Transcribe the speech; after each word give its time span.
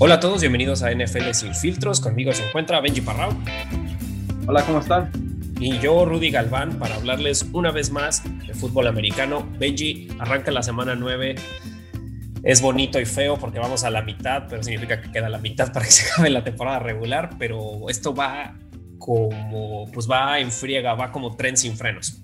Hola 0.00 0.14
a 0.14 0.20
todos, 0.20 0.40
bienvenidos 0.40 0.82
a 0.82 0.90
NFL 0.90 1.30
Sin 1.34 1.54
Filtros. 1.54 2.00
Conmigo 2.00 2.32
se 2.32 2.44
encuentra 2.44 2.80
Benji 2.80 3.00
Parrao. 3.00 3.30
Hola, 4.48 4.64
¿cómo 4.66 4.80
están? 4.80 5.12
Y 5.60 5.78
yo, 5.78 6.04
Rudy 6.04 6.32
Galván, 6.32 6.80
para 6.80 6.96
hablarles 6.96 7.48
una 7.52 7.70
vez 7.70 7.92
más 7.92 8.24
de 8.44 8.54
fútbol 8.54 8.88
americano. 8.88 9.48
Benji, 9.56 10.08
arranca 10.18 10.50
la 10.50 10.64
semana 10.64 10.96
9. 10.96 11.36
Es 12.42 12.60
bonito 12.60 12.98
y 13.00 13.04
feo 13.04 13.36
porque 13.38 13.60
vamos 13.60 13.84
a 13.84 13.90
la 13.90 14.02
mitad, 14.02 14.48
pero 14.48 14.64
significa 14.64 15.00
que 15.00 15.12
queda 15.12 15.28
la 15.28 15.38
mitad 15.38 15.72
para 15.72 15.84
que 15.84 15.90
se 15.92 16.10
acabe 16.10 16.28
la 16.28 16.42
temporada 16.42 16.80
regular. 16.80 17.30
Pero 17.38 17.88
esto 17.88 18.12
va 18.12 18.58
como, 18.98 19.88
pues 19.92 20.10
va 20.10 20.40
en 20.40 20.50
friega, 20.50 20.94
va 20.94 21.12
como 21.12 21.36
tren 21.36 21.56
sin 21.56 21.76
frenos. 21.76 22.20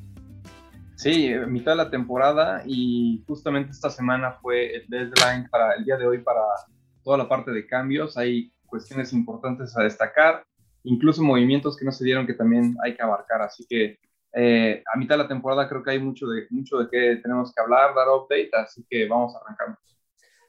Sí, 0.96 1.32
mitad 1.46 1.72
de 1.72 1.76
la 1.76 1.90
temporada 1.90 2.64
y 2.66 3.22
justamente 3.28 3.70
esta 3.70 3.90
semana 3.90 4.32
fue 4.42 4.74
el 4.74 4.86
deadline 4.88 5.48
para 5.48 5.74
el 5.74 5.84
día 5.84 5.96
de 5.96 6.06
hoy 6.06 6.18
para 6.18 6.40
toda 7.10 7.24
la 7.24 7.28
parte 7.28 7.50
de 7.50 7.66
cambios. 7.66 8.16
Hay 8.16 8.52
cuestiones 8.66 9.12
importantes 9.12 9.76
a 9.76 9.82
destacar, 9.82 10.44
incluso 10.84 11.24
movimientos 11.24 11.76
que 11.76 11.84
no 11.84 11.90
se 11.90 12.04
dieron 12.04 12.24
que 12.24 12.34
también 12.34 12.76
hay 12.84 12.94
que 12.94 13.02
abarcar. 13.02 13.42
Así 13.42 13.66
que 13.68 13.98
eh, 14.32 14.80
a 14.94 14.96
mitad 14.96 15.16
de 15.16 15.24
la 15.24 15.28
temporada 15.28 15.68
creo 15.68 15.82
que 15.82 15.90
hay 15.90 15.98
mucho 15.98 16.28
de, 16.28 16.46
mucho 16.50 16.78
de 16.78 16.88
qué 16.88 17.16
tenemos 17.20 17.52
que 17.52 17.60
hablar, 17.60 17.96
dar 17.96 18.06
update, 18.10 18.50
así 18.52 18.86
que 18.88 19.08
vamos 19.08 19.34
a 19.34 19.40
arrancar. 19.40 19.76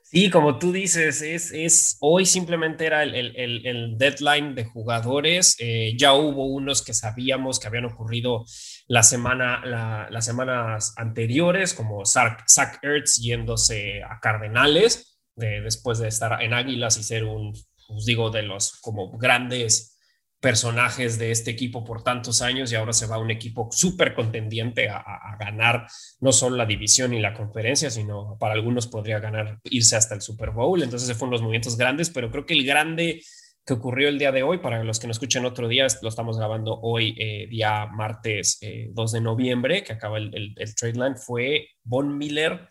Sí, 0.04 0.30
como 0.30 0.58
tú 0.58 0.70
dices, 0.70 1.20
es, 1.22 1.50
es 1.52 1.96
hoy 2.00 2.26
simplemente 2.26 2.86
era 2.86 3.02
el, 3.02 3.14
el, 3.14 3.66
el 3.66 3.98
deadline 3.98 4.54
de 4.54 4.64
jugadores. 4.64 5.56
Eh, 5.58 5.94
ya 5.96 6.12
hubo 6.12 6.46
unos 6.46 6.84
que 6.84 6.94
sabíamos 6.94 7.58
que 7.58 7.66
habían 7.66 7.86
ocurrido 7.86 8.44
la 8.86 9.02
semana, 9.02 9.64
la, 9.64 10.08
las 10.10 10.24
semanas 10.24 10.94
anteriores, 10.96 11.74
como 11.74 12.04
Zach, 12.04 12.44
Zach 12.48 12.78
Ertz 12.82 13.16
yéndose 13.20 14.02
a 14.04 14.20
Cardenales, 14.20 15.11
de, 15.42 15.60
después 15.60 15.98
de 15.98 16.08
estar 16.08 16.42
en 16.42 16.54
Águilas 16.54 16.96
y 16.96 17.02
ser 17.02 17.24
un, 17.24 17.52
pues 17.88 18.06
digo, 18.06 18.30
de 18.30 18.42
los 18.42 18.80
como 18.80 19.18
grandes 19.18 19.98
personajes 20.40 21.18
de 21.18 21.30
este 21.30 21.52
equipo 21.52 21.84
por 21.84 22.02
tantos 22.02 22.42
años 22.42 22.72
y 22.72 22.74
ahora 22.74 22.92
se 22.92 23.06
va 23.06 23.14
a 23.14 23.20
un 23.20 23.30
equipo 23.30 23.68
súper 23.70 24.12
contendiente 24.12 24.88
a, 24.88 24.96
a, 24.98 25.36
ganar 25.38 25.86
no 26.20 26.32
solo 26.32 26.56
la 26.56 26.66
división 26.66 27.14
y 27.14 27.20
la 27.20 27.32
conferencia, 27.32 27.90
sino 27.90 28.36
para 28.40 28.54
algunos 28.54 28.88
podría 28.88 29.20
ganar, 29.20 29.60
irse 29.64 29.94
hasta 29.94 30.16
el 30.16 30.20
Super 30.20 30.50
Bowl. 30.50 30.82
Entonces 30.82 31.06
se 31.06 31.14
fueron 31.14 31.30
los 31.30 31.42
movimientos 31.42 31.76
grandes, 31.76 32.10
pero 32.10 32.30
creo 32.30 32.44
que 32.44 32.54
el 32.54 32.66
grande 32.66 33.22
que 33.64 33.74
ocurrió 33.74 34.08
el 34.08 34.18
día 34.18 34.32
de 34.32 34.42
hoy, 34.42 34.58
para 34.58 34.82
los 34.82 34.98
que 34.98 35.06
nos 35.06 35.16
escuchen 35.16 35.44
otro 35.44 35.68
día, 35.68 35.86
lo 36.02 36.08
estamos 36.08 36.36
grabando 36.36 36.80
hoy, 36.80 37.14
eh, 37.18 37.46
día 37.48 37.86
martes 37.86 38.58
eh, 38.62 38.88
2 38.92 39.12
de 39.12 39.20
noviembre, 39.20 39.84
que 39.84 39.92
acaba 39.92 40.18
el, 40.18 40.34
el, 40.34 40.54
el 40.56 40.74
trade 40.74 40.94
line, 40.94 41.14
fue 41.14 41.68
Von 41.84 42.18
Miller 42.18 42.66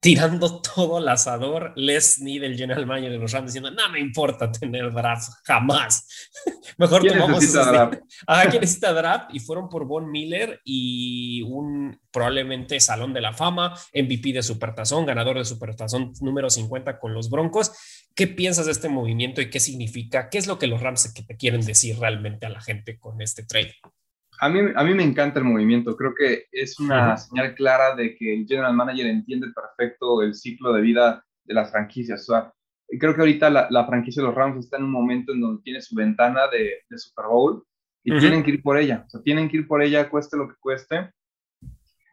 tirando 0.00 0.62
todo 0.62 0.98
al 0.98 1.08
asador, 1.08 1.72
Les 1.76 2.22
del 2.22 2.56
general 2.56 2.86
manager 2.86 3.12
de 3.12 3.18
los 3.18 3.32
Rams, 3.32 3.46
diciendo, 3.46 3.70
no 3.70 3.88
me 3.90 4.00
importa 4.00 4.50
tener 4.50 4.92
draft, 4.92 5.32
jamás. 5.44 6.06
Mejor 6.78 7.00
¿Quién 7.00 7.14
tomamos... 7.14 7.40
necesita 7.40 7.64
draft? 7.70 7.94
Ajá, 8.26 8.50
¿quién 8.50 8.60
necesita 8.60 8.92
draft? 8.92 9.30
Y 9.34 9.40
fueron 9.40 9.68
por 9.68 9.86
Von 9.86 10.10
Miller 10.10 10.60
y 10.64 11.42
un 11.42 12.00
probablemente 12.12 12.78
Salón 12.80 13.12
de 13.12 13.20
la 13.20 13.32
Fama, 13.32 13.74
MVP 13.92 14.32
de 14.32 14.42
Supertazón, 14.42 15.04
ganador 15.04 15.38
de 15.38 15.44
Supertazón 15.44 16.12
número 16.20 16.48
50 16.48 16.98
con 16.98 17.12
los 17.12 17.28
Broncos. 17.30 17.72
¿Qué 18.14 18.26
piensas 18.26 18.66
de 18.66 18.72
este 18.72 18.88
movimiento 18.88 19.40
y 19.40 19.50
qué 19.50 19.60
significa? 19.60 20.28
¿Qué 20.30 20.38
es 20.38 20.46
lo 20.46 20.58
que 20.58 20.66
los 20.66 20.80
Rams 20.80 21.12
que 21.12 21.22
te 21.22 21.36
quieren 21.36 21.60
decir 21.60 21.98
realmente 21.98 22.46
a 22.46 22.50
la 22.50 22.60
gente 22.60 22.98
con 22.98 23.20
este 23.20 23.44
trade? 23.44 23.74
A 24.40 24.48
mí, 24.48 24.60
a 24.74 24.84
mí 24.84 24.94
me 24.94 25.02
encanta 25.02 25.38
el 25.40 25.44
movimiento, 25.44 25.96
creo 25.96 26.14
que 26.14 26.44
es 26.52 26.78
una 26.78 27.16
señal 27.16 27.54
clara 27.54 27.94
de 27.96 28.14
que 28.16 28.34
el 28.34 28.46
general 28.46 28.74
manager 28.74 29.06
entiende 29.06 29.48
perfecto 29.54 30.22
el 30.22 30.34
ciclo 30.34 30.72
de 30.72 30.80
vida 30.80 31.24
de 31.44 31.54
las 31.54 31.70
franquicias. 31.70 32.28
O 32.28 32.32
sea, 32.34 32.52
creo 32.98 33.14
que 33.14 33.20
ahorita 33.20 33.50
la, 33.50 33.66
la 33.70 33.84
franquicia 33.86 34.22
de 34.22 34.28
los 34.28 34.36
Rams 34.36 34.64
está 34.64 34.76
en 34.76 34.84
un 34.84 34.92
momento 34.92 35.32
en 35.32 35.40
donde 35.40 35.62
tiene 35.62 35.80
su 35.82 35.94
ventana 35.94 36.42
de, 36.52 36.82
de 36.88 36.98
Super 36.98 37.26
Bowl 37.26 37.64
y 38.04 38.16
tienen 38.18 38.42
que 38.42 38.52
ir 38.52 38.62
por 38.62 38.78
ella. 38.78 39.04
O 39.06 39.10
sea, 39.10 39.20
tienen 39.22 39.48
que 39.48 39.58
ir 39.58 39.66
por 39.66 39.82
ella, 39.82 40.08
cueste 40.08 40.36
lo 40.36 40.48
que 40.48 40.54
cueste. 40.60 41.10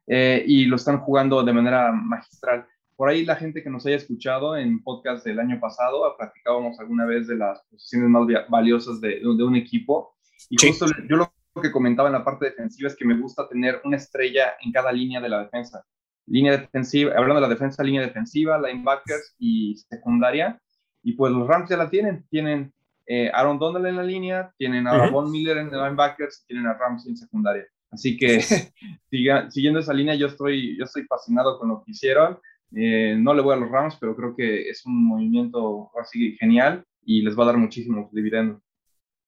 Eh, 0.08 0.44
y 0.46 0.66
lo 0.66 0.75
están 0.75 1.00
jugando 1.00 1.44
de 1.44 1.53
manera 1.53 1.91
magistral. 1.91 2.66
Por 2.96 3.09
ahí 3.09 3.25
la 3.25 3.35
gente 3.35 3.62
que 3.64 3.69
nos 3.69 3.85
haya 3.85 3.96
escuchado 3.97 4.56
en 4.56 4.81
podcast 4.84 5.25
del 5.25 5.40
año 5.40 5.59
pasado, 5.59 6.16
platicábamos 6.18 6.80
alguna 6.80 7.06
vez 7.06 7.28
de 7.28 7.35
las 7.35 7.62
posiciones 7.69 8.09
más 8.09 8.25
valiosas 8.50 9.02
de, 9.02 9.19
de 9.19 9.44
un 9.44 9.56
equipo. 9.56 10.16
Y 10.50 10.58
Sí. 10.58 10.68
justo 10.69 10.85
yo 11.09 11.18
lo 11.18 11.34
que 11.61 11.71
comentaba 11.71 12.09
en 12.09 12.13
la 12.13 12.23
parte 12.23 12.45
defensiva 12.45 12.88
es 12.88 12.95
que 12.95 13.05
me 13.05 13.17
gusta 13.17 13.47
tener 13.47 13.81
una 13.83 13.97
estrella 13.97 14.53
en 14.61 14.71
cada 14.71 14.91
línea 14.91 15.21
de 15.21 15.29
la 15.29 15.43
defensa. 15.43 15.83
Línea 16.27 16.57
defensiva, 16.57 17.11
hablando 17.16 17.35
de 17.35 17.41
la 17.41 17.53
defensa, 17.53 17.83
línea 17.83 18.01
defensiva, 18.01 18.59
linebackers 18.59 19.35
y 19.39 19.75
secundaria. 19.89 20.59
Y 21.03 21.13
pues 21.13 21.31
los 21.31 21.47
Rams 21.47 21.69
ya 21.69 21.77
la 21.77 21.89
tienen. 21.89 22.25
Tienen 22.29 22.73
eh, 23.05 23.29
Aaron 23.33 23.59
Donald 23.59 23.85
en 23.85 23.95
la 23.97 24.03
línea, 24.03 24.51
tienen 24.57 24.88
a 24.88 25.03
Ujú. 25.03 25.11
Von 25.11 25.31
Miller 25.31 25.57
en 25.57 25.69
linebackers, 25.69 26.41
y 26.43 26.47
tienen 26.47 26.66
a 26.67 26.73
Rams 26.73 27.07
en 27.07 27.16
secundaria. 27.16 27.66
Así 27.91 28.17
que 28.17 28.39
siga- 29.11 29.49
siguiendo 29.51 29.79
esa 29.79 29.93
línea, 29.93 30.16
yo 30.16 30.27
estoy, 30.27 30.77
yo 30.77 30.85
estoy 30.85 31.03
fascinado 31.03 31.59
con 31.59 31.69
lo 31.69 31.83
que 31.83 31.91
hicieron. 31.91 32.39
Eh, 32.75 33.16
no 33.17 33.33
le 33.33 33.41
voy 33.43 33.53
a 33.53 33.59
los 33.59 33.69
Rams, 33.69 33.95
pero 34.01 34.16
creo 34.16 34.35
que 34.35 34.67
es 34.69 34.85
un 34.85 35.05
movimiento 35.07 35.91
así 36.01 36.35
genial 36.37 36.83
y 37.05 37.22
les 37.22 37.37
va 37.37 37.43
a 37.43 37.47
dar 37.47 37.57
muchísimos 37.57 38.11
dividendos. 38.11 38.61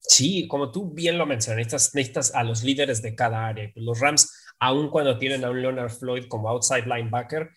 Sí, 0.08 0.48
como 0.48 0.72
tú 0.72 0.94
bien 0.94 1.18
lo 1.18 1.26
mencionas, 1.26 1.58
necesitas, 1.58 1.96
necesitas 1.96 2.36
a 2.36 2.44
los 2.44 2.64
líderes 2.64 3.02
de 3.02 3.16
cada 3.16 3.48
área. 3.48 3.72
Los 3.76 4.00
Rams, 4.00 4.32
aun 4.60 4.90
cuando 4.90 5.18
tienen 5.18 5.44
a 5.44 5.50
un 5.50 5.62
Leonard 5.62 5.92
Floyd 5.92 6.26
como 6.28 6.50
outside 6.50 6.86
linebacker, 6.86 7.52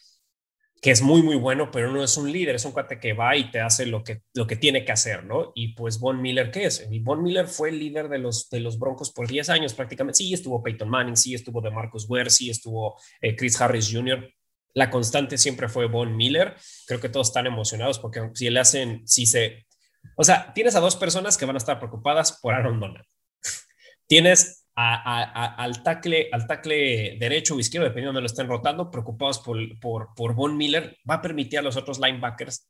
que 0.81 0.91
es 0.91 1.03
muy, 1.03 1.23
muy 1.23 1.37
bueno, 1.37 1.71
pero 1.71 1.93
no 1.93 2.03
es 2.03 2.17
un 2.17 2.33
líder, 2.33 2.55
es 2.55 2.65
un 2.65 2.73
cuate 2.73 2.99
que 2.99 3.13
va 3.13 3.37
y 3.37 3.51
te 3.51 3.61
hace 3.61 3.85
lo 3.85 4.03
que, 4.03 4.23
lo 4.35 4.47
que 4.47 4.57
tiene 4.57 4.85
que 4.85 4.93
hacer, 4.93 5.25
¿no? 5.25 5.53
Y 5.55 5.75
pues 5.75 6.01
Von 6.01 6.23
Miller, 6.23 6.51
¿qué 6.51 6.65
es? 6.65 6.87
Y 6.91 7.01
Von 7.01 7.23
Miller 7.23 7.47
fue 7.47 7.69
el 7.69 7.79
líder 7.79 8.09
de 8.09 8.19
los, 8.19 8.49
de 8.49 8.61
los 8.61 8.79
Broncos 8.79 9.13
por 9.13 9.29
10 9.29 9.51
años 9.51 9.75
prácticamente. 9.75 10.19
Sí, 10.19 10.33
estuvo 10.33 10.63
Peyton 10.63 10.89
Manning, 10.89 11.17
sí, 11.17 11.35
estuvo 11.35 11.61
de 11.61 11.71
Marcus 11.71 12.09
Ware, 12.09 12.31
sí, 12.31 12.49
estuvo 12.49 12.99
eh, 13.21 13.37
Chris 13.37 13.61
Harris 13.61 13.91
Jr. 13.93 14.27
La 14.73 14.89
constante 14.89 15.37
siempre 15.37 15.69
fue 15.69 15.87
Von 15.87 16.17
Miller. 16.17 16.55
Creo 16.87 17.01
que 17.01 17.11
todos 17.11 17.29
están 17.29 17.47
emocionados 17.47 17.99
porque 17.99 18.31
si 18.35 18.49
le 18.49 18.61
hacen, 18.61 19.07
si 19.07 19.27
se... 19.27 19.67
O 20.17 20.25
sea, 20.25 20.53
tienes 20.53 20.77
a 20.77 20.81
dos 20.81 20.97
personas 20.97 21.37
que 21.37 21.47
van 21.47 21.57
a 21.57 21.59
estar 21.59 21.79
preocupadas 21.79 22.39
por 22.41 22.55
Aaron 22.55 22.81
Donald. 22.81 23.05
Tienes 24.07 24.67
al, 24.75 25.83
tackle, 25.83 26.29
al 26.33 26.47
tackle 26.47 27.17
derecho 27.19 27.55
o 27.55 27.61
izquierdo, 27.61 27.89
dependiendo 27.89 28.13
de 28.13 28.15
donde 28.15 28.21
lo 28.23 28.27
estén 28.27 28.49
rotando, 28.49 28.91
preocupados 28.91 29.39
por, 29.41 29.57
por, 29.79 30.15
por 30.15 30.35
Von 30.35 30.57
Miller, 30.57 30.97
va 31.09 31.17
a 31.17 31.23
permitir 31.23 31.59
a 31.59 31.63
los 31.63 31.77
otros 31.77 31.99
linebackers 31.99 32.69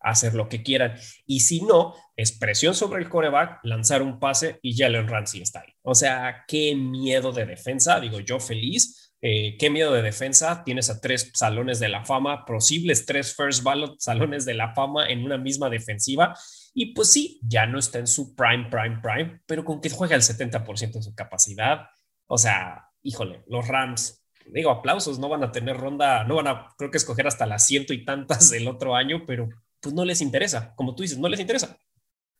hacer 0.00 0.34
lo 0.34 0.48
que 0.48 0.62
quieran. 0.62 0.94
Y 1.26 1.40
si 1.40 1.62
no, 1.62 1.94
es 2.16 2.32
presión 2.32 2.74
sobre 2.74 3.02
el 3.02 3.08
coreback, 3.08 3.60
lanzar 3.64 4.02
un 4.02 4.18
pase 4.18 4.58
y 4.62 4.76
Jalen 4.76 5.08
Ramsey 5.08 5.42
está 5.42 5.60
ahí. 5.60 5.72
O 5.82 5.94
sea, 5.94 6.44
qué 6.46 6.74
miedo 6.74 7.32
de 7.32 7.46
defensa, 7.46 8.00
digo 8.00 8.20
yo 8.20 8.40
feliz. 8.40 9.04
Eh, 9.20 9.56
qué 9.58 9.68
miedo 9.68 9.92
de 9.92 10.02
defensa. 10.02 10.62
Tienes 10.64 10.90
a 10.90 11.00
tres 11.00 11.32
salones 11.34 11.80
de 11.80 11.88
la 11.88 12.04
fama, 12.04 12.44
posibles 12.44 13.04
tres 13.04 13.34
first 13.34 13.64
ballot 13.64 13.98
salones 13.98 14.44
de 14.44 14.54
la 14.54 14.74
fama 14.74 15.08
en 15.08 15.24
una 15.24 15.38
misma 15.38 15.68
defensiva. 15.68 16.34
Y 16.80 16.94
pues 16.94 17.10
sí, 17.10 17.40
ya 17.42 17.66
no 17.66 17.76
está 17.76 17.98
en 17.98 18.06
su 18.06 18.36
prime, 18.36 18.68
prime, 18.70 19.00
prime, 19.02 19.40
pero 19.46 19.64
con 19.64 19.80
que 19.80 19.90
juega 19.90 20.14
el 20.14 20.22
70% 20.22 20.92
de 20.92 21.02
su 21.02 21.12
capacidad. 21.12 21.88
O 22.28 22.38
sea, 22.38 22.92
híjole, 23.02 23.42
los 23.48 23.66
Rams, 23.66 24.24
digo, 24.46 24.70
aplausos, 24.70 25.18
no 25.18 25.28
van 25.28 25.42
a 25.42 25.50
tener 25.50 25.76
ronda, 25.76 26.22
no 26.22 26.36
van 26.36 26.46
a, 26.46 26.68
creo 26.78 26.92
que 26.92 26.98
escoger 26.98 27.26
hasta 27.26 27.46
las 27.46 27.66
ciento 27.66 27.92
y 27.92 28.04
tantas 28.04 28.50
del 28.50 28.68
otro 28.68 28.94
año, 28.94 29.24
pero 29.26 29.48
pues 29.80 29.92
no 29.92 30.04
les 30.04 30.20
interesa, 30.20 30.72
como 30.76 30.94
tú 30.94 31.02
dices, 31.02 31.18
no 31.18 31.28
les 31.28 31.40
interesa. 31.40 31.76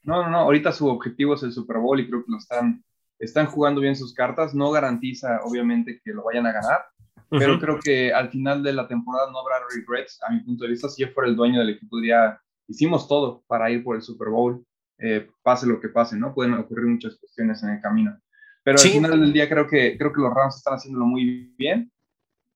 No, 0.05 0.23
no, 0.23 0.31
no, 0.31 0.39
ahorita 0.39 0.71
su 0.71 0.87
objetivo 0.87 1.35
es 1.35 1.43
el 1.43 1.51
Super 1.51 1.79
Bowl 1.79 1.99
y 1.99 2.09
creo 2.09 2.25
que 2.25 2.31
lo 2.31 2.39
están, 2.39 2.85
están 3.19 3.47
jugando 3.47 3.81
bien 3.81 3.97
sus 3.97 4.15
cartas. 4.15 4.55
No 4.55 4.71
garantiza, 4.71 5.41
obviamente, 5.43 6.01
que 6.05 6.13
lo 6.13 6.23
vayan 6.23 6.47
a 6.47 6.53
ganar, 6.53 6.83
uh 7.17 7.35
-huh. 7.35 7.39
pero 7.41 7.59
creo 7.59 7.81
que 7.81 8.13
al 8.13 8.31
final 8.31 8.63
de 8.63 8.73
la 8.73 8.87
temporada 8.87 9.33
no 9.33 9.41
habrá 9.41 9.57
regrets, 9.75 10.21
a 10.23 10.31
mi 10.31 10.39
punto 10.45 10.63
de 10.63 10.71
vista. 10.71 10.89
Si 10.89 11.03
yo 11.03 11.09
fuera 11.09 11.29
el 11.29 11.35
dueño 11.35 11.59
del 11.59 11.71
equipo, 11.71 11.97
diría, 11.97 12.41
hicimos 12.69 13.09
todo 13.09 13.43
para 13.47 13.71
ir 13.71 13.83
por 13.83 13.97
el 13.97 14.03
Super 14.03 14.29
Bowl, 14.29 14.65
eh, 14.99 15.29
pase 15.43 15.67
lo 15.67 15.81
que 15.81 15.89
pase, 15.89 16.17
¿no? 16.17 16.35
Pueden 16.35 16.55
ocurrir 16.55 16.87
muchas 16.87 17.17
cuestiones 17.17 17.63
en 17.63 17.71
el 17.71 17.81
camino. 17.81 18.19
Pero 18.63 18.79
sí. 18.79 18.89
al 18.89 18.95
final 18.95 19.21
del 19.21 19.33
día 19.33 19.49
creo 19.49 19.67
que, 19.67 19.97
creo 19.97 20.13
que 20.13 20.21
los 20.21 20.35
Rams 20.35 20.57
están 20.57 20.75
haciéndolo 20.75 21.07
muy 21.07 21.55
bien. 21.57 21.91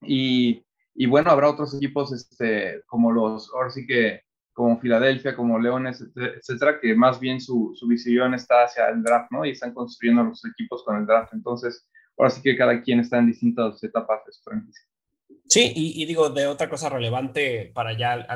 Y, 0.03 0.65
y 0.95 1.07
bueno, 1.07 1.31
habrá 1.31 1.49
otros 1.49 1.75
equipos 1.75 2.13
este, 2.13 2.83
como 2.87 3.13
los, 3.13 3.51
ahora 3.55 3.71
sí 3.71 3.87
que 3.87 4.23
como 4.53 4.79
Filadelfia, 4.79 5.35
como 5.35 5.59
Leones, 5.59 6.05
etcétera, 6.15 6.79
que 6.79 6.95
más 6.95 7.19
bien 7.19 7.41
su, 7.41 7.73
su 7.75 7.87
visión 7.87 8.35
está 8.35 8.65
hacia 8.65 8.89
el 8.91 9.03
draft, 9.03 9.31
¿no? 9.31 9.47
Y 9.47 9.51
están 9.51 9.73
construyendo 9.73 10.25
los 10.25 10.45
equipos 10.45 10.85
con 10.85 10.97
el 10.97 11.07
draft. 11.07 11.33
Entonces, 11.33 11.89
ahora 12.19 12.31
sí 12.31 12.43
que 12.43 12.57
cada 12.57 12.83
quien 12.83 13.01
está 13.01 13.19
en 13.19 13.29
distintas 13.29 13.83
etapas 13.83 14.21
de 14.27 14.33
su 14.33 14.43
franquicia. 14.43 14.85
Sí, 15.53 15.71
y, 15.77 16.07
digo, 16.07 16.31
de 16.31 16.47
otra 16.47 16.71
cosa 16.71 16.89
relevante 16.89 17.71
para 17.75 17.95
ya 17.95 18.27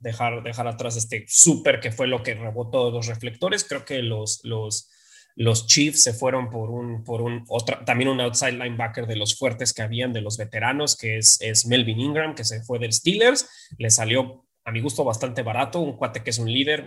dejar, 0.00 0.42
dejar 0.42 0.68
atrás 0.68 0.98
este 0.98 1.24
súper 1.26 1.80
que 1.80 1.92
fue 1.92 2.06
lo 2.06 2.22
que 2.22 2.34
rebotó 2.34 2.90
los 2.90 3.06
reflectores, 3.06 3.64
creo 3.64 3.86
que 3.86 4.02
los, 4.02 4.44
los, 4.44 4.90
los 5.34 5.66
Chiefs 5.66 6.02
se 6.02 6.12
fueron 6.12 6.50
por 6.50 6.68
un, 6.68 7.04
por 7.04 7.22
un 7.22 7.46
también 7.86 8.10
un 8.10 8.20
outside 8.20 8.52
linebacker 8.52 9.06
de 9.06 9.16
los 9.16 9.38
fuertes 9.38 9.72
que 9.72 9.80
habían, 9.80 10.12
de 10.12 10.20
los 10.20 10.36
veteranos, 10.36 10.94
que 10.94 11.16
es, 11.16 11.40
es 11.40 11.64
Melvin 11.64 11.98
Ingram, 11.98 12.34
que 12.34 12.44
se 12.44 12.62
fue 12.62 12.78
del 12.78 12.92
Steelers, 12.92 13.48
le 13.78 13.88
salió 13.88 14.44
a 14.66 14.72
mi 14.72 14.82
gusto, 14.82 15.04
bastante 15.04 15.40
barato, 15.40 15.80
un 15.80 15.96
cuate 15.96 16.22
que 16.22 16.28
es 16.28 16.38
un 16.38 16.52
líder 16.52 16.84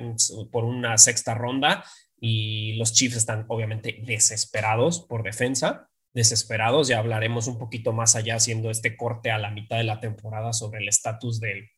por 0.52 0.64
una 0.64 0.96
sexta 1.00 1.34
ronda 1.34 1.84
y 2.20 2.74
los 2.74 2.94
Chiefs 2.94 3.18
están 3.18 3.46
obviamente 3.48 3.98
desesperados 4.06 5.00
por 5.00 5.24
defensa, 5.24 5.90
desesperados. 6.16 6.88
Ya 6.88 6.98
hablaremos 6.98 7.46
un 7.46 7.60
poquito 7.60 7.94
más 7.94 8.16
allá 8.16 8.38
haciendo 8.38 8.72
este 8.72 8.98
corte 8.98 9.30
a 9.30 9.38
la 9.38 9.52
mitad 9.52 9.78
de 9.78 9.84
la 9.84 10.00
temporada 10.00 10.54
sobre 10.54 10.80
el 10.80 10.88
estatus 10.88 11.40
del, 11.40 11.70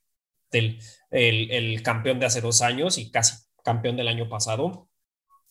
del 0.52 0.80
el, 1.12 1.84
campeón 1.84 2.20
de 2.20 2.28
hace 2.28 2.40
dos 2.40 2.62
años 2.62 2.98
y 2.98 3.12
casi 3.12 3.36
campeón 3.64 3.98
del 3.98 4.08
año 4.08 4.30
pasado. 4.30 4.90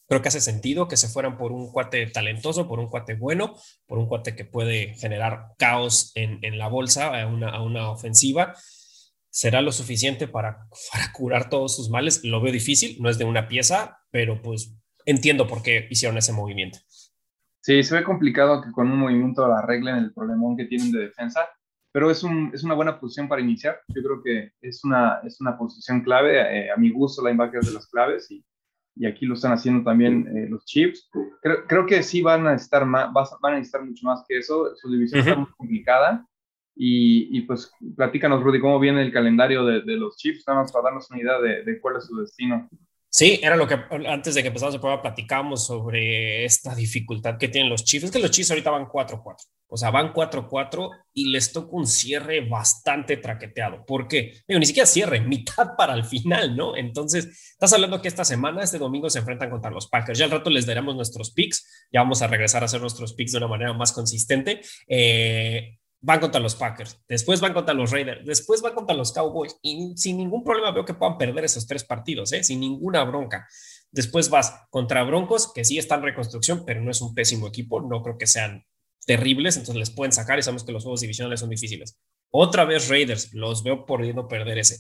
Creo 0.08 0.22
que 0.22 0.28
hace 0.28 0.40
sentido 0.40 0.86
que 0.86 0.96
se 0.96 1.08
fueran 1.08 1.36
por 1.36 1.50
un 1.50 1.72
cuate 1.72 2.06
talentoso, 2.06 2.68
por 2.68 2.78
un 2.78 2.88
cuate 2.88 3.14
bueno, 3.14 3.56
por 3.86 3.98
un 3.98 4.06
cuate 4.06 4.36
que 4.36 4.44
puede 4.44 4.94
generar 4.94 5.48
caos 5.58 6.12
en, 6.14 6.38
en 6.42 6.56
la 6.56 6.68
bolsa 6.68 7.20
a 7.20 7.26
una, 7.26 7.50
a 7.50 7.60
una 7.62 7.90
ofensiva 7.90 8.54
será 9.28 9.60
lo 9.60 9.70
suficiente 9.70 10.28
para, 10.28 10.66
para, 10.90 11.12
curar 11.12 11.50
todos 11.50 11.76
sus 11.76 11.90
males. 11.90 12.24
Lo 12.24 12.40
veo 12.40 12.52
difícil, 12.52 12.96
no 13.00 13.10
es 13.10 13.18
de 13.18 13.26
una 13.26 13.48
pieza, 13.48 13.98
pero 14.10 14.40
pues 14.40 14.72
entiendo 15.04 15.46
por 15.46 15.62
qué 15.62 15.86
hicieron 15.90 16.16
ese 16.16 16.32
movimiento. 16.32 16.78
Sí, 17.66 17.82
se 17.82 17.96
ve 17.96 18.04
complicado 18.04 18.62
que 18.62 18.70
con 18.70 18.88
un 18.92 19.00
movimiento 19.00 19.44
arreglen 19.44 19.96
el 19.96 20.12
problemón 20.12 20.56
que 20.56 20.66
tienen 20.66 20.92
de 20.92 21.00
defensa, 21.00 21.48
pero 21.90 22.12
es, 22.12 22.22
un, 22.22 22.52
es 22.54 22.62
una 22.62 22.74
buena 22.74 23.00
posición 23.00 23.26
para 23.26 23.42
iniciar. 23.42 23.80
Yo 23.88 24.04
creo 24.04 24.22
que 24.22 24.52
es 24.60 24.84
una, 24.84 25.18
es 25.24 25.40
una 25.40 25.58
posición 25.58 26.02
clave. 26.02 26.38
Eh, 26.38 26.70
a 26.70 26.76
mi 26.76 26.92
gusto, 26.92 27.26
linebackers 27.26 27.66
de 27.66 27.74
las 27.74 27.88
claves 27.88 28.30
y, 28.30 28.44
y 28.94 29.04
aquí 29.04 29.26
lo 29.26 29.34
están 29.34 29.50
haciendo 29.50 29.82
también 29.82 30.28
eh, 30.28 30.46
los 30.48 30.64
Chiefs. 30.64 31.10
Creo, 31.42 31.66
creo, 31.66 31.86
que 31.86 32.04
sí 32.04 32.22
van 32.22 32.46
a 32.46 32.54
estar 32.54 32.86
más, 32.86 33.12
van 33.12 33.54
a 33.54 33.56
necesitar 33.56 33.84
mucho 33.84 34.06
más 34.06 34.24
que 34.28 34.38
eso. 34.38 34.72
Su 34.76 34.88
división 34.88 35.22
está 35.22 35.34
muy 35.34 35.50
complicada. 35.56 36.24
Y, 36.76 37.36
y, 37.36 37.40
pues 37.40 37.72
platícanos, 37.96 38.44
Rudy, 38.44 38.60
cómo 38.60 38.78
viene 38.78 39.02
el 39.02 39.12
calendario 39.12 39.64
de, 39.64 39.80
de, 39.80 39.96
los 39.96 40.16
Chiefs, 40.16 40.44
nada 40.46 40.60
más 40.60 40.70
para 40.70 40.84
darnos 40.84 41.10
una 41.10 41.20
idea 41.20 41.40
de, 41.40 41.64
de 41.64 41.80
cuál 41.80 41.96
es 41.96 42.04
su 42.04 42.16
destino. 42.16 42.68
Sí, 43.16 43.40
era 43.42 43.56
lo 43.56 43.66
que 43.66 43.78
antes 44.08 44.34
de 44.34 44.42
que 44.42 44.48
empezamos 44.48 44.74
el 44.74 44.80
programa 44.82 45.00
platicamos 45.00 45.64
sobre 45.64 46.44
esta 46.44 46.74
dificultad 46.74 47.38
que 47.38 47.48
tienen 47.48 47.70
los 47.70 47.82
Chiefs. 47.82 48.04
Es 48.04 48.10
que 48.10 48.18
los 48.18 48.30
Chiefs 48.30 48.50
ahorita 48.50 48.70
van 48.70 48.88
4-4. 48.88 49.36
O 49.68 49.76
sea, 49.78 49.90
van 49.90 50.12
4-4 50.12 50.90
y 51.14 51.30
les 51.30 51.50
toca 51.50 51.74
un 51.76 51.86
cierre 51.86 52.46
bastante 52.46 53.16
traqueteado. 53.16 53.86
¿Por 53.86 54.06
qué? 54.06 54.34
Digo, 54.46 54.60
ni 54.60 54.66
siquiera 54.66 54.84
cierre, 54.84 55.20
mitad 55.26 55.76
para 55.78 55.94
el 55.94 56.04
final, 56.04 56.54
¿no? 56.54 56.76
Entonces, 56.76 57.24
estás 57.52 57.72
hablando 57.72 58.02
que 58.02 58.08
esta 58.08 58.22
semana, 58.26 58.62
este 58.62 58.76
domingo, 58.76 59.08
se 59.08 59.20
enfrentan 59.20 59.48
contra 59.48 59.70
los 59.70 59.88
Packers. 59.88 60.18
Ya 60.18 60.26
al 60.26 60.32
rato 60.32 60.50
les 60.50 60.66
daremos 60.66 60.94
nuestros 60.94 61.30
picks. 61.30 61.88
Ya 61.90 62.00
vamos 62.00 62.20
a 62.20 62.26
regresar 62.26 62.64
a 62.64 62.66
hacer 62.66 62.82
nuestros 62.82 63.14
picks 63.14 63.32
de 63.32 63.38
una 63.38 63.48
manera 63.48 63.72
más 63.72 63.92
consistente. 63.92 64.60
Eh, 64.86 65.78
van 66.00 66.20
contra 66.20 66.40
los 66.40 66.54
Packers, 66.54 67.00
después 67.08 67.40
van 67.40 67.52
contra 67.54 67.74
los 67.74 67.90
Raiders, 67.90 68.24
después 68.24 68.62
van 68.62 68.74
contra 68.74 68.94
los 68.94 69.12
Cowboys 69.12 69.56
y 69.62 69.92
sin 69.96 70.18
ningún 70.18 70.44
problema 70.44 70.70
veo 70.70 70.84
que 70.84 70.94
puedan 70.94 71.18
perder 71.18 71.44
esos 71.44 71.66
tres 71.66 71.84
partidos, 71.84 72.32
¿eh? 72.32 72.44
sin 72.44 72.60
ninguna 72.60 73.02
bronca. 73.04 73.48
Después 73.90 74.28
vas 74.28 74.54
contra 74.70 75.04
Broncos, 75.04 75.52
que 75.52 75.64
sí 75.64 75.78
están 75.78 76.00
en 76.00 76.06
reconstrucción, 76.06 76.64
pero 76.66 76.80
no 76.80 76.90
es 76.90 77.00
un 77.00 77.14
pésimo 77.14 77.46
equipo, 77.48 77.80
no 77.80 78.02
creo 78.02 78.18
que 78.18 78.26
sean 78.26 78.64
terribles, 79.06 79.56
entonces 79.56 79.78
les 79.78 79.90
pueden 79.90 80.12
sacar 80.12 80.38
y 80.38 80.42
sabemos 80.42 80.64
que 80.64 80.72
los 80.72 80.82
juegos 80.82 81.00
divisionales 81.00 81.40
son 81.40 81.48
difíciles. 81.48 81.98
Otra 82.30 82.64
vez 82.64 82.88
Raiders, 82.88 83.32
los 83.32 83.62
veo 83.62 83.86
pudiendo 83.86 84.28
perder 84.28 84.58
ese 84.58 84.78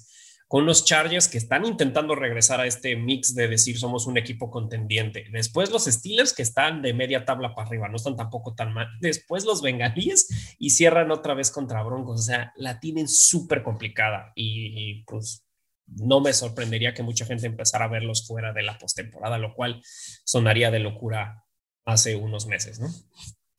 con 0.48 0.64
los 0.64 0.84
Chargers 0.84 1.28
que 1.28 1.38
están 1.38 1.64
intentando 1.64 2.14
regresar 2.14 2.60
a 2.60 2.66
este 2.66 2.94
mix 2.94 3.34
de 3.34 3.48
decir 3.48 3.78
somos 3.78 4.06
un 4.06 4.16
equipo 4.16 4.50
contendiente. 4.50 5.26
Después 5.32 5.70
los 5.70 5.86
Steelers 5.86 6.32
que 6.32 6.42
están 6.42 6.82
de 6.82 6.94
media 6.94 7.24
tabla 7.24 7.54
para 7.54 7.66
arriba, 7.66 7.88
no 7.88 7.96
están 7.96 8.16
tampoco 8.16 8.54
tan 8.54 8.72
mal. 8.72 8.86
Después 9.00 9.44
los 9.44 9.60
Bengalíes 9.60 10.56
y 10.58 10.70
cierran 10.70 11.10
otra 11.10 11.34
vez 11.34 11.50
contra 11.50 11.82
Broncos. 11.82 12.20
O 12.20 12.22
sea, 12.22 12.52
la 12.56 12.78
tienen 12.78 13.08
súper 13.08 13.64
complicada 13.64 14.32
y, 14.36 15.02
pues 15.04 15.42
no 15.88 16.20
me 16.20 16.32
sorprendería 16.32 16.94
que 16.94 17.04
mucha 17.04 17.24
gente 17.26 17.46
empezara 17.46 17.84
a 17.84 17.88
verlos 17.88 18.26
fuera 18.26 18.52
de 18.52 18.62
la 18.62 18.76
postemporada, 18.76 19.38
lo 19.38 19.54
cual 19.54 19.80
sonaría 20.24 20.70
de 20.72 20.80
locura 20.80 21.44
hace 21.84 22.16
unos 22.16 22.46
meses, 22.46 22.80
¿no? 22.80 22.88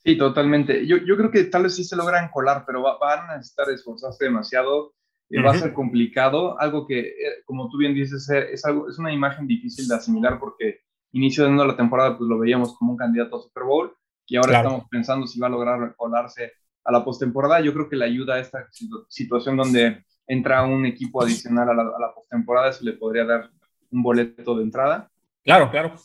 Sí, 0.03 0.17
totalmente. 0.17 0.85
Yo, 0.85 0.97
yo 0.97 1.15
creo 1.15 1.31
que 1.31 1.45
tal 1.45 1.63
vez 1.63 1.75
sí 1.75 1.85
se 1.85 1.95
logran 1.95 2.29
colar, 2.29 2.63
pero 2.65 2.81
van 2.81 3.29
a 3.29 3.37
necesitar 3.37 3.69
esforzarse 3.69 4.25
demasiado 4.25 4.96
va 5.35 5.51
a 5.51 5.57
ser 5.57 5.73
complicado, 5.73 6.59
algo 6.59 6.87
que, 6.87 6.99
eh, 6.99 7.43
como 7.45 7.69
tú 7.69 7.77
bien 7.77 7.93
dices, 7.93 8.29
eh, 8.29 8.47
es, 8.51 8.65
algo, 8.65 8.89
es 8.89 8.97
una 8.97 9.13
imagen 9.13 9.47
difícil 9.47 9.87
de 9.87 9.95
asimilar 9.95 10.39
porque 10.39 10.81
inicio 11.11 11.45
de 11.45 11.51
la 11.51 11.75
temporada 11.75 12.17
pues 12.17 12.29
lo 12.29 12.39
veíamos 12.39 12.77
como 12.77 12.91
un 12.91 12.97
candidato 12.97 13.37
a 13.37 13.41
Super 13.41 13.63
Bowl 13.63 13.93
y 14.25 14.37
ahora 14.37 14.57
estamos 14.57 14.85
pensando 14.89 15.25
si 15.25 15.39
va 15.39 15.47
a 15.47 15.51
lograr 15.51 15.95
colarse 15.95 16.53
a 16.83 16.91
la 16.91 17.03
postemporada. 17.03 17.61
Yo 17.61 17.73
creo 17.73 17.89
que 17.89 17.95
le 17.95 18.05
ayuda 18.05 18.35
a 18.35 18.39
esta 18.39 18.67
situación 19.09 19.57
donde 19.57 20.03
entra 20.27 20.63
un 20.63 20.85
equipo 20.85 21.21
adicional 21.21 21.69
a 21.69 21.73
la, 21.73 21.83
a 21.83 21.99
la 21.99 22.13
postemporada, 22.13 22.71
se 22.73 22.85
le 22.85 22.93
podría 22.93 23.25
dar 23.25 23.49
un 23.91 24.03
boleto 24.03 24.55
de 24.55 24.63
entrada. 24.63 25.09
Claro, 25.43 25.71
claro 25.71 25.95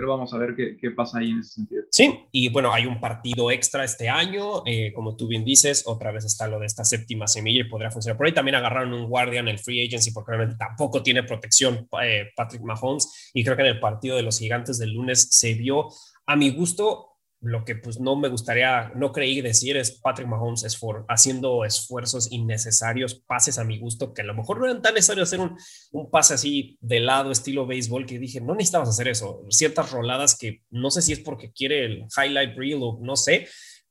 pero 0.00 0.12
vamos 0.12 0.32
a 0.32 0.38
ver 0.38 0.54
qué, 0.56 0.78
qué, 0.78 0.92
pasa 0.92 1.18
ahí 1.18 1.30
en 1.30 1.40
ese 1.40 1.56
sentido. 1.56 1.82
Sí, 1.90 2.20
y 2.32 2.48
bueno, 2.48 2.72
hay 2.72 2.86
un 2.86 3.00
partido 3.00 3.50
extra 3.50 3.84
este 3.84 4.08
año, 4.08 4.62
eh, 4.64 4.94
como 4.94 5.14
tú 5.14 5.28
bien 5.28 5.44
dices, 5.44 5.82
otra 5.84 6.10
vez 6.10 6.24
está 6.24 6.48
lo 6.48 6.58
de 6.58 6.64
esta 6.64 6.84
séptima 6.84 7.26
semilla 7.26 7.60
y 7.60 7.68
podría 7.68 7.90
funcionar. 7.90 8.16
Por 8.16 8.26
ahí 8.26 8.32
también 8.32 8.54
agarraron 8.54 8.94
un 8.94 9.10
guardia 9.10 9.40
en 9.40 9.48
el 9.48 9.58
free 9.58 9.86
agency 9.86 10.12
porque 10.12 10.30
realmente 10.30 10.56
tampoco 10.56 11.02
tiene 11.02 11.22
protección 11.22 11.86
eh, 12.02 12.30
Patrick 12.34 12.62
Mahomes 12.62 13.30
y 13.34 13.44
creo 13.44 13.56
que 13.56 13.62
en 13.62 13.68
el 13.68 13.78
partido 13.78 14.16
de 14.16 14.22
los 14.22 14.38
gigantes 14.38 14.78
del 14.78 14.94
lunes 14.94 15.28
se 15.30 15.52
vio 15.52 15.88
a 16.24 16.34
mi 16.34 16.48
gusto 16.48 17.09
lo 17.40 17.64
que 17.64 17.74
pues 17.74 17.98
no 18.00 18.16
me 18.16 18.28
gustaría, 18.28 18.92
no 18.94 19.12
creí 19.12 19.40
decir 19.40 19.76
es 19.76 19.92
Patrick 19.92 20.28
Mahomes 20.28 20.64
es 20.64 20.76
for, 20.76 21.04
haciendo 21.08 21.64
esfuerzos 21.64 22.30
innecesarios, 22.30 23.14
pases 23.14 23.58
a 23.58 23.64
mi 23.64 23.78
gusto, 23.78 24.12
que 24.12 24.22
a 24.22 24.26
lo 24.26 24.34
mejor 24.34 24.58
no 24.58 24.66
eran 24.66 24.82
tan 24.82 24.94
necesarios 24.94 25.28
hacer 25.28 25.40
un, 25.40 25.56
un 25.92 26.10
pase 26.10 26.34
así 26.34 26.76
de 26.80 27.00
lado, 27.00 27.30
estilo 27.30 27.66
béisbol, 27.66 28.06
que 28.06 28.18
dije, 28.18 28.40
no 28.40 28.54
necesitabas 28.54 28.90
hacer 28.90 29.08
eso. 29.08 29.44
Ciertas 29.48 29.90
roladas 29.90 30.36
que 30.36 30.62
no 30.70 30.90
sé 30.90 31.02
si 31.02 31.12
es 31.12 31.20
porque 31.20 31.52
quiere 31.52 31.84
el 31.84 32.06
highlight 32.16 32.56
reel 32.56 32.80
no 33.00 33.16
sé, 33.16 33.48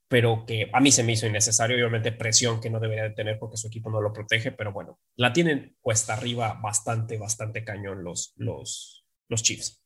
pero 0.08 0.44
que 0.46 0.70
a 0.74 0.80
mí 0.80 0.92
se 0.92 1.04
me 1.04 1.14
hizo 1.14 1.28
innecesario, 1.28 1.78
obviamente 1.78 2.12
presión 2.12 2.60
que 2.60 2.70
no 2.70 2.80
debería 2.80 3.04
de 3.04 3.12
tener 3.12 3.38
porque 3.38 3.58
su 3.58 3.68
equipo 3.68 3.92
no 3.92 4.02
lo 4.02 4.12
protege, 4.12 4.52
pero 4.52 4.74
bueno, 4.74 5.00
la 5.16 5.32
tienen 5.34 5.76
cuesta 5.82 6.14
arriba 6.14 6.60
bastante, 6.62 7.18
bastante 7.18 7.64
cañón 7.64 8.04
los, 8.04 8.34
los, 8.36 9.06
los 9.28 9.44
Chiefs. 9.44 9.82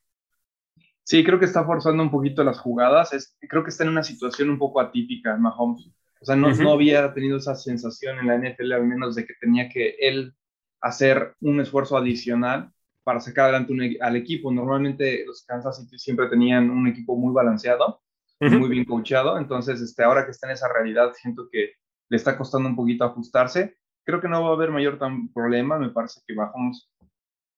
Sí, 1.04 1.24
creo 1.24 1.38
que 1.38 1.46
está 1.46 1.66
forzando 1.66 2.02
un 2.02 2.12
poquito 2.12 2.44
las 2.44 2.60
jugadas. 2.60 3.14
Es, 3.14 3.38
creo 3.42 3.64
que 3.64 3.70
está 3.70 3.84
en 3.84 3.90
una 3.90 4.04
situación 4.04 4.50
un 4.50 4.58
poco 4.58 4.80
atípica 4.80 5.36
Mahomes. 5.38 5.92
O 6.22 6.26
sea, 6.26 6.38
no, 6.38 6.50
no 6.56 6.72
había 6.72 7.14
tenido 7.14 7.38
esa 7.38 7.56
sensación 7.56 8.20
en 8.20 8.28
la 8.28 8.38
NFL, 8.38 8.72
al 8.72 8.86
menos 8.86 9.16
de 9.16 9.26
que 9.26 9.34
tenía 9.42 9.68
que 9.68 9.98
él 10.00 10.34
hacer 10.80 11.36
un 11.42 11.60
esfuerzo 11.60 11.98
adicional 11.98 12.72
para 13.04 13.20
sacar 13.20 13.46
adelante 13.46 13.74
e, 13.74 13.98
al 14.02 14.16
equipo. 14.16 14.52
Normalmente 14.52 15.26
los 15.26 15.44
Kansas 15.44 15.78
City 15.78 16.00
siempre 16.00 16.28
tenían 16.28 16.70
un 16.70 16.88
equipo 16.88 17.18
muy 17.18 17.34
balanceado, 17.34 18.02
muy 18.40 18.70
bien 18.70 18.86
coachado. 18.86 19.38
Entonces, 19.38 19.82
este, 19.82 20.04
ahora 20.04 20.24
que 20.24 20.32
está 20.32 20.48
en 20.48 20.54
esa 20.54 20.72
realidad, 20.72 21.12
siento 21.14 21.50
que 21.52 21.74
le 22.08 22.18
está 22.18 22.38
costando 22.38 22.70
un 22.70 22.76
poquito 22.78 23.04
ajustarse. 23.04 23.76
Creo 24.06 24.22
que 24.22 24.30
no 24.30 24.44
va 24.44 24.52
a 24.52 24.54
haber 24.54 24.72
mayor 24.72 24.98
tan 24.98 25.28
problema. 25.34 25.78
Me 25.78 25.90
parece 25.90 26.22
que 26.26 26.34
Mahomes 26.34 26.90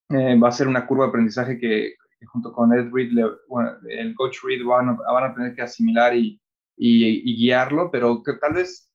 eh, 0.10 0.40
va 0.40 0.50
a 0.50 0.52
ser 0.52 0.68
una 0.68 0.88
curva 0.88 1.06
de 1.06 1.10
aprendizaje 1.10 1.60
que 1.60 1.96
junto 2.26 2.52
con 2.54 2.74
Ed 2.74 2.90
Reed, 2.92 3.12
el 3.90 4.16
coach 4.16 4.38
Reed 4.44 4.66
van 4.66 4.90
a, 4.90 4.94
van 4.94 5.32
a, 5.32 5.34
tener 5.34 5.56
que 5.56 5.62
asimilar 5.62 6.16
y, 6.16 6.40
y, 6.78 7.36
guiarlo, 7.38 7.90
pero 7.92 8.22
que 8.24 8.34
tal 8.34 8.54
vez 8.54 8.90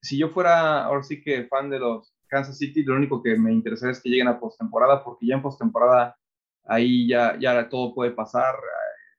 si 0.00 0.18
yo 0.18 0.28
fuera 0.30 0.84
ahora 0.84 1.02
sí 1.02 1.20
que 1.22 1.44
fan 1.44 1.70
de 1.70 1.78
los 1.78 2.14
Kansas 2.28 2.58
City, 2.58 2.82
lo 2.82 2.96
único 2.96 3.22
que 3.22 3.36
me 3.36 3.52
interesaría 3.52 3.92
es 3.92 4.02
que 4.02 4.08
lleguen 4.08 4.28
a 4.28 4.38
postemporada, 4.38 5.02
porque 5.04 5.26
ya 5.26 5.34
en 5.34 5.42
postemporada 5.42 6.16
ahí 6.64 7.08
ya, 7.08 7.38
ya 7.38 7.68
todo 7.68 7.94
puede 7.94 8.12
pasar, 8.12 8.54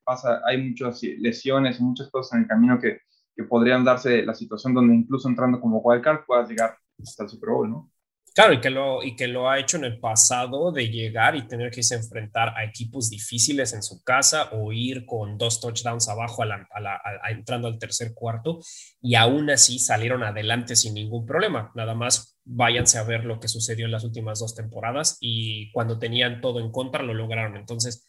pasa, 0.04 0.42
hay 0.46 0.70
muchas 0.70 1.02
lesiones 1.20 1.80
y 1.80 1.84
muchas 1.84 2.10
cosas 2.10 2.34
en 2.34 2.44
el 2.44 2.48
camino 2.48 2.80
que, 2.80 3.00
que 3.36 3.44
podrían 3.44 3.84
darse 3.84 4.26
la 4.26 4.34
situación 4.34 4.74
donde 4.74 4.96
incluso 4.96 5.28
entrando 5.30 5.60
como 5.60 5.80
wildcard 5.80 6.26
puedas 6.26 6.50
llegar 6.50 6.78
hasta 7.02 7.24
el 7.24 7.30
Super 7.30 7.50
Bowl, 7.50 7.70
¿no? 7.70 7.92
Claro, 8.34 8.54
y 8.54 8.62
que, 8.62 8.70
lo, 8.70 9.04
y 9.04 9.18
que 9.18 9.28
lo 9.28 9.50
ha 9.50 9.60
hecho 9.60 9.76
en 9.76 9.84
el 9.84 10.00
pasado 10.00 10.72
de 10.72 10.88
llegar 10.88 11.36
y 11.36 11.48
tener 11.48 11.70
que 11.70 11.82
enfrentar 11.92 12.54
a 12.56 12.64
equipos 12.64 13.10
difíciles 13.10 13.74
en 13.74 13.84
su 13.84 14.02
casa 14.04 14.50
o 14.54 14.72
ir 14.72 15.06
con 15.06 15.38
dos 15.38 15.60
touchdowns 15.60 16.08
abajo 16.08 16.44
a 16.44 17.30
entrando 17.30 17.68
al 17.68 17.78
tercer 17.78 18.14
cuarto 18.14 18.60
y 19.02 19.16
aún 19.16 19.50
así 19.50 19.80
salieron 19.80 20.24
adelante 20.24 20.78
sin 20.78 20.94
ningún 20.94 21.26
problema. 21.26 21.74
Nada 21.76 21.94
más 21.94 22.38
váyanse 22.46 22.98
a 23.00 23.04
ver 23.04 23.26
lo 23.26 23.42
que 23.42 23.50
sucedió 23.50 23.86
en 23.86 23.92
las 23.92 24.06
últimas 24.06 24.40
dos 24.40 24.56
temporadas 24.56 25.18
y 25.20 25.70
cuando 25.74 26.00
tenían 26.00 26.40
todo 26.40 26.62
en 26.62 26.72
contra 26.72 27.04
lo 27.04 27.14
lograron. 27.14 27.58
Entonces, 27.58 28.08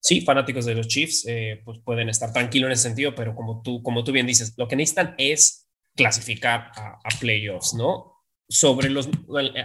sí, 0.00 0.22
fanáticos 0.22 0.64
de 0.64 0.74
los 0.74 0.88
Chiefs 0.88 1.26
eh, 1.28 1.60
pues 1.66 1.80
pueden 1.84 2.08
estar 2.08 2.32
tranquilos 2.32 2.68
en 2.68 2.72
ese 2.72 2.84
sentido, 2.84 3.14
pero 3.14 3.34
como 3.34 3.60
tú, 3.60 3.82
como 3.82 4.04
tú 4.04 4.12
bien 4.12 4.26
dices, 4.26 4.54
lo 4.56 4.68
que 4.68 4.76
necesitan 4.76 5.14
es 5.18 5.68
clasificar 5.94 6.72
a 6.76 7.08
playoffs, 7.20 7.74
¿no? 7.74 8.13
Sobre 8.48 8.90
los, 8.90 9.08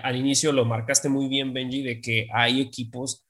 al, 0.03 0.15
inicio 0.15 0.51
lo 0.51 0.65
marcaste 0.65 1.09
muy 1.09 1.27
bien, 1.27 1.53
Benji, 1.53 1.81
de 1.83 2.01
que 2.01 2.27
hay 2.33 2.61
equipos 2.61 3.25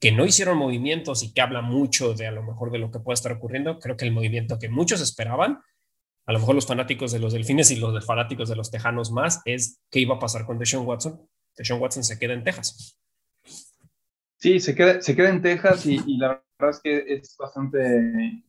que 0.00 0.12
no 0.12 0.24
hicieron 0.24 0.58
movimientos 0.58 1.22
y 1.22 1.32
que 1.32 1.40
habla 1.40 1.62
mucho 1.62 2.14
de 2.14 2.26
a 2.26 2.32
lo 2.32 2.42
mejor 2.42 2.70
de 2.70 2.78
lo 2.78 2.90
que 2.90 3.00
puede 3.00 3.14
estar 3.14 3.32
ocurriendo. 3.32 3.78
Creo 3.78 3.96
que 3.96 4.04
el 4.04 4.12
movimiento 4.12 4.58
que 4.58 4.68
muchos 4.68 5.00
esperaban, 5.00 5.60
a 6.26 6.32
lo 6.32 6.38
mejor 6.38 6.54
los 6.54 6.66
fanáticos 6.66 7.12
de 7.12 7.18
los 7.18 7.32
Delfines 7.32 7.70
y 7.70 7.76
los 7.76 8.04
fanáticos 8.04 8.48
de 8.48 8.56
los 8.56 8.70
Tejanos 8.70 9.12
más, 9.12 9.40
es 9.44 9.80
qué 9.90 10.00
iba 10.00 10.16
a 10.16 10.18
pasar 10.18 10.46
con 10.46 10.58
Deshaun 10.58 10.86
Watson. 10.86 11.20
Sean 11.54 11.80
Watson 11.80 12.02
se 12.02 12.18
quede 12.18 12.34
en 12.34 12.42
Texas. 12.42 12.98
Sí, 14.38 14.60
se 14.60 14.74
queda, 14.74 15.00
se 15.00 15.14
queda 15.14 15.30
en 15.30 15.40
Texas 15.40 15.86
y, 15.86 16.18
la 16.18 16.42
verdad 16.58 16.76
es 16.76 16.80
que 16.82 17.14
es 17.14 17.36
bastante 17.38 18.42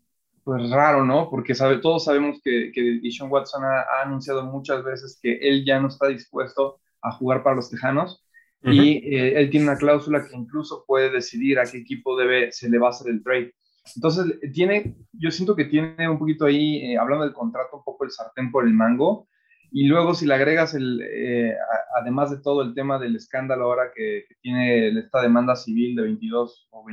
pues, 0.46 0.70
raro, 0.70 1.04
¿no? 1.04 1.30
Porque 1.30 1.56
sabe, 1.56 1.80
todos 1.80 2.06
sabemos 2.06 2.40
que, 2.44 2.72
que 2.72 3.02
Watson 3.28 3.64
ha, 3.66 4.04
anunciado 4.04 4.46
muchas 4.46 4.84
veces 4.84 5.20
que 5.22 5.38
él 5.42 5.66
ya 5.66 5.80
no 5.80 5.88
está 5.88 6.08
dispuesto 6.08 6.80
a 7.02 7.12
jugar 7.12 7.44
para 7.44 7.56
los 7.56 7.70
Tejanos 7.70 8.24
y 8.62 9.16
eh, 9.16 9.40
él 9.40 9.50
tiene 9.50 9.68
una 9.68 9.78
cláusula 9.78 10.26
que 10.26 10.36
incluso 10.36 10.86
puede 10.88 11.12
decidir 11.12 11.60
a 11.60 11.66
qué 11.66 11.80
equipo 11.80 12.18
debe, 12.18 12.52
se 12.52 12.70
le 12.70 12.78
va 12.78 12.88
a 12.88 12.90
hacer 12.92 13.12
el 13.12 13.24
trade. 13.24 13.54
Entonces, 13.96 14.40
tiene, 14.54 14.96
yo 15.14 15.32
siento 15.32 15.56
que 15.56 15.66
tiene 15.66 16.10
un 16.10 16.18
poquito 16.18 16.46
ahí, 16.46 16.94
eh, 16.94 16.98
hablando 16.98 17.26
del 17.26 17.34
contrato, 17.34 17.78
un 17.78 17.84
poco 17.84 18.06
el 18.06 18.12
sartén 18.12 18.52
por 18.52 18.66
el 18.66 18.74
mango. 18.74 19.28
Y 19.72 19.88
luego 19.88 20.14
si 20.14 20.26
le 20.26 20.36
agregas, 20.36 20.74
el, 20.74 21.02
eh, 21.02 21.56
además 22.00 22.32
de 22.32 22.38
todo 22.38 22.62
el 22.62 22.74
tema 22.74 22.98
del 22.98 23.16
escándalo 23.16 23.66
ahora 23.66 23.92
que, 23.96 24.26
tiene 24.42 24.90
esta 25.00 25.22
demanda 25.22 25.56
civil 25.56 25.96
de 25.96 26.04
22 26.04 26.68
o 26.72 26.86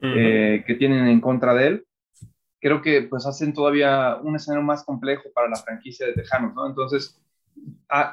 20 0.00 0.14
tantas 0.14 0.32
personas 0.32 0.64
que 0.66 0.74
tienen 0.74 1.06
en 1.06 1.20
contra 1.20 1.54
de 1.54 1.66
él, 1.66 1.86
creo 2.60 2.82
que 2.82 3.02
pues 3.02 3.26
hacen 3.26 3.52
todavía 3.52 4.16
un 4.16 4.36
escenario 4.36 4.64
más 4.64 4.84
complejo 4.84 5.24
para 5.34 5.48
la 5.48 5.56
franquicia 5.56 6.06
de 6.06 6.14
Tejanos, 6.14 6.54
¿no? 6.54 6.66
Entonces, 6.66 7.20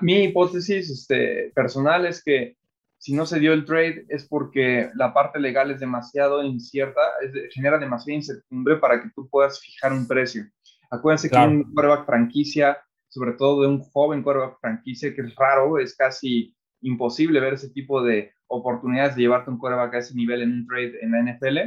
mi 0.02 0.24
hipótesis 0.24 0.90
este, 0.90 1.52
personal 1.56 2.06
es 2.06 2.24
que 2.24 2.56
si 2.98 3.14
no 3.14 3.26
se 3.26 3.40
dio 3.40 3.52
el 3.52 3.66
trade 3.66 4.06
es 4.08 4.26
porque 4.26 4.90
la 4.96 5.14
parte 5.14 5.40
legal 5.40 5.72
es 5.72 5.80
demasiado 5.80 6.42
incierta, 6.44 7.02
genera 7.52 7.78
demasiada 7.78 8.16
incertidumbre 8.16 8.78
para 8.78 9.02
que 9.02 9.10
tú 9.14 9.28
puedas 9.30 9.60
fijar 9.60 9.92
un 9.92 10.08
precio. 10.08 10.46
Acuérdense 10.90 11.30
que 11.30 11.38
un 11.38 11.64
quarterback 11.74 12.06
franquicia, 12.06 12.78
sobre 13.10 13.34
todo 13.34 13.64
de 13.64 13.68
un 13.68 13.80
joven 13.80 14.24
quarterback 14.24 14.60
franquicia, 14.62 15.14
que 15.14 15.22
es 15.22 15.36
raro, 15.36 15.80
es 15.80 15.98
casi 15.98 16.56
imposible 16.82 17.40
ver 17.40 17.56
ese 17.56 17.72
tipo 17.72 18.02
de 18.02 18.32
oportunidades 18.54 19.16
de 19.16 19.24
llevarte 19.24 19.52
un 19.52 19.58
quarterback 19.58 19.96
a 19.96 20.00
ese 20.00 20.16
nivel 20.16 20.42
en 20.42 20.52
un 20.52 20.68
trade 20.68 21.00
en 21.02 21.12
la 21.12 21.22
NFL. 21.22 21.58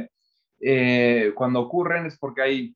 Eh, 0.59 1.31
cuando 1.35 1.61
ocurren 1.61 2.05
es 2.05 2.17
porque 2.17 2.41
hay 2.41 2.75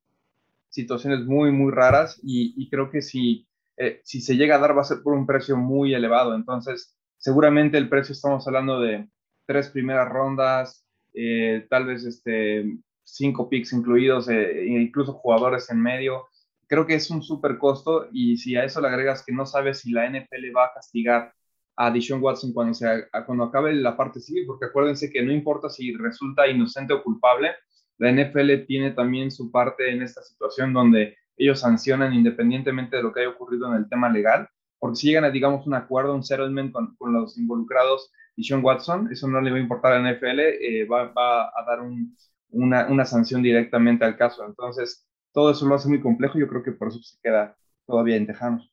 situaciones 0.69 1.25
muy, 1.25 1.51
muy 1.51 1.71
raras 1.71 2.19
y, 2.23 2.53
y 2.55 2.69
creo 2.69 2.89
que 2.89 3.01
si 3.01 3.47
eh, 3.83 3.99
si 4.03 4.21
se 4.21 4.35
llega 4.35 4.57
a 4.57 4.59
dar 4.59 4.77
va 4.77 4.81
a 4.81 4.85
ser 4.85 5.01
por 5.01 5.13
un 5.13 5.25
precio 5.25 5.57
muy 5.57 5.95
elevado. 5.95 6.35
Entonces, 6.35 6.95
seguramente 7.17 7.79
el 7.79 7.89
precio 7.89 8.13
estamos 8.13 8.45
hablando 8.47 8.79
de 8.79 9.09
tres 9.47 9.69
primeras 9.69 10.07
rondas, 10.07 10.85
eh, 11.15 11.65
tal 11.67 11.87
vez 11.87 12.05
este, 12.05 12.77
cinco 13.03 13.49
picks 13.49 13.73
incluidos, 13.73 14.29
eh, 14.29 14.61
e 14.61 14.81
incluso 14.81 15.13
jugadores 15.13 15.69
en 15.71 15.81
medio. 15.81 16.27
Creo 16.67 16.85
que 16.85 16.93
es 16.93 17.09
un 17.09 17.23
súper 17.23 17.57
costo 17.57 18.07
y 18.11 18.37
si 18.37 18.55
a 18.55 18.65
eso 18.65 18.81
le 18.81 18.87
agregas 18.87 19.25
que 19.25 19.33
no 19.33 19.47
sabes 19.47 19.79
si 19.79 19.91
la 19.91 20.07
NFL 20.07 20.55
va 20.55 20.65
a 20.65 20.73
castigar 20.75 21.33
a 21.75 21.91
Dishon 21.91 22.21
Watson 22.21 22.53
cuando, 22.53 22.73
se, 22.73 23.07
cuando 23.25 23.45
acabe 23.45 23.73
la 23.73 23.95
parte 23.97 24.19
civil, 24.19 24.45
porque 24.45 24.65
acuérdense 24.65 25.11
que 25.11 25.23
no 25.23 25.31
importa 25.31 25.69
si 25.69 25.93
resulta 25.95 26.47
inocente 26.47 26.93
o 26.93 27.03
culpable, 27.03 27.51
la 27.97 28.11
NFL 28.11 28.65
tiene 28.67 28.91
también 28.91 29.31
su 29.31 29.51
parte 29.51 29.91
en 29.91 30.01
esta 30.01 30.21
situación 30.21 30.73
donde 30.73 31.17
ellos 31.37 31.59
sancionan 31.59 32.13
independientemente 32.13 32.97
de 32.97 33.03
lo 33.03 33.13
que 33.13 33.21
haya 33.21 33.29
ocurrido 33.29 33.67
en 33.67 33.75
el 33.75 33.89
tema 33.89 34.09
legal, 34.09 34.47
porque 34.79 34.95
si 34.95 35.07
llegan 35.07 35.25
a, 35.25 35.29
digamos, 35.29 35.67
un 35.67 35.75
acuerdo, 35.75 36.15
un 36.15 36.23
settlement 36.23 36.71
con, 36.71 36.95
con 36.95 37.13
los 37.13 37.37
involucrados 37.37 38.11
Sean 38.43 38.63
Watson, 38.63 39.09
eso 39.11 39.27
no 39.27 39.41
le 39.41 39.51
va 39.51 39.57
a 39.57 39.61
importar 39.61 39.93
a 39.93 39.99
la 39.99 40.11
NFL, 40.11 40.39
eh, 40.39 40.85
va, 40.85 41.11
va, 41.11 41.47
a 41.47 41.65
dar 41.67 41.81
un, 41.81 42.15
una, 42.49 42.87
una, 42.87 43.05
sanción 43.05 43.41
directamente 43.43 44.05
al 44.05 44.17
caso. 44.17 44.45
Entonces, 44.45 45.07
todo 45.33 45.51
eso 45.51 45.67
lo 45.67 45.75
hace 45.75 45.89
muy 45.89 46.01
complejo, 46.01 46.39
yo 46.39 46.47
creo 46.47 46.63
que 46.63 46.71
por 46.71 46.89
eso 46.89 46.99
se 47.01 47.17
queda 47.21 47.55
todavía 47.85 48.15
en 48.15 48.27
Tejanos. 48.27 48.70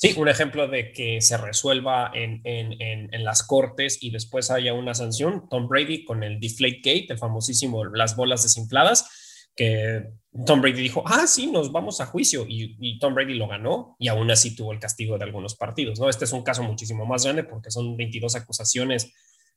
Sí, 0.00 0.14
un 0.16 0.28
ejemplo 0.28 0.68
de 0.68 0.92
que 0.92 1.20
se 1.20 1.36
resuelva 1.36 2.12
en, 2.14 2.40
en, 2.44 2.76
en, 2.80 3.24
las 3.24 3.42
cortes 3.42 3.98
y 4.00 4.10
después 4.10 4.48
haya 4.52 4.72
una 4.72 4.94
sanción, 4.94 5.48
Tom 5.48 5.66
Brady 5.66 6.04
con 6.04 6.22
el 6.22 6.38
Deflate 6.38 6.76
Gate, 6.84 7.06
el 7.10 7.18
famosísimo 7.18 7.84
las 7.84 8.14
bolas 8.14 8.44
desinfladas, 8.44 9.50
que 9.56 10.04
Tom 10.46 10.60
Brady 10.62 10.82
dijo, 10.82 11.02
ah, 11.04 11.26
sí, 11.26 11.48
nos 11.48 11.72
vamos 11.72 12.00
a 12.00 12.06
juicio 12.06 12.46
y, 12.48 12.96
Tom 13.00 13.12
Brady 13.12 13.34
lo 13.34 13.48
ganó 13.48 13.96
y 13.98 14.06
aún 14.06 14.30
así 14.30 14.54
tuvo 14.54 14.72
el 14.72 14.78
castigo 14.78 15.18
de 15.18 15.24
algunos 15.24 15.56
partidos, 15.56 15.98
¿no? 15.98 16.08
Este 16.08 16.26
es 16.26 16.32
un 16.32 16.44
caso 16.44 16.62
muchísimo 16.62 17.04
más 17.04 17.24
grande 17.24 17.42
porque 17.42 17.72
son 17.72 17.96
22 17.96 18.36
acusaciones 18.36 19.12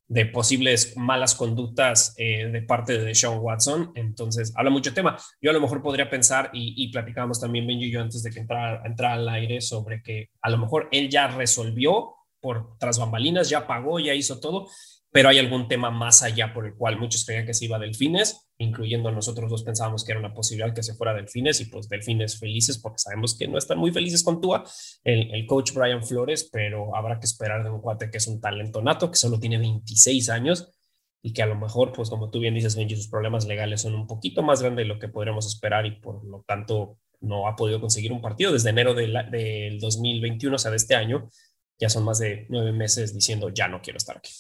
de 0.08 0.26
posibles 0.26 0.98
malas 0.98 1.36
conductas 1.36 2.14
eh, 2.18 2.48
de 2.48 2.62
parte 2.64 2.98
de 2.98 3.16
Sean 3.16 3.40
Watson, 3.40 3.92
entonces 3.96 4.52
habla 4.56 4.70
mucho 4.70 4.94
tema. 4.94 5.18
Yo 5.42 5.52
a 5.52 5.54
lo 5.54 5.62
mejor 5.62 5.82
podría 5.82 6.10
pensar, 6.10 6.50
y, 6.54 6.74
y 6.76 6.92
platicábamos 6.92 7.40
también 7.40 7.66
Benji 7.66 7.86
y 7.86 7.92
yo 7.92 8.02
antes 8.02 8.22
de 8.24 8.30
que 8.30 8.40
entrara, 8.40 8.82
entrara 8.86 9.14
al 9.16 9.30
aire, 9.30 9.62
sobre 9.62 10.02
que 10.02 10.30
a 10.42 10.50
lo 10.50 10.58
mejor 10.58 10.90
él 10.92 11.10
ya 11.10 11.28
resolvió 11.28 12.16
por 12.42 12.78
tras 12.78 13.00
bambalinas, 13.00 13.50
ya 13.50 13.68
pagó, 13.68 14.00
ya 14.00 14.14
hizo 14.14 14.40
todo, 14.40 14.68
pero 15.12 15.30
hay 15.30 15.40
algún 15.40 15.68
tema 15.68 15.92
más 15.92 16.24
allá 16.24 16.54
por 16.54 16.66
el 16.66 16.76
cual 16.76 16.98
muchos 16.98 17.26
creían 17.26 17.46
que 17.46 17.54
se 17.54 17.66
iba 17.66 17.78
a 17.78 17.80
Delfines, 17.80 18.51
incluyendo 18.62 19.12
nosotros 19.12 19.50
dos 19.50 19.64
pensábamos 19.64 20.04
que 20.04 20.12
era 20.12 20.20
una 20.20 20.34
posibilidad 20.34 20.74
que 20.74 20.84
se 20.84 20.94
fuera 20.94 21.14
Delfines 21.14 21.60
y 21.62 21.66
pues 21.66 21.90
Delfines 21.90 22.40
felices 22.40 22.78
porque 22.78 23.00
sabemos 23.00 23.38
que 23.38 23.48
no 23.48 23.58
están 23.58 23.78
muy 23.78 23.92
felices 23.92 24.24
con 24.24 24.40
Tua, 24.40 24.64
el, 25.04 25.34
el 25.34 25.46
coach 25.46 25.74
Brian 25.74 26.04
Flores, 26.04 26.50
pero 26.52 26.96
habrá 26.96 27.20
que 27.20 27.26
esperar 27.26 27.64
de 27.64 27.70
un 27.70 27.82
cuate 27.82 28.10
que 28.10 28.18
es 28.18 28.28
un 28.28 28.40
talento 28.40 28.82
nato, 28.82 29.10
que 29.10 29.18
solo 29.18 29.40
tiene 29.40 29.58
26 29.58 30.30
años 30.30 30.72
y 31.22 31.34
que 31.34 31.44
a 31.44 31.46
lo 31.46 31.56
mejor, 31.56 31.92
pues 31.94 32.10
como 32.10 32.30
tú 32.30 32.40
bien 32.40 32.56
dices, 32.56 32.76
Benji, 32.76 32.96
sus 32.96 33.10
problemas 33.10 33.46
legales 33.46 33.82
son 33.82 33.96
un 33.96 34.08
poquito 34.08 34.42
más 34.42 34.62
grandes 34.62 34.86
de 34.86 34.94
lo 34.94 35.00
que 35.00 35.08
podríamos 35.08 35.46
esperar 35.46 35.86
y 35.86 35.92
por 36.00 36.24
lo 36.26 36.44
tanto 36.48 36.98
no 37.22 37.48
ha 37.48 37.56
podido 37.56 37.80
conseguir 37.80 38.12
un 38.12 38.22
partido 38.22 38.52
desde 38.52 38.72
enero 38.72 38.94
del, 38.94 39.14
del 39.30 39.80
2021, 39.80 40.56
o 40.56 40.60
sea, 40.60 40.72
de 40.72 40.78
este 40.78 40.96
año, 40.96 41.30
ya 41.80 41.90
son 41.90 42.04
más 42.04 42.20
de 42.20 42.48
nueve 42.50 42.72
meses 42.72 43.14
diciendo 43.14 43.50
ya 43.50 43.68
no 43.68 43.82
quiero 43.82 43.98
estar 43.98 44.18
aquí. 44.18 44.32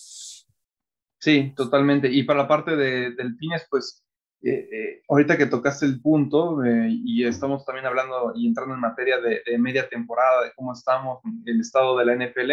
Sí, 1.21 1.53
totalmente. 1.55 2.11
Y 2.11 2.23
para 2.23 2.41
la 2.41 2.47
parte 2.47 2.75
de 2.75 3.11
delfines, 3.11 3.67
pues 3.69 4.03
eh, 4.43 4.69
eh, 4.71 5.01
ahorita 5.07 5.37
que 5.37 5.45
tocaste 5.45 5.85
el 5.85 6.01
punto 6.01 6.63
eh, 6.63 6.87
y 6.89 7.23
estamos 7.25 7.63
también 7.63 7.85
hablando 7.85 8.33
y 8.35 8.47
entrando 8.47 8.73
en 8.73 8.79
materia 8.79 9.19
de, 9.19 9.41
media 9.59 9.87
temporada, 9.87 10.45
de 10.45 10.51
cómo 10.55 10.73
estamos, 10.73 11.19
el 11.45 11.59
estado 11.59 11.95
de 11.97 12.05
la 12.05 12.15
NFL, 12.15 12.51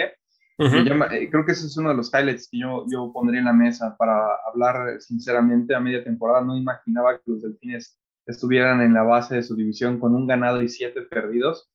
creo 1.31 1.47
que 1.47 1.53
ese 1.53 1.67
es 1.67 1.77
uno 1.79 1.89
de 1.91 1.95
los 1.95 2.13
highlights 2.13 2.49
que 2.51 2.59
yo, 2.59 2.85
yo 2.91 3.11
pondría 3.13 3.39
en 3.39 3.47
la 3.47 3.55
mesa 3.55 3.97
para 3.97 4.29
hablar 4.47 5.01
sinceramente 5.01 5.75
a 5.75 5.81
media 5.81 6.05
temporada. 6.05 6.45
No 6.45 6.57
imaginaba 6.57 7.17
que 7.17 7.23
los 7.27 7.43
delfines 7.43 7.99
estuvieran 8.27 8.83
en 8.83 8.93
la 8.93 9.05
base 9.05 9.37
de 9.37 9.43
su 9.43 9.57
división 9.57 9.99
con 9.99 10.15
un 10.15 10.27
ganado 10.27 10.61
y 10.61 10.69
siete 10.69 11.03
perdidos. 11.03 11.71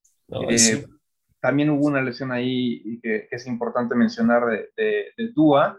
También 1.39 1.71
hubo 1.71 1.87
una 1.87 2.01
lesión 2.01 2.31
ahí 2.31 2.99
que, 3.01 3.27
que 3.29 3.35
es 3.35 3.47
importante 3.47 3.95
mencionar 3.95 4.45
de, 4.45 4.69
de, 4.77 5.05
de 5.17 5.33
Tua 5.33 5.77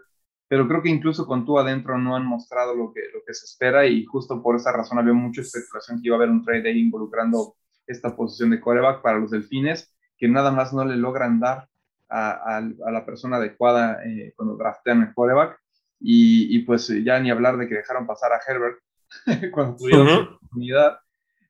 pero 0.54 0.68
creo 0.68 0.82
que 0.82 0.88
incluso 0.88 1.26
con 1.26 1.44
tú 1.44 1.58
adentro 1.58 1.98
no 1.98 2.14
han 2.14 2.24
mostrado 2.24 2.76
lo 2.76 2.92
que, 2.92 3.00
lo 3.12 3.24
que 3.26 3.34
se 3.34 3.44
espera 3.44 3.86
y 3.86 4.04
justo 4.04 4.40
por 4.40 4.54
esa 4.54 4.70
razón 4.70 5.00
había 5.00 5.12
mucha 5.12 5.40
especulación 5.40 6.00
que 6.00 6.06
iba 6.06 6.14
a 6.14 6.18
haber 6.18 6.30
un 6.30 6.44
trade 6.44 6.68
ahí 6.68 6.78
involucrando 6.78 7.56
esta 7.88 8.14
posición 8.14 8.50
de 8.50 8.60
coreback 8.60 9.02
para 9.02 9.18
los 9.18 9.32
delfines, 9.32 9.92
que 10.16 10.28
nada 10.28 10.52
más 10.52 10.72
no 10.72 10.84
le 10.84 10.94
logran 10.94 11.40
dar 11.40 11.68
a, 12.08 12.58
a, 12.58 12.60
la 12.60 13.04
persona 13.04 13.38
adecuada 13.38 13.98
eh, 14.06 14.32
cuando 14.36 14.56
draftean 14.56 15.02
el 15.02 15.12
coreback 15.12 15.58
y, 15.98 16.56
y, 16.56 16.60
pues 16.60 16.86
ya 17.02 17.18
ni 17.18 17.32
hablar 17.32 17.56
de 17.56 17.66
que 17.66 17.74
dejaron 17.74 18.06
pasar 18.06 18.30
a 18.32 18.40
Herbert 18.46 18.78
cuando 19.52 19.74
tuvieron 19.74 20.06
la 20.06 20.18
oportunidad. 20.20 20.98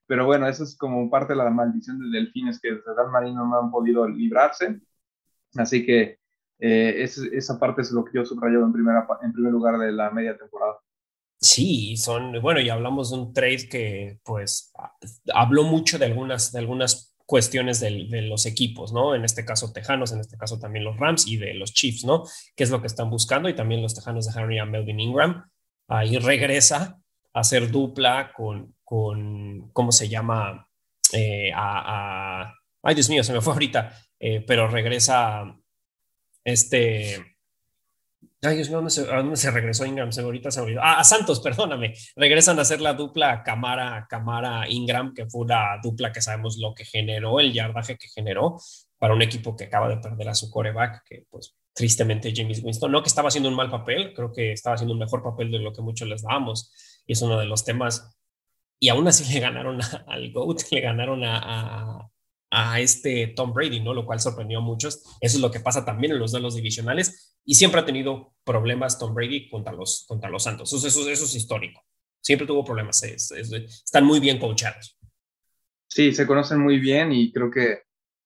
Pero 0.07 0.25
bueno, 0.25 0.49
eso 0.49 0.65
es 0.65 0.79
como 0.79 1.11
parte 1.11 1.35
de 1.35 1.41
la 1.41 1.51
maldición 1.51 1.99
de 1.99 2.19
delfines 2.19 2.59
que 2.59 2.73
desde 2.73 2.95
Dan 2.95 3.13
Marino 3.13 3.47
no 3.47 3.61
han 3.61 3.71
podido 3.71 4.09
librarse. 4.09 4.81
Así 5.57 5.85
que 5.85 6.21
eh, 6.59 7.03
esa 7.03 7.59
parte 7.59 7.83
es 7.83 7.91
lo 7.91 8.05
que 8.05 8.13
yo 8.15 8.25
subrayo 8.25 8.65
en, 8.65 8.73
primera, 8.73 9.07
en 9.23 9.33
primer 9.33 9.53
lugar 9.53 9.79
de 9.79 9.93
la 9.93 10.11
media 10.11 10.37
temporada. 10.37 10.79
Sí, 11.41 11.97
son, 11.97 12.41
bueno, 12.41 12.61
y 12.61 12.71
hablamos 12.71 13.11
de 13.11 13.19
un 13.19 13.33
trade 13.35 13.69
que 13.69 14.19
pues 14.25 14.73
habló 15.35 15.65
mucho 15.65 15.99
de 15.99 16.07
algunas, 16.07 16.53
de 16.53 16.61
algunas 16.61 17.15
cuestiones 17.27 17.81
de, 17.81 18.07
de, 18.09 18.23
los 18.23 18.47
equipos, 18.47 18.93
¿no? 18.93 19.15
En 19.15 19.25
este 19.25 19.45
caso 19.45 19.73
Tejanos, 19.73 20.13
en 20.13 20.21
este 20.21 20.37
caso 20.37 20.59
también 20.59 20.85
los 20.85 20.97
Rams 20.97 21.27
y 21.27 21.37
de 21.37 21.55
los 21.55 21.73
Chiefs, 21.73 22.05
¿no? 22.05 22.25
¿Qué 22.55 22.65
es 22.65 22.71
lo 22.71 22.81
que 22.81 22.87
están 22.87 23.11
buscando? 23.11 23.49
Y 23.49 23.55
también 23.55 23.83
los 23.83 23.95
Tejanos 23.95 24.27
de 24.27 24.61
a 24.61 24.65
Melvin 24.65 25.01
Ingram. 25.01 25.51
Ahí 25.89 26.19
regresa 26.19 26.99
a 27.33 27.41
hacer 27.41 27.71
dupla 27.71 28.33
con, 28.35 28.75
con 28.85 29.71
¿cómo 29.73 29.93
se 29.93 30.09
llama? 30.09 30.69
Eh, 31.13 31.51
a, 31.55 32.55
ay, 32.83 32.95
Dios 32.95 33.09
mío, 33.09 33.23
se 33.23 33.33
me 33.33 33.41
fue 33.41 33.53
ahorita, 33.53 33.93
eh, 34.19 34.41
pero 34.47 34.69
regresa 34.69 35.45
este. 36.45 37.35
Ay, 38.43 38.57
Dios 38.57 38.71
¿dónde 38.71 38.91
se, 38.91 39.11
¿a 39.11 39.17
dónde 39.17 39.37
se 39.37 39.51
regresó 39.51 39.87
Ingram? 39.87 40.13
Se, 40.13 40.21
ahorita 40.21 40.51
se 40.51 40.61
olvidó. 40.61 40.81
Ah, 40.83 40.99
a 40.99 41.05
Santos, 41.05 41.41
perdóname. 41.45 41.95
Regresan 42.15 42.59
a 42.59 42.63
hacer 42.63 42.81
la 42.81 42.93
dupla 42.93 43.43
Camara, 43.43 44.07
Camara 44.09 44.69
Ingram, 44.69 45.15
que 45.15 45.27
fue 45.27 45.43
una 45.43 45.79
dupla 45.83 46.13
que 46.13 46.21
sabemos 46.21 46.59
lo 46.59 46.75
que 46.75 46.85
generó, 46.85 47.41
el 47.41 47.53
yardaje 47.53 47.97
que 47.97 48.09
generó 48.09 48.59
para 48.99 49.15
un 49.15 49.23
equipo 49.23 49.57
que 49.57 49.65
acaba 49.65 49.89
de 49.89 49.99
perder 49.99 50.29
a 50.29 50.35
su 50.35 50.51
coreback, 50.51 51.03
que 51.05 51.25
pues 51.31 51.57
tristemente 51.75 52.33
James 52.35 52.63
Winston, 52.63 52.91
no 52.91 53.03
que 53.03 53.09
estaba 53.09 53.29
haciendo 53.29 53.49
un 53.49 53.57
mal 53.57 53.71
papel, 53.71 54.15
creo 54.15 54.33
que 54.33 54.53
estaba 54.53 54.75
haciendo 54.75 54.95
un 54.95 55.01
mejor 55.01 55.23
papel 55.23 55.51
de 55.51 55.59
lo 55.59 55.73
que 55.73 55.83
muchos 55.83 56.09
les 56.09 56.23
dábamos, 56.23 56.73
y 57.07 57.13
es 57.13 57.21
uno 57.21 57.39
de 57.39 57.47
los 57.47 57.65
temas, 57.65 58.17
y 58.79 58.89
aún 58.89 59.07
así 59.07 59.25
le 59.35 59.41
ganaron 59.41 59.79
al 60.07 60.33
GOAT, 60.33 60.63
le 60.71 60.81
ganaron 60.81 61.25
a, 61.25 61.39
a 61.39 62.11
este 62.77 63.33
Tom 63.35 63.53
Brady, 63.53 63.81
¿no? 63.81 63.95
Lo 63.95 64.07
cual 64.07 64.21
sorprendió 64.21 64.59
a 64.59 64.63
muchos. 64.63 65.03
Eso 65.21 65.37
es 65.37 65.41
lo 65.41 65.51
que 65.51 65.61
pasa 65.61 65.85
también 65.85 66.13
en 66.13 66.19
los 66.19 66.33
duelos 66.33 66.55
divisionales 66.55 67.37
y 67.45 67.55
siempre 67.55 67.81
ha 67.81 67.85
tenido 67.85 68.35
problemas 68.45 68.99
Tom 68.99 69.15
Brady 69.15 69.49
contra 69.49 69.73
los, 69.73 70.05
contra 70.07 70.31
los 70.31 70.43
Santos. 70.43 70.73
Eso, 70.73 70.87
eso, 70.87 71.09
eso 71.11 71.25
es 71.25 71.35
histórico. 71.35 71.83
Siempre 72.21 72.47
tuvo 72.47 72.65
problemas. 72.65 73.03
están 73.03 74.05
muy 74.05 74.21
bien 74.21 74.39
coachados. 74.39 74.99
Sí, 75.87 76.13
se 76.13 76.27
conocen 76.27 76.59
muy 76.61 76.79
bien 76.79 77.13
y 77.13 77.33
creo 77.33 77.51
que 77.51 77.83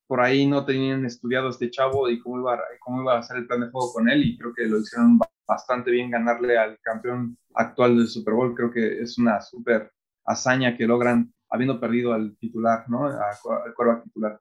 por 0.06 0.20
ahí 0.20 0.46
no 0.46 0.64
tenían 0.64 1.04
estudiado 1.04 1.50
este 1.50 1.70
chavo 1.70 2.08
y 2.08 2.18
cómo 2.20 2.40
iba, 2.40 2.58
cómo 2.80 3.02
iba 3.02 3.18
a 3.18 3.22
ser 3.22 3.38
el 3.38 3.46
plan 3.46 3.60
de 3.60 3.70
juego 3.70 3.92
con 3.92 4.08
él 4.08 4.24
y 4.24 4.38
creo 4.38 4.54
que 4.54 4.64
lo 4.66 4.78
hicieron 4.78 5.18
bastante 5.46 5.90
bien 5.90 6.10
ganarle 6.10 6.56
al 6.56 6.78
campeón 6.80 7.36
actual 7.54 7.96
del 7.98 8.08
Super 8.08 8.34
Bowl. 8.34 8.54
Creo 8.54 8.70
que 8.70 9.02
es 9.02 9.18
una 9.18 9.40
súper 9.40 9.92
hazaña 10.24 10.76
que 10.76 10.86
logran 10.86 11.32
habiendo 11.50 11.80
perdido 11.80 12.12
al 12.12 12.36
titular, 12.36 12.84
¿no? 12.88 13.06
Al 13.06 13.74
cuervo 13.74 14.02
titular. 14.02 14.40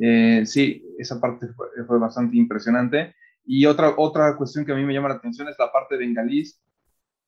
Eh, 0.00 0.44
sí, 0.46 0.84
esa 0.98 1.20
parte 1.20 1.48
fue, 1.48 1.98
bastante 1.98 2.36
impresionante. 2.36 3.14
Y 3.44 3.66
otra, 3.66 3.94
otra 3.96 4.36
cuestión 4.36 4.64
que 4.64 4.72
a 4.72 4.76
mí 4.76 4.84
me 4.84 4.94
llama 4.94 5.08
la 5.08 5.16
atención 5.16 5.48
es 5.48 5.56
la 5.58 5.72
parte 5.72 5.96
de 5.96 6.06
Bengalís, 6.06 6.60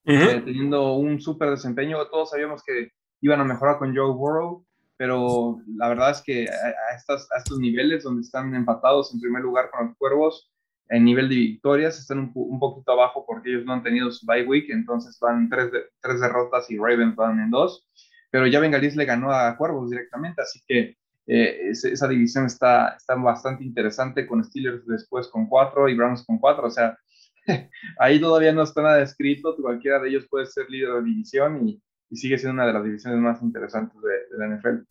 eh, 0.05 0.43
teniendo 0.45 0.95
un 0.95 1.21
súper 1.21 1.51
desempeño. 1.51 2.05
Todos 2.09 2.31
sabíamos 2.31 2.63
que 2.65 2.93
iban 3.21 3.41
a 3.41 3.45
mejorar 3.45 3.79
con 3.79 3.95
Joe 3.95 4.13
Burrow, 4.13 4.65
pero 4.97 5.61
la 5.77 5.89
verdad 5.89 6.11
es 6.11 6.23
que 6.23 6.47
a, 6.49 6.95
estas, 6.97 7.29
a 7.33 7.39
estos 7.39 7.59
niveles 7.59 8.05
donde 8.05 8.23
están 8.23 8.55
empatados 8.55 9.13
en 9.13 9.21
primer 9.21 9.43
lugar 9.43 9.71
con 9.71 9.89
los 9.89 9.97
Cuervos, 9.97 10.51
en 10.91 11.05
nivel 11.05 11.31
de 11.31 11.37
victorias 11.37 11.99
están 11.99 12.19
un, 12.19 12.33
un, 12.35 12.61
poquito 12.61 12.93
abajo 12.93 13.25
porque 13.27 13.51
ellos 13.51 13.65
no 13.65 13.73
han 13.73 13.83
tenido 13.83 14.11
su 14.11 14.27
bye 14.27 14.45
week, 14.45 14.69
entonces 14.69 15.19
van 15.19 15.49
tres, 15.49 15.73
de, 15.73 15.81
tres 16.01 16.21
derrotas 16.21 16.71
y 16.71 16.77
Ravens 16.77 17.17
van 17.17 17.41
en 17.41 17.51
dos 17.51 17.89
pero 18.35 18.49
ya 18.49 18.59
Bengalís 18.59 18.97
le 18.97 19.05
ganó 19.05 19.31
a 19.31 19.57
Cuervos 19.57 19.91
directamente, 19.91 20.43
así 20.43 20.61
que 20.67 20.97
eh, 21.25 21.71
esa 21.71 22.09
división 22.09 22.47
está, 22.47 22.97
está 22.97 23.15
bastante 23.15 23.63
interesante 23.63 24.27
con 24.27 24.43
Steelers 24.43 24.85
después 24.89 25.29
con 25.29 25.47
cuatro 25.47 25.89
y 25.89 25.95
Browns 25.95 26.25
con 26.27 26.39
cuatro, 26.39 26.67
o 26.67 26.71
sea, 26.73 26.99
ahí 28.01 28.21
todavía 28.21 28.53
no 28.53 28.65
está 28.65 28.83
nada 28.83 29.01
escrito, 29.03 29.55
cualquiera 29.55 30.01
de 30.01 30.09
ellos 30.09 30.27
puede 30.29 30.47
ser 30.47 30.69
líder 30.69 30.95
de 30.95 31.05
división 31.05 31.69
y, 31.69 31.81
sigue 32.11 32.37
siendo 32.37 32.55
una 32.55 32.67
de 32.67 32.73
las 32.73 32.85
divisiones 32.85 33.21
más 33.21 33.41
interesantes 33.41 34.01
de, 34.03 34.37
de, 34.37 34.39
la 34.39 34.57
NFL. 34.57 34.83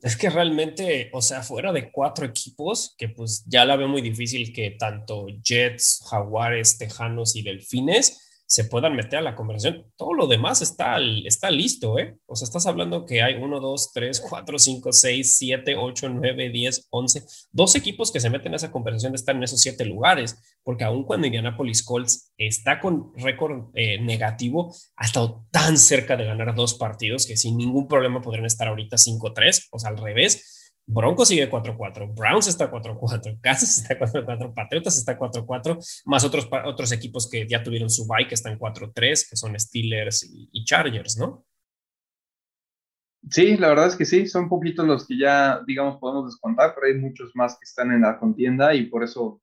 Es 0.00 0.16
que 0.16 0.30
realmente, 0.30 1.10
o 1.12 1.20
sea, 1.20 1.42
fuera 1.42 1.72
de 1.72 1.90
cuatro 1.90 2.26
equipos, 2.26 2.94
que 2.96 3.08
pues 3.08 3.44
ya 3.46 3.64
la 3.64 3.76
veo 3.76 3.88
muy 3.88 4.02
difícil 4.02 4.52
que 4.52 4.70
tanto 4.78 5.26
Jets, 5.42 6.04
Jaguares, 6.08 6.78
Tejanos 6.78 7.34
y 7.34 7.42
Delfines 7.42 8.23
se 8.46 8.64
puedan 8.64 8.94
meter 8.94 9.18
a 9.18 9.22
la 9.22 9.34
conversación. 9.34 9.86
Todo 9.96 10.14
lo 10.14 10.26
demás 10.26 10.62
está, 10.62 10.98
está 11.24 11.50
listo, 11.50 11.98
¿eh? 11.98 12.16
O 12.26 12.36
sea, 12.36 12.46
estás 12.46 12.66
hablando 12.66 13.04
que 13.06 13.22
hay 13.22 13.34
1, 13.34 13.60
2, 13.60 13.92
3, 13.92 14.20
4, 14.20 14.58
5, 14.58 14.92
6, 14.92 15.36
7, 15.36 15.76
8, 15.76 16.08
9, 16.10 16.50
10, 16.50 16.88
11, 16.90 17.24
dos 17.52 17.74
equipos 17.74 18.12
que 18.12 18.20
se 18.20 18.30
meten 18.30 18.52
a 18.52 18.56
esa 18.56 18.70
conversación 18.70 19.14
estar 19.14 19.34
en 19.34 19.42
esos 19.42 19.60
siete 19.60 19.84
lugares, 19.84 20.38
porque 20.62 20.84
aun 20.84 21.04
cuando 21.04 21.26
Indianapolis 21.26 21.82
Colts 21.82 22.32
está 22.36 22.80
con 22.80 23.12
récord 23.16 23.70
eh, 23.74 24.00
negativo, 24.00 24.74
ha 24.96 25.04
estado 25.04 25.46
tan 25.50 25.78
cerca 25.78 26.16
de 26.16 26.24
ganar 26.24 26.54
dos 26.54 26.74
partidos 26.74 27.26
que 27.26 27.36
sin 27.36 27.56
ningún 27.56 27.88
problema 27.88 28.20
podrían 28.20 28.46
estar 28.46 28.68
ahorita 28.68 28.96
5-3, 28.96 29.68
o 29.70 29.78
sea, 29.78 29.90
al 29.90 29.98
revés 29.98 30.53
Broncos 30.86 31.28
sigue 31.28 31.50
4-4, 31.50 32.14
Browns 32.14 32.46
está 32.46 32.70
4-4, 32.70 33.38
Kansas 33.42 33.78
está 33.78 33.98
4-4, 33.98 34.54
Patriotas 34.54 34.98
está 34.98 35.18
4-4, 35.18 36.02
más 36.04 36.24
otros, 36.24 36.48
otros 36.64 36.92
equipos 36.92 37.28
que 37.28 37.46
ya 37.48 37.62
tuvieron 37.62 37.88
su 37.88 38.06
bye 38.06 38.28
que 38.28 38.34
están 38.34 38.58
4-3, 38.58 38.92
que 39.30 39.36
son 39.36 39.58
Steelers 39.58 40.28
y, 40.30 40.64
Chargers, 40.64 41.16
¿no? 41.18 41.44
Sí, 43.30 43.56
la 43.56 43.68
verdad 43.68 43.86
es 43.86 43.96
que 43.96 44.04
sí, 44.04 44.26
son 44.26 44.50
poquitos 44.50 44.86
los 44.86 45.06
que 45.06 45.16
ya, 45.16 45.62
digamos, 45.66 45.96
podemos 45.98 46.26
descontar, 46.26 46.74
pero 46.74 46.88
hay 46.88 47.00
muchos 47.00 47.34
más 47.34 47.54
que 47.54 47.64
están 47.64 47.90
en 47.90 48.02
la 48.02 48.18
contienda 48.18 48.74
y 48.74 48.84
por 48.84 49.02
eso 49.02 49.40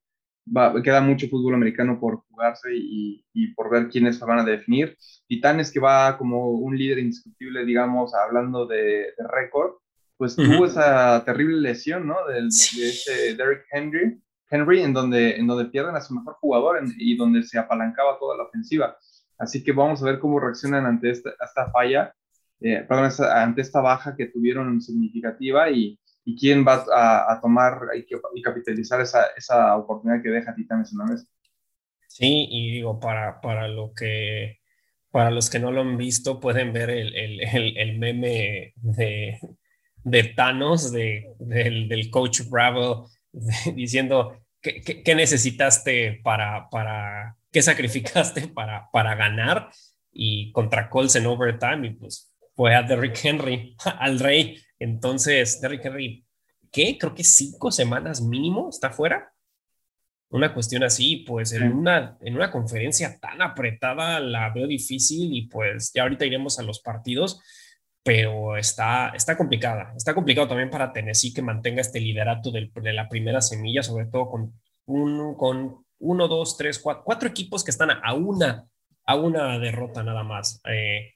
queda 0.83 1.01
mucho 1.01 1.27
fútbol 1.27 1.55
americano 1.55 1.99
por 1.99 2.23
jugarse 2.29 2.69
y, 2.73 3.23
por 3.55 3.71
ver 3.71 3.89
quiénes 3.89 4.19
se 4.19 4.25
van 4.25 4.37
a 4.37 4.43
definir. 4.43 4.95
Titanes 5.27 5.71
que 5.71 5.79
va 5.79 6.15
como 6.19 6.51
un 6.51 6.77
líder 6.77 6.99
indiscutible, 6.99 7.65
digamos, 7.65 8.13
hablando 8.13 8.67
de, 8.67 9.13
de 9.17 9.27
récord, 9.27 9.80
pues 10.21 10.35
tuvo 10.35 10.67
esa 10.67 11.25
terrible 11.25 11.59
lesión, 11.61 12.05
¿no? 12.05 12.15
de 12.27 12.45
ese 12.45 13.33
Derrick 13.33 13.65
Henry, 13.71 14.21
Henry 14.51 14.83
en, 14.83 14.93
donde, 14.93 15.35
en 15.35 15.47
donde 15.47 15.65
pierden 15.65 15.95
a 15.95 15.99
su 15.99 16.13
mejor 16.13 16.35
jugador 16.35 16.79
y 16.95 17.17
donde 17.17 17.41
se 17.41 17.57
apalancaba 17.57 18.19
toda 18.19 18.37
la 18.37 18.43
ofensiva. 18.43 18.95
Así 19.39 19.63
que 19.63 19.71
vamos 19.71 19.99
a 19.99 20.05
ver 20.05 20.19
cómo 20.19 20.39
reaccionan 20.39 20.85
ante 20.85 21.09
esta, 21.09 21.31
esta 21.43 21.71
falla, 21.71 22.13
eh, 22.59 22.85
perdón, 22.87 23.09
ante 23.33 23.61
esta 23.61 23.81
baja 23.81 24.15
que 24.15 24.27
tuvieron 24.27 24.79
significativa 24.79 25.71
y, 25.71 25.99
y 26.23 26.37
quién 26.37 26.63
va 26.67 26.85
a, 26.93 27.33
a 27.33 27.41
tomar 27.41 27.87
y, 27.95 28.05
y, 28.35 28.41
capitalizar 28.43 29.01
esa, 29.01 29.25
esa 29.35 29.75
oportunidad 29.75 30.21
que 30.21 30.29
deja 30.29 30.53
Titanes 30.53 30.91
en 30.91 30.99
la 30.99 31.05
mesa. 31.05 31.25
Sí, 32.09 32.45
y 32.47 32.73
digo, 32.73 32.99
para, 32.99 33.41
para 33.41 33.67
lo 33.67 33.91
que 33.95 34.59
para 35.09 35.31
los 35.31 35.49
que 35.49 35.57
no 35.57 35.71
lo 35.71 35.81
han 35.81 35.97
visto, 35.97 36.39
pueden 36.39 36.73
ver 36.73 36.91
el, 36.91 37.15
el, 37.15 37.41
el, 37.41 37.77
el 37.77 37.97
meme 37.97 38.73
de, 38.75 39.39
de 40.03 40.23
Thanos, 40.23 40.91
de, 40.91 41.33
del, 41.39 42.09
coach 42.09 42.41
Bravo, 42.49 43.09
diciendo 43.75 44.41
¿qué, 44.61 45.15
necesitaste 45.15 46.21
para, 46.23 46.69
para, 46.69 47.37
qué 47.51 47.61
sacrificaste 47.61 48.47
para, 48.53 48.89
para 48.91 49.15
ganar 49.15 49.69
y 50.11 50.51
contra 50.51 50.89
Colts 50.89 51.15
en 51.15 51.25
overtime 51.25 51.87
y 51.87 51.89
pues 51.91 52.31
fue 52.55 52.75
a 52.75 52.83
Derrick 52.83 53.17
Henry, 53.23 53.75
al 53.99 54.19
rey. 54.19 54.57
Entonces, 54.77 55.61
Derrick 55.61 55.85
Henry, 55.85 56.25
¿qué? 56.71 56.97
Creo 56.97 57.13
que 57.13 57.23
cinco 57.23 57.71
semanas 57.71 58.21
mínimo 58.21 58.69
está 58.69 58.89
fuera. 58.91 59.33
Una 60.29 60.53
cuestión 60.53 60.83
así, 60.83 61.17
pues 61.27 61.51
en 61.51 61.73
una, 61.73 62.17
en 62.21 62.35
una 62.35 62.51
conferencia 62.51 63.19
tan 63.19 63.41
apretada 63.41 64.21
la 64.21 64.49
veo 64.49 64.65
difícil 64.65 65.33
y 65.33 65.47
pues 65.47 65.91
ya 65.93 66.03
ahorita 66.03 66.25
iremos 66.25 66.57
a 66.57 66.63
los 66.63 66.79
partidos 66.79 67.41
pero 68.03 68.57
está, 68.57 69.09
está 69.09 69.37
complicada. 69.37 69.93
Está 69.95 70.13
complicado 70.13 70.47
también 70.47 70.69
para 70.69 70.91
Tennessee 70.91 71.33
que 71.33 71.41
mantenga 71.41 71.81
este 71.81 71.99
liderato 71.99 72.51
de 72.51 72.93
la 72.93 73.07
primera 73.07 73.41
semilla, 73.41 73.83
sobre 73.83 74.05
todo 74.05 74.29
con, 74.29 74.53
un, 74.85 75.35
con 75.35 75.85
uno, 75.99 76.27
dos, 76.27 76.57
tres, 76.57 76.79
cuatro, 76.79 77.29
equipos 77.29 77.63
que 77.63 77.71
están 77.71 77.91
a 77.91 78.13
una, 78.13 78.67
a 79.05 79.15
una 79.15 79.59
derrota 79.59 80.03
nada 80.03 80.23
más. 80.23 80.61
Eh, 80.65 81.13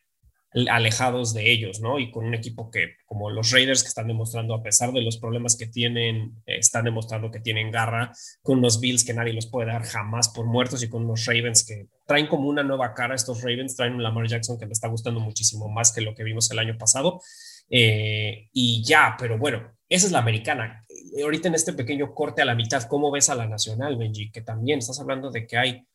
alejados 0.69 1.33
de 1.33 1.51
ellos, 1.51 1.81
¿no? 1.81 1.99
Y 1.99 2.11
con 2.11 2.25
un 2.25 2.33
equipo 2.33 2.71
que, 2.71 2.95
como 3.05 3.29
los 3.29 3.51
Raiders, 3.51 3.83
que 3.83 3.89
están 3.89 4.07
demostrando, 4.07 4.53
a 4.53 4.63
pesar 4.63 4.93
de 4.93 5.01
los 5.01 5.17
problemas 5.17 5.57
que 5.57 5.67
tienen, 5.67 6.41
están 6.45 6.85
demostrando 6.85 7.29
que 7.29 7.41
tienen 7.41 7.71
garra, 7.71 8.11
con 8.41 8.59
unos 8.59 8.79
Bills 8.79 9.03
que 9.03 9.13
nadie 9.13 9.33
los 9.33 9.47
puede 9.47 9.67
dar 9.67 9.83
jamás 9.83 10.29
por 10.29 10.45
muertos 10.45 10.81
y 10.81 10.89
con 10.89 11.03
unos 11.03 11.25
Ravens 11.25 11.65
que 11.65 11.87
traen 12.07 12.27
como 12.27 12.47
una 12.47 12.63
nueva 12.63 12.93
cara. 12.93 13.15
Estos 13.15 13.41
Ravens 13.41 13.75
traen 13.75 13.95
un 13.95 14.03
Lamar 14.03 14.27
Jackson 14.27 14.57
que 14.57 14.65
me 14.65 14.73
está 14.73 14.87
gustando 14.87 15.19
muchísimo 15.19 15.67
más 15.67 15.91
que 15.91 16.01
lo 16.01 16.15
que 16.15 16.23
vimos 16.23 16.49
el 16.51 16.59
año 16.59 16.77
pasado. 16.77 17.21
Eh, 17.69 18.47
y 18.53 18.83
ya, 18.85 19.15
pero 19.19 19.37
bueno, 19.37 19.75
esa 19.89 20.05
es 20.05 20.11
la 20.11 20.19
americana. 20.19 20.85
Ahorita 21.21 21.49
en 21.49 21.55
este 21.55 21.73
pequeño 21.73 22.13
corte 22.13 22.41
a 22.41 22.45
la 22.45 22.55
mitad, 22.55 22.83
¿cómo 22.83 23.11
ves 23.11 23.29
a 23.29 23.35
la 23.35 23.45
nacional, 23.45 23.97
Benji? 23.97 24.31
Que 24.31 24.41
también 24.41 24.79
estás 24.79 24.99
hablando 25.01 25.31
de 25.31 25.45
que 25.45 25.57
hay 25.57 25.85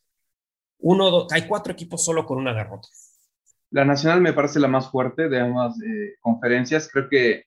uno, 0.78 1.26
hay 1.30 1.42
cuatro 1.46 1.72
equipos 1.72 2.04
solo 2.04 2.26
con 2.26 2.38
una 2.38 2.52
derrota. 2.52 2.88
La 3.70 3.84
nacional 3.84 4.20
me 4.20 4.32
parece 4.32 4.58
la 4.58 4.68
más 4.68 4.90
fuerte 4.90 5.28
de 5.28 5.40
ambas 5.40 5.80
eh, 5.80 6.16
conferencias. 6.20 6.88
Creo 6.92 7.08
que 7.08 7.44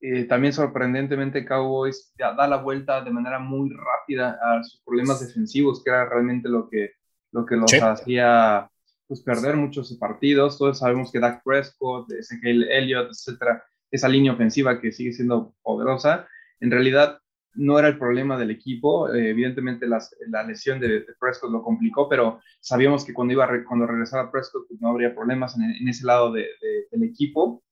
eh, 0.00 0.24
también 0.24 0.52
sorprendentemente 0.52 1.44
Cowboys 1.44 2.12
ya 2.18 2.32
da 2.32 2.48
la 2.48 2.56
vuelta 2.56 3.02
de 3.02 3.10
manera 3.10 3.38
muy 3.38 3.70
rápida 3.70 4.38
a 4.42 4.62
sus 4.64 4.80
problemas 4.82 5.20
defensivos, 5.26 5.84
que 5.84 5.90
era 5.90 6.08
realmente 6.08 6.48
lo 6.48 6.68
que, 6.70 6.92
lo 7.32 7.44
que 7.44 7.56
los 7.56 7.72
hacía 7.74 8.70
pues, 9.06 9.20
perder 9.20 9.56
muchos 9.56 9.92
partidos. 9.98 10.56
Todos 10.56 10.78
sabemos 10.78 11.12
que 11.12 11.20
Dak 11.20 11.42
Prescott, 11.44 12.10
Ezekiel 12.12 12.70
Elliott, 12.70 13.10
etcétera, 13.10 13.62
esa 13.90 14.08
línea 14.08 14.32
ofensiva 14.32 14.80
que 14.80 14.92
sigue 14.92 15.12
siendo 15.12 15.54
poderosa, 15.62 16.26
en 16.60 16.70
realidad 16.70 17.18
no 17.54 17.78
era 17.78 17.88
el 17.88 17.98
problema 17.98 18.38
del 18.38 18.50
equipo. 18.50 19.12
Eh, 19.12 19.30
evidentemente 19.30 19.86
la 19.86 20.42
lesión 20.46 20.80
de, 20.80 21.04
Prescott 21.18 21.50
lo 21.50 21.62
complicó, 21.62 22.08
pero 22.08 22.40
sabíamos 22.60 23.04
que 23.04 23.12
cuando, 23.12 23.32
iba 23.34 23.48
cuando 23.66 23.86
regresara 23.86 24.30
Prescott 24.30 24.68
pues 24.68 24.80
no 24.80 24.88
habría 24.88 25.14
problemas 25.14 25.56
en, 25.56 25.88
ese 25.88 26.06
lado 26.06 26.32
del 26.32 27.02
equipo. 27.02 27.62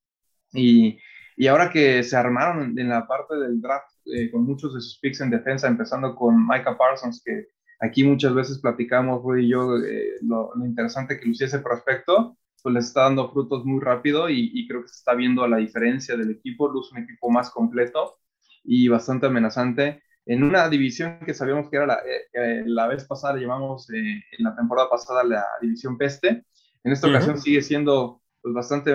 Y, 0.52 0.98
y, 1.36 1.46
ahora 1.46 1.70
que 1.70 2.02
se 2.02 2.16
armaron 2.16 2.78
en, 2.78 2.88
la 2.88 3.06
parte 3.06 3.36
del 3.36 3.60
draft 3.60 3.92
eh, 4.06 4.30
con 4.30 4.44
muchos 4.44 4.74
de 4.74 4.80
sus 4.80 4.98
picks 4.98 5.20
en 5.20 5.30
defensa, 5.30 5.68
empezando 5.68 6.14
con 6.14 6.46
Micah 6.46 6.76
Parsons, 6.76 7.22
que 7.22 7.48
aquí 7.80 8.02
muchas 8.02 8.34
veces 8.34 8.58
platicamos, 8.58 9.22
Rudy 9.22 9.44
y 9.44 9.48
yo, 9.48 9.76
eh, 9.76 10.14
lo, 10.22 10.52
interesante 10.64 11.20
que 11.20 11.26
lucía 11.26 11.46
ese 11.46 11.58
prospecto, 11.58 12.38
pues 12.62 12.74
les 12.74 12.86
está 12.86 13.02
dando 13.02 13.30
frutos 13.30 13.64
muy 13.64 13.80
rápido 13.80 14.28
y 14.28 14.66
creo 14.66 14.82
que 14.82 14.88
se 14.88 14.96
está 14.96 15.14
viendo 15.14 15.46
la 15.46 15.58
diferencia 15.58 16.16
del 16.16 16.32
equipo, 16.32 16.68
luce 16.68 16.92
un 16.92 17.04
equipo 17.04 17.30
más 17.30 17.50
completo 17.50 18.18
y 18.64 18.88
bastante 18.88 19.26
amenazante 19.26 20.02
en 20.28 20.42
una 20.42 20.68
división 20.68 21.20
que 21.24 21.32
sabíamos 21.32 21.70
que 21.70 21.78
era 21.78 21.86
la, 21.86 22.00
eh, 22.34 22.62
la 22.66 22.86
vez 22.86 23.04
pasada, 23.04 23.34
le 23.34 23.40
llamamos 23.40 23.88
eh, 23.90 23.96
en 23.96 24.44
la 24.44 24.54
temporada 24.54 24.90
pasada 24.90 25.24
la 25.24 25.44
división 25.62 25.96
peste. 25.96 26.44
En 26.84 26.92
esta 26.92 27.08
ocasión 27.08 27.40
sigue 27.40 27.62
siendo 27.62 28.20
pues, 28.42 28.54
bastante 28.54 28.94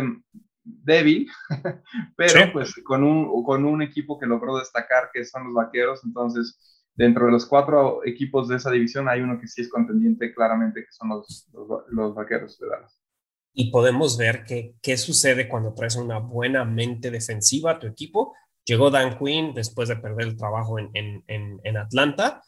débil, 0.63 1.27
pero 2.15 2.53
pues 2.53 2.75
con 2.85 3.03
un, 3.03 3.43
con 3.43 3.65
un 3.65 3.81
equipo 3.81 4.19
que 4.19 4.27
logró 4.27 4.59
destacar, 4.59 5.09
que 5.11 5.25
son 5.25 5.45
los 5.45 5.55
Vaqueros, 5.55 6.01
entonces 6.05 6.85
dentro 6.93 7.25
de 7.25 7.31
los 7.31 7.47
cuatro 7.47 8.05
equipos 8.05 8.47
de 8.47 8.57
esa 8.57 8.69
división 8.69 9.09
hay 9.09 9.21
uno 9.21 9.39
que 9.39 9.47
sí 9.47 9.61
es 9.61 9.69
contendiente 9.69 10.35
claramente, 10.35 10.81
que 10.85 10.91
son 10.91 11.09
los, 11.09 11.49
los, 11.89 12.13
Vaqueros 12.13 12.59
de 12.59 12.67
Dallas. 12.67 13.01
Y 13.53 13.71
podemos 13.71 14.19
ver 14.19 14.45
que, 14.45 14.75
qué 14.83 14.97
sucede 14.97 15.47
cuando 15.47 15.73
traes 15.73 15.95
una 15.95 16.19
buena 16.19 16.63
mente 16.63 17.09
defensiva 17.09 17.71
a 17.71 17.79
tu 17.79 17.87
equipo. 17.87 18.35
Llegó 18.65 18.89
Dan 18.89 19.17
Quinn 19.17 19.53
después 19.53 19.89
de 19.89 19.97
perder 19.97 20.27
el 20.27 20.37
trabajo 20.37 20.79
en, 20.79 20.89
en, 20.93 21.59
en 21.63 21.77
Atlanta 21.77 22.41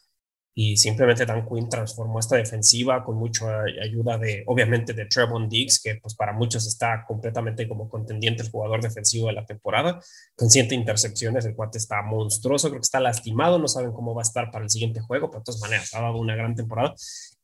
y 0.58 0.78
simplemente 0.78 1.26
Dan 1.26 1.46
Quinn 1.46 1.68
transformó 1.68 2.18
esta 2.18 2.36
defensiva 2.36 3.04
con 3.04 3.18
mucha 3.18 3.60
ayuda 3.82 4.16
de, 4.16 4.42
obviamente, 4.46 4.94
de 4.94 5.04
Trevon 5.04 5.50
Diggs, 5.50 5.82
que 5.82 5.96
pues 5.96 6.14
para 6.14 6.32
muchos 6.32 6.66
está 6.66 7.04
completamente 7.06 7.68
como 7.68 7.90
contendiente 7.90 8.42
el 8.42 8.50
jugador 8.50 8.80
defensivo 8.82 9.26
de 9.26 9.34
la 9.34 9.44
temporada, 9.44 10.00
con 10.34 10.48
siete 10.48 10.74
intercepciones, 10.74 11.44
el 11.44 11.54
cuate 11.54 11.76
está 11.76 12.00
monstruoso, 12.00 12.68
creo 12.68 12.80
que 12.80 12.86
está 12.86 13.00
lastimado, 13.00 13.58
no 13.58 13.68
saben 13.68 13.92
cómo 13.92 14.14
va 14.14 14.22
a 14.22 14.28
estar 14.28 14.50
para 14.50 14.64
el 14.64 14.70
siguiente 14.70 15.02
juego, 15.02 15.28
pero 15.30 15.40
de 15.40 15.44
todas 15.44 15.60
maneras 15.60 15.92
ha 15.92 16.00
dado 16.00 16.16
una 16.16 16.34
gran 16.34 16.54
temporada. 16.54 16.94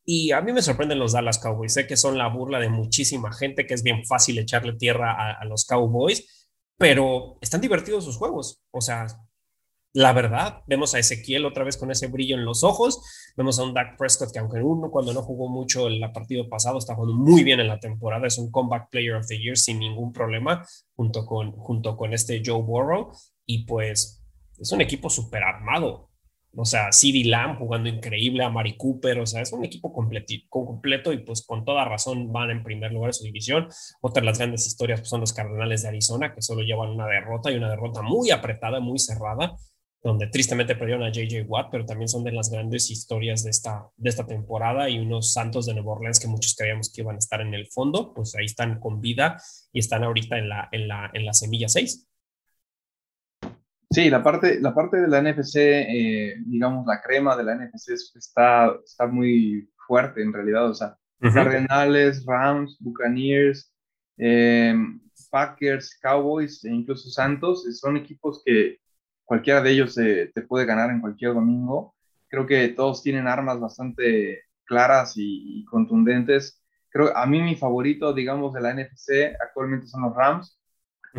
Y 0.03 0.31
a 0.31 0.41
mí 0.41 0.51
me 0.51 0.63
sorprenden 0.63 0.97
los 0.97 1.11
Dallas 1.11 1.37
Cowboys, 1.37 1.73
sé 1.73 1.85
que 1.85 1.97
son 1.97 2.17
la 2.17 2.29
burla 2.29 2.59
de 2.59 2.69
muchísima 2.69 3.31
gente, 3.31 3.67
que 3.67 3.75
es 3.75 3.83
bien 3.83 4.03
fácil 4.07 4.39
echarle 4.39 4.73
tierra 4.73 5.11
a, 5.11 5.33
a 5.33 5.45
los 5.45 5.65
Cowboys, 5.65 6.42
pero 6.77 7.37
están 7.41 7.61
divertidos 7.61 8.03
sus 8.03 8.17
juegos, 8.17 8.61
o 8.71 8.81
sea, 8.81 9.07
la 9.93 10.11
verdad. 10.11 10.63
Vemos 10.65 10.95
a 10.95 10.99
Ezequiel 10.99 11.45
otra 11.45 11.63
vez 11.63 11.77
con 11.77 11.91
ese 11.91 12.07
brillo 12.07 12.35
en 12.35 12.45
los 12.45 12.63
ojos. 12.63 12.99
Vemos 13.37 13.59
a 13.59 13.63
un 13.63 13.75
Dak 13.75 13.95
Prescott 13.95 14.31
que 14.33 14.39
aunque 14.39 14.59
uno 14.59 14.89
cuando 14.89 15.13
no 15.13 15.21
jugó 15.21 15.47
mucho 15.47 15.87
el 15.87 16.01
partido 16.11 16.49
pasado 16.49 16.79
está 16.79 16.95
jugando 16.95 17.15
muy 17.15 17.43
bien 17.43 17.59
en 17.59 17.67
la 17.67 17.79
temporada. 17.79 18.25
Es 18.25 18.39
un 18.39 18.49
comeback 18.49 18.89
player 18.89 19.13
of 19.13 19.27
the 19.27 19.37
year 19.37 19.55
sin 19.55 19.79
ningún 19.79 20.11
problema 20.11 20.65
junto 20.95 21.25
con, 21.27 21.51
junto 21.51 21.95
con 21.95 22.11
este 22.13 22.41
Joe 22.43 22.63
Burrow. 22.63 23.11
Y 23.45 23.65
pues 23.65 24.23
es 24.57 24.71
un 24.71 24.81
equipo 24.81 25.11
súper 25.11 25.43
armado. 25.43 26.09
O 26.55 26.65
sea, 26.65 26.91
CD 26.91 27.23
Lamb 27.25 27.57
jugando 27.57 27.89
increíble, 27.89 28.43
a 28.43 28.49
Mari 28.49 28.77
Cooper, 28.77 29.19
o 29.19 29.25
sea, 29.25 29.41
es 29.41 29.51
un 29.53 29.65
equipo 29.65 29.91
completo 29.91 31.11
y 31.11 31.17
pues 31.19 31.45
con 31.45 31.65
toda 31.65 31.85
razón 31.85 32.31
van 32.31 32.51
en 32.51 32.63
primer 32.63 32.91
lugar 32.91 33.09
de 33.09 33.13
su 33.13 33.23
división. 33.23 33.67
Otra 34.01 34.21
de 34.21 34.27
las 34.27 34.37
grandes 34.37 34.67
historias 34.67 34.99
pues, 34.99 35.09
son 35.09 35.21
los 35.21 35.33
Cardenales 35.33 35.81
de 35.81 35.87
Arizona, 35.87 36.33
que 36.33 36.41
solo 36.41 36.61
llevan 36.61 36.91
una 36.91 37.07
derrota 37.07 37.51
y 37.51 37.55
una 37.55 37.69
derrota 37.69 38.01
muy 38.01 38.29
apretada, 38.31 38.79
muy 38.79 38.99
cerrada 38.99 39.55
donde 40.03 40.27
tristemente 40.27 40.75
perdieron 40.75 41.03
a 41.03 41.11
JJ 41.11 41.45
Watt, 41.47 41.69
pero 41.71 41.85
también 41.85 42.09
son 42.09 42.25
de 42.25 42.33
las 42.33 42.49
grandes 42.49 42.91
historias 42.91 43.41
de 43.43 43.51
esta, 43.51 43.87
de 43.95 44.09
esta 44.09 44.25
temporada 44.27 44.89
y 44.89 44.99
unos 44.99 45.31
Santos 45.31 45.65
de 45.65 45.73
Nueva 45.73 45.93
Orleans 45.93 46.19
que 46.19 46.27
muchos 46.27 46.55
creíamos 46.55 46.91
que 46.91 47.01
iban 47.01 47.15
a 47.15 47.19
estar 47.19 47.39
en 47.39 47.53
el 47.53 47.67
fondo, 47.67 48.13
pues 48.13 48.35
ahí 48.35 48.45
están 48.45 48.81
con 48.81 48.99
vida 48.99 49.41
y 49.71 49.79
están 49.79 50.03
ahorita 50.03 50.37
en 50.37 50.49
la, 50.49 50.67
en 50.73 50.89
la, 50.89 51.09
en 51.13 51.25
la 51.25 51.33
semilla 51.33 51.69
6. 51.69 52.09
Sí, 53.93 54.09
la 54.09 54.23
parte, 54.23 54.59
la 54.59 54.73
parte 54.73 54.97
de 54.97 55.07
la 55.07 55.21
NFC, 55.21 55.55
eh, 55.55 56.35
digamos, 56.47 56.85
la 56.87 56.99
crema 56.99 57.37
de 57.37 57.43
la 57.43 57.55
NFC 57.55 57.91
está, 58.15 58.75
está 58.83 59.05
muy 59.05 59.69
fuerte 59.87 60.23
en 60.23 60.33
realidad, 60.33 60.69
o 60.69 60.73
sea, 60.73 60.97
Cardenales, 61.21 62.25
Rams, 62.25 62.77
Buccaneers, 62.79 63.71
eh, 64.17 64.75
Packers, 65.29 65.97
Cowboys 66.01 66.65
e 66.65 66.69
incluso 66.71 67.09
Santos, 67.09 67.65
son 67.79 67.95
equipos 67.97 68.41
que 68.43 68.79
cualquiera 69.23 69.61
de 69.61 69.71
ellos 69.71 69.95
te 69.95 70.41
puede 70.47 70.65
ganar 70.65 70.89
en 70.89 70.99
cualquier 70.99 71.33
domingo. 71.33 71.95
Creo 72.27 72.47
que 72.47 72.69
todos 72.69 73.03
tienen 73.03 73.27
armas 73.27 73.59
bastante 73.59 74.41
claras 74.65 75.13
y, 75.15 75.63
contundentes. 75.65 76.61
Creo, 76.89 77.15
a 77.15 77.25
mí 77.27 77.41
mi 77.41 77.55
favorito, 77.55 78.11
digamos, 78.11 78.53
de 78.53 78.61
la 78.61 78.73
NFC 78.73 79.35
actualmente 79.39 79.87
son 79.87 80.01
los 80.01 80.15
Rams, 80.15 80.59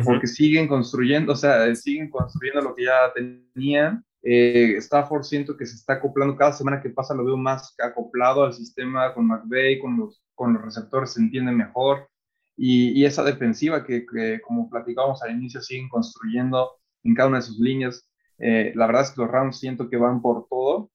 porque 0.03 0.27
siguen 0.27 0.67
construyendo, 0.67 1.33
o 1.33 1.35
sea, 1.35 1.73
siguen 1.75 2.09
construyendo 2.09 2.61
lo 2.61 2.75
que 2.75 2.85
ya 2.85 3.13
tenían. 3.13 4.03
Eh, 4.21 4.75
Stafford 4.77 5.23
siento 5.23 5.55
que 5.55 5.65
se 5.65 5.75
está 5.75 5.93
acoplando 5.93 6.35
cada 6.35 6.51
semana 6.53 6.81
que 6.81 6.89
pasa, 6.89 7.13
lo 7.13 7.23
veo 7.23 7.37
más 7.37 7.75
acoplado 7.79 8.43
al 8.43 8.53
sistema 8.53 9.13
con 9.13 9.27
McVeigh, 9.27 9.79
con 9.79 9.97
los, 9.97 10.23
con 10.33 10.53
los 10.53 10.63
receptores 10.63 11.13
se 11.13 11.21
entiende 11.21 11.51
mejor. 11.51 12.09
Y, 12.57 12.91
y 12.99 13.05
esa 13.05 13.23
defensiva 13.23 13.83
que, 13.85 14.05
que, 14.05 14.41
como 14.41 14.69
platicábamos 14.69 15.21
al 15.21 15.31
inicio, 15.31 15.61
siguen 15.61 15.89
construyendo 15.89 16.71
en 17.03 17.13
cada 17.15 17.29
una 17.29 17.37
de 17.37 17.43
sus 17.43 17.59
líneas. 17.59 18.09
Eh, 18.39 18.73
la 18.75 18.87
verdad 18.87 19.03
es 19.03 19.11
que 19.11 19.21
los 19.21 19.31
Rams 19.31 19.59
siento 19.59 19.89
que 19.89 19.97
van 19.97 20.21
por 20.21 20.47
todo. 20.49 20.91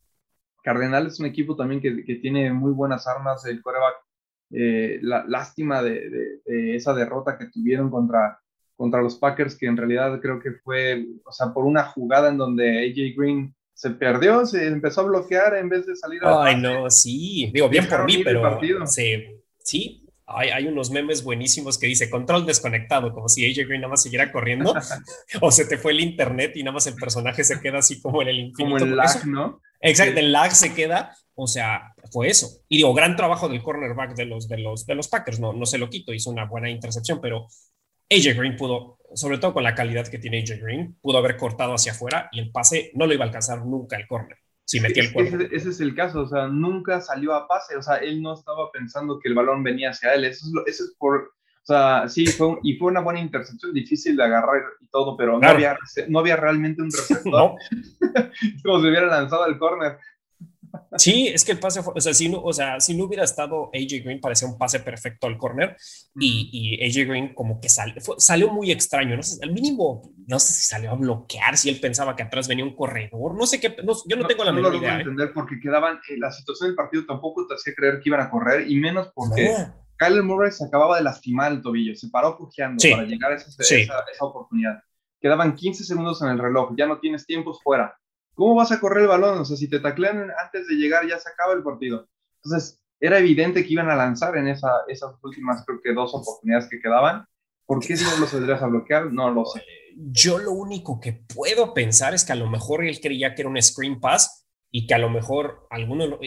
Cardenal 0.63 1.07
es 1.07 1.21
un 1.21 1.27
equipo 1.27 1.57
también 1.57 1.81
que, 1.81 2.05
que 2.05 2.17
tiene 2.17 2.53
muy 2.53 2.73
buenas 2.73 3.07
armas. 3.07 3.45
El 3.47 3.63
coreback, 3.63 3.95
eh, 4.51 4.99
la 5.03 5.25
lástima 5.27 5.83
de, 5.83 6.41
de, 6.45 6.77
esa 6.77 6.93
derrota 6.95 7.39
que 7.39 7.47
tuvieron 7.47 7.91
contra, 7.91 8.41
contra 8.81 9.03
los 9.03 9.17
Packers, 9.17 9.59
que 9.59 9.67
en 9.67 9.77
realidad 9.77 10.19
creo 10.23 10.41
que 10.41 10.53
fue, 10.53 11.05
o 11.27 11.33
sea, 11.33 11.53
por 11.53 11.67
una 11.67 11.85
jugada 11.85 12.31
en 12.31 12.39
donde 12.39 12.79
AJ 12.79 13.15
Green 13.15 13.55
se 13.75 13.91
perdió, 13.91 14.47
se 14.47 14.69
empezó 14.69 15.03
a 15.03 15.05
bloquear 15.05 15.55
en 15.57 15.69
vez 15.69 15.85
de 15.85 15.95
salir 15.97 16.25
a. 16.25 16.45
Ay, 16.45 16.57
no, 16.57 16.89
sí, 16.89 17.51
digo, 17.53 17.69
bien 17.69 17.87
por 17.87 18.07
mí, 18.07 18.23
pero. 18.25 18.59
Sí, 18.87 19.23
sí, 19.59 20.07
hay, 20.25 20.67
unos 20.67 20.91
memes 20.91 21.23
buenísimos 21.23 21.77
que 21.77 21.89
dice 21.89 22.09
control 22.09 22.47
desconectado, 22.47 23.13
como 23.13 23.29
si 23.29 23.45
AJ 23.45 23.67
Green 23.67 23.83
nada 23.83 23.91
más 23.91 24.03
siguiera 24.03 24.33
corriendo, 24.33 24.73
o 25.43 25.53
se 25.53 25.67
te 25.67 25.77
fue 25.77 25.93
el 25.93 26.01
internet 26.01 26.53
y 26.55 26.63
nada 26.63 26.73
más 26.73 26.87
el 26.87 26.95
personaje 26.95 27.45
se 27.45 27.61
queda 27.61 27.81
así 27.81 28.01
como 28.01 28.23
en 28.23 28.29
el 28.29 28.39
infinito. 28.39 28.79
Como 28.79 28.93
el 28.93 28.97
lag, 28.97 29.27
¿no? 29.27 29.61
Exacto, 29.83 30.21
el 30.21 30.33
lag 30.33 30.53
se 30.53 30.73
queda, 30.73 31.15
o 31.35 31.47
sea, 31.47 31.93
fue 32.11 32.29
eso. 32.29 32.63
Y 32.67 32.79
digo, 32.79 32.95
gran 32.95 33.15
trabajo 33.15 33.47
del 33.47 33.63
cornerback 33.63 34.15
de 34.15 34.25
los, 34.25 34.49
de 34.49 34.57
los, 34.57 34.87
de 34.87 34.95
los 34.95 35.09
Packers, 35.09 35.39
no, 35.39 35.53
no 35.53 35.67
se 35.67 35.77
lo 35.77 35.91
quito, 35.91 36.15
hizo 36.15 36.31
una 36.31 36.47
buena 36.47 36.71
intercepción, 36.71 37.21
pero 37.21 37.47
AJ 38.11 38.37
Green 38.37 38.57
pudo, 38.57 38.99
sobre 39.15 39.39
todo 39.39 39.55
con 39.55 39.63
la 39.63 39.75
calidad 39.75 40.07
que 40.09 40.19
tiene 40.19 40.41
AJ 40.41 40.61
Green, 40.63 40.99
pudo 41.01 41.19
haber 41.19 41.37
cortado 41.37 41.75
hacia 41.75 41.93
afuera 41.93 42.29
y 42.33 42.41
el 42.41 42.51
pase 42.51 42.91
no 42.95 43.07
lo 43.07 43.15
iba 43.15 43.25
a 43.25 43.29
alcanzar 43.29 43.65
nunca 43.65 43.97
el 43.97 44.07
corner 44.07 44.39
si 44.71 44.79
metía 44.79 45.03
el 45.03 45.13
cuerpo. 45.13 45.37
Ese, 45.51 45.71
es 45.71 45.81
el 45.81 45.97
caso, 45.97 46.21
o 46.21 46.29
sea, 46.29 46.47
nunca 46.47 47.01
salió 47.01 47.35
a 47.35 47.49
pase, 47.49 47.77
o 47.77 47.83
sea, 47.83 47.97
él 47.97 48.23
no 48.23 48.35
estaba 48.35 48.71
pensando 48.71 49.19
que 49.19 49.29
el 49.29 49.35
balón 49.35 49.65
venía 49.65 49.91
hacia 49.91 50.15
él, 50.15 50.25
eso 50.25 50.47
es, 50.47 50.75
eso 50.75 50.85
es 50.85 50.95
por, 50.97 51.33
o 51.63 51.65
sea, 51.65 52.09
sí, 52.09 52.25
fue, 52.27 52.57
y 52.63 52.77
fue 52.77 52.93
una 52.93 53.01
buena 53.01 53.19
intercepción, 53.19 53.75
difícil 53.75 54.17
de 54.17 54.23
agarrar 54.23 54.63
y 54.81 54.87
todo, 54.87 55.17
pero 55.17 55.41
no, 55.41 55.49
había, 55.49 55.77
no 56.07 56.21
había 56.21 56.37
realmente 56.37 56.83
un 56.83 56.91
receptor. 56.93 57.57
como 58.63 58.81
si 58.81 58.89
hubiera 58.89 59.07
lanzado 59.07 59.43
al 59.43 59.59
córner. 59.59 59.99
Sí, 60.97 61.29
es 61.29 61.45
que 61.45 61.53
el 61.53 61.59
pase 61.59 61.83
fue, 61.83 61.93
o 61.97 62.01
sea, 62.01 62.13
si 62.13 62.29
no, 62.29 62.43
o 62.43 62.53
sea, 62.53 62.81
si 62.81 62.97
no 62.97 63.05
hubiera 63.05 63.25
estado 63.25 63.71
AJ 63.73 64.05
Green, 64.05 64.21
parecía 64.21 64.49
un 64.49 64.59
pase 64.59 64.81
perfecto 64.81 65.27
al 65.27 65.39
corner 65.39 65.77
y, 66.17 66.51
y 66.53 66.85
AJ 66.85 67.09
Green 67.09 67.35
como 67.35 67.61
que 67.61 67.69
salió 67.69 68.51
muy 68.51 68.71
extraño, 68.71 69.17
no 69.17 69.23
sé, 69.23 69.39
al 69.43 69.53
mínimo, 69.53 70.13
no 70.27 70.39
sé 70.39 70.53
si 70.53 70.63
salió 70.63 70.91
a 70.91 70.95
bloquear, 70.95 71.57
si 71.57 71.71
él 71.71 71.81
pensaba 71.81 72.17
que 72.17 72.25
atrás 72.25 72.49
venía 72.49 72.65
un 72.65 72.75
corredor, 72.75 73.35
no 73.37 73.47
sé 73.47 73.61
qué, 73.61 73.75
yo 74.07 74.17
no, 74.17 74.27
tengo 74.27 74.45
la 74.45 74.53
menor 74.53 74.75
idea. 74.75 74.91
No 74.91 74.95
lo 74.95 74.99
¿eh? 74.99 75.03
entender 75.03 75.33
porque 75.33 75.61
quedaban, 75.61 76.01
eh, 76.09 76.19
la 76.19 76.33
situación 76.33 76.71
del 76.71 76.77
partido 76.77 77.05
tampoco 77.07 77.47
te 77.47 77.55
hacía 77.55 77.75
creer 77.75 78.01
que 78.01 78.09
iban 78.09 78.21
a 78.21 78.31
correr 78.31 78.71
y 78.71 78.77
menos 78.77 79.11
porque 79.15 79.55
Kyle 79.99 80.23
Murray 80.23 80.51
se 80.51 80.65
acababa 80.65 80.97
de 80.97 81.05
lastimar 81.05 81.53
el 81.53 81.63
tobillo, 81.63 81.95
se 81.95 82.09
paró 82.09 82.37
cojeando 82.37 82.83
para 82.91 83.05
llegar 83.05 83.33
a 83.33 83.37
esa, 83.37 83.51
esa 83.63 84.25
oportunidad. 84.25 84.83
Quedaban 85.21 85.55
15 85.55 85.85
segundos 85.85 86.23
en 86.23 86.29
el 86.29 86.39
reloj, 86.39 86.73
ya 86.77 86.87
no 86.87 86.99
tienes 86.99 87.27
tiempos 87.27 87.61
fuera 87.63 87.95
¿Cómo 88.35 88.55
vas 88.55 88.73
a 88.73 88.81
correr 88.81 89.03
el 89.03 89.09
balón? 89.09 89.39
O 89.39 89.45
sea, 89.45 89.57
si 89.57 89.69
te 89.69 89.81
taclean 89.81 90.31
antes 90.43 90.67
de 90.67 90.75
llegar, 90.75 91.07
ya 91.07 91.19
se 91.19 91.29
acaba 91.29 91.53
el 91.53 91.63
partido. 91.63 92.09
Entonces, 92.43 92.81
era 93.01 93.19
evidente 93.19 93.65
que 93.65 93.73
iban 93.73 93.91
a 93.91 93.97
lanzar 93.97 94.37
en 94.37 94.49
esa, 94.49 94.71
esas 94.89 95.15
últimas, 95.23 95.65
creo 95.67 95.81
que 95.83 95.93
dos 95.93 96.15
oportunidades 96.15 96.69
que 96.69 96.81
quedaban. 96.81 97.27
¿Por 97.67 97.81
qué 97.81 97.97
si 97.97 98.05
no 98.05 98.17
los 98.19 98.31
tendrías 98.31 98.63
a 98.63 98.67
bloquear? 98.67 99.13
No 99.13 99.31
lo 99.31 99.45
sé. 99.45 99.63
Yo 99.97 100.39
lo 100.39 100.53
único 100.53 101.01
que 101.01 101.13
puedo 101.13 101.73
pensar 101.75 102.15
es 102.15 102.25
que 102.25 102.33
a 102.33 102.37
lo 102.37 102.49
mejor 102.49 102.85
él 102.85 103.01
creía 103.01 103.35
que 103.35 103.43
era 103.43 103.49
un 103.49 103.61
screen 103.61 104.01
pass 104.01 104.40
y 104.71 104.87
que 104.87 104.95
a 104.95 104.99
lo 104.99 105.11
mejor 105.11 105.67
alguno 105.71 106.19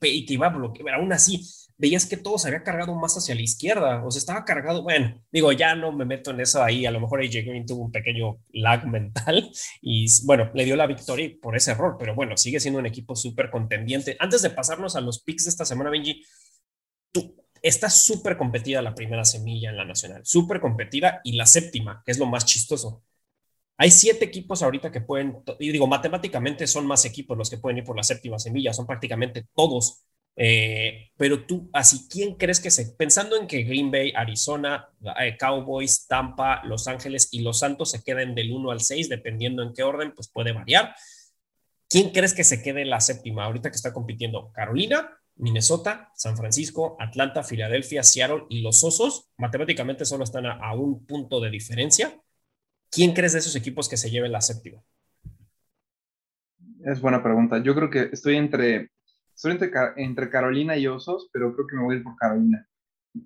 y 0.00 0.26
que 0.26 0.34
iba 0.34 0.46
a 0.46 0.50
bloquear, 0.50 0.94
aún 0.94 1.12
así, 1.12 1.46
veías 1.76 2.06
que 2.06 2.16
todo 2.16 2.38
se 2.38 2.48
había 2.48 2.62
cargado 2.62 2.94
más 2.94 3.16
hacia 3.16 3.34
la 3.34 3.40
izquierda, 3.40 4.04
o 4.04 4.10
sea, 4.10 4.18
estaba 4.18 4.44
cargado, 4.44 4.82
bueno, 4.82 5.22
digo, 5.32 5.50
ya 5.52 5.74
no 5.74 5.92
me 5.92 6.04
meto 6.04 6.30
en 6.30 6.40
eso 6.40 6.62
ahí, 6.62 6.84
a 6.84 6.90
lo 6.90 7.00
mejor 7.00 7.20
AJ 7.20 7.44
Green 7.46 7.66
tuvo 7.66 7.84
un 7.84 7.90
pequeño 7.92 8.38
lag 8.52 8.86
mental 8.86 9.50
y 9.80 10.06
bueno, 10.24 10.50
le 10.54 10.64
dio 10.64 10.76
la 10.76 10.86
victoria 10.86 11.30
por 11.40 11.56
ese 11.56 11.72
error, 11.72 11.96
pero 11.98 12.14
bueno, 12.14 12.36
sigue 12.36 12.60
siendo 12.60 12.78
un 12.80 12.86
equipo 12.86 13.16
súper 13.16 13.50
contendiente. 13.50 14.16
Antes 14.18 14.42
de 14.42 14.50
pasarnos 14.50 14.96
a 14.96 15.00
los 15.00 15.22
picks 15.22 15.44
de 15.44 15.50
esta 15.50 15.64
semana, 15.64 15.90
Benji, 15.90 16.22
tú, 17.12 17.34
está 17.62 17.88
súper 17.88 18.36
competida 18.36 18.82
la 18.82 18.94
primera 18.94 19.24
semilla 19.24 19.70
en 19.70 19.76
la 19.76 19.84
nacional, 19.84 20.22
súper 20.24 20.60
competida 20.60 21.20
y 21.24 21.32
la 21.32 21.46
séptima, 21.46 22.02
que 22.04 22.12
es 22.12 22.18
lo 22.18 22.26
más 22.26 22.44
chistoso. 22.44 23.04
Hay 23.80 23.90
siete 23.90 24.26
equipos 24.26 24.62
ahorita 24.62 24.92
que 24.92 25.00
pueden, 25.00 25.42
y 25.58 25.72
digo, 25.72 25.86
matemáticamente 25.86 26.66
son 26.66 26.86
más 26.86 27.04
equipos 27.06 27.36
los 27.36 27.48
que 27.48 27.58
pueden 27.58 27.78
ir 27.78 27.84
por 27.84 27.96
la 27.96 28.02
séptima 28.02 28.38
semilla, 28.38 28.74
son 28.74 28.86
prácticamente 28.86 29.46
todos 29.54 30.04
eh, 30.42 31.10
pero 31.18 31.44
tú, 31.44 31.68
así, 31.72 32.08
¿quién 32.08 32.34
crees 32.36 32.60
que 32.60 32.70
se, 32.70 32.92
pensando 32.92 33.36
en 33.36 33.46
que 33.46 33.62
Green 33.62 33.90
Bay, 33.90 34.12
Arizona, 34.16 34.88
eh, 35.20 35.36
Cowboys, 35.38 36.06
Tampa, 36.06 36.62
Los 36.64 36.88
Ángeles 36.88 37.28
y 37.30 37.40
Los 37.40 37.58
Santos 37.58 37.90
se 37.90 38.02
queden 38.02 38.34
del 38.34 38.50
1 38.50 38.70
al 38.70 38.80
6, 38.80 39.08
dependiendo 39.08 39.62
en 39.62 39.74
qué 39.74 39.82
orden, 39.82 40.12
pues 40.14 40.30
puede 40.30 40.52
variar. 40.52 40.94
¿Quién 41.88 42.10
crees 42.10 42.32
que 42.32 42.44
se 42.44 42.62
quede 42.62 42.82
en 42.82 42.90
la 42.90 43.00
séptima 43.00 43.44
ahorita 43.44 43.70
que 43.70 43.76
está 43.76 43.92
compitiendo? 43.92 44.50
Carolina, 44.52 45.10
Minnesota, 45.36 46.10
San 46.14 46.36
Francisco, 46.38 46.96
Atlanta, 47.00 47.42
Filadelfia, 47.42 48.02
Seattle 48.02 48.44
y 48.48 48.62
los 48.62 48.82
Osos 48.84 49.28
matemáticamente 49.36 50.06
solo 50.06 50.24
están 50.24 50.46
a, 50.46 50.72
un 50.74 51.04
punto 51.04 51.40
de 51.40 51.50
diferencia. 51.50 52.18
¿Quién 52.90 53.12
crees 53.12 53.32
de 53.32 53.38
esos 53.38 53.56
equipos 53.56 53.88
que 53.88 53.96
se 53.96 54.10
lleven 54.10 54.32
la 54.32 54.40
séptima? 54.40 54.82
Es 56.84 57.00
buena 57.00 57.22
pregunta. 57.22 57.62
Yo 57.62 57.74
creo 57.74 57.90
que 57.90 58.10
estoy 58.12 58.36
entre, 58.36 58.90
estoy 59.34 59.52
entre, 59.52 59.70
entre 59.96 60.30
Carolina 60.30 60.76
y 60.76 60.86
Osos, 60.86 61.28
pero 61.32 61.54
creo 61.54 61.66
que 61.66 61.76
me 61.76 61.82
voy 61.82 61.94
a 61.94 61.98
ir 61.98 62.04
por 62.04 62.16
Carolina. 62.16 62.66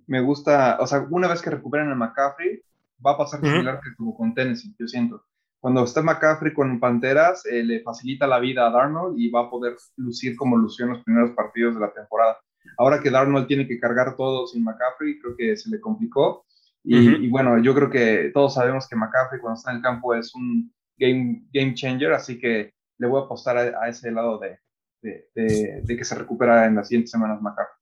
Me 0.07 0.21
gusta, 0.21 0.79
o 0.81 0.87
sea, 0.87 1.07
una 1.11 1.29
vez 1.29 1.41
que 1.41 1.51
recuperen 1.51 1.91
a 1.91 1.95
McCaffrey, 1.95 2.63
va 3.05 3.13
a 3.13 3.19
pasar 3.19 3.41
similar 3.41 3.81
que 3.81 3.91
tuvo 3.97 4.17
con 4.17 4.35
Tennessee, 4.35 4.75
yo 4.79 4.89
siento 4.89 5.25
cuando 5.65 5.83
está 5.83 6.03
McCaffrey 6.03 6.53
con 6.53 6.79
Panteras, 6.79 7.47
eh, 7.47 7.65
le 7.65 7.81
facilita 7.81 8.27
la 8.27 8.39
vida 8.39 8.67
a 8.67 8.71
Darnold 8.71 9.19
y 9.19 9.31
va 9.31 9.45
a 9.47 9.51
poder 9.51 9.77
lucir 9.97 10.37
como 10.37 10.59
lució 10.59 10.85
en 10.85 10.93
los 10.93 11.03
primeros 11.03 11.31
partidos 11.31 11.73
de 11.73 11.81
la 11.81 11.91
temporada. 11.91 12.37
Ahora 12.77 13.01
que 13.01 13.09
Darnold 13.09 13.47
tiene 13.47 13.67
que 13.67 13.81
cargar 13.81 14.15
todo 14.15 14.47
sin 14.47 14.63
McCaffrey, 14.63 15.19
creo 15.19 15.35
que 15.35 15.57
se 15.57 15.71
le 15.71 15.81
complicó. 15.81 16.45
Y, 16.85 17.29
bueno, 17.29 17.63
yo 17.63 17.75
creo 17.75 17.89
que 17.89 18.31
todos 18.35 18.55
sabemos 18.55 18.87
que 18.87 18.95
McCaffrey 18.95 19.41
cuando 19.41 19.59
está 19.59 19.71
en 19.71 19.79
el 19.79 19.83
campo 19.83 20.15
es 20.15 20.35
un 20.35 20.71
game, 20.99 21.47
game 21.51 21.75
changer, 21.75 22.13
así 22.13 22.39
que 22.39 22.75
le 22.99 23.07
voy 23.07 23.23
a 23.23 23.25
apostar 23.25 23.57
a, 23.57 23.89
ese 23.89 24.11
lado 24.11 24.39
de, 24.39 24.59
de, 25.03 25.83
que 25.87 26.05
se 26.05 26.15
recupera 26.15 26.67
en 26.67 26.75
las 26.75 26.89
siguientes 26.89 27.11
semanas 27.11 27.41
McCaffrey. 27.41 27.79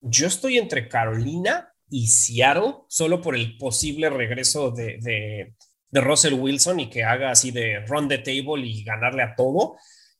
Yo 0.00 0.26
estoy 0.26 0.56
entre 0.56 0.88
Carolina 0.88 1.70
y 1.90 2.06
Seattle, 2.06 2.76
solo 2.88 3.20
por 3.20 3.36
el 3.36 3.58
posible 3.58 4.08
regreso 4.08 4.70
de, 4.70 5.54
de 5.90 6.00
Russell 6.00 6.34
Wilson 6.34 6.80
y 6.80 6.90
que 6.90 7.04
haga 7.04 7.30
así 7.30 7.50
de 7.50 7.80
run 7.86 8.08
the 8.08 8.18
table 8.18 8.66
y 8.66 8.84
ganarle 8.84 9.22
a 9.22 9.34
todo. 9.34 9.76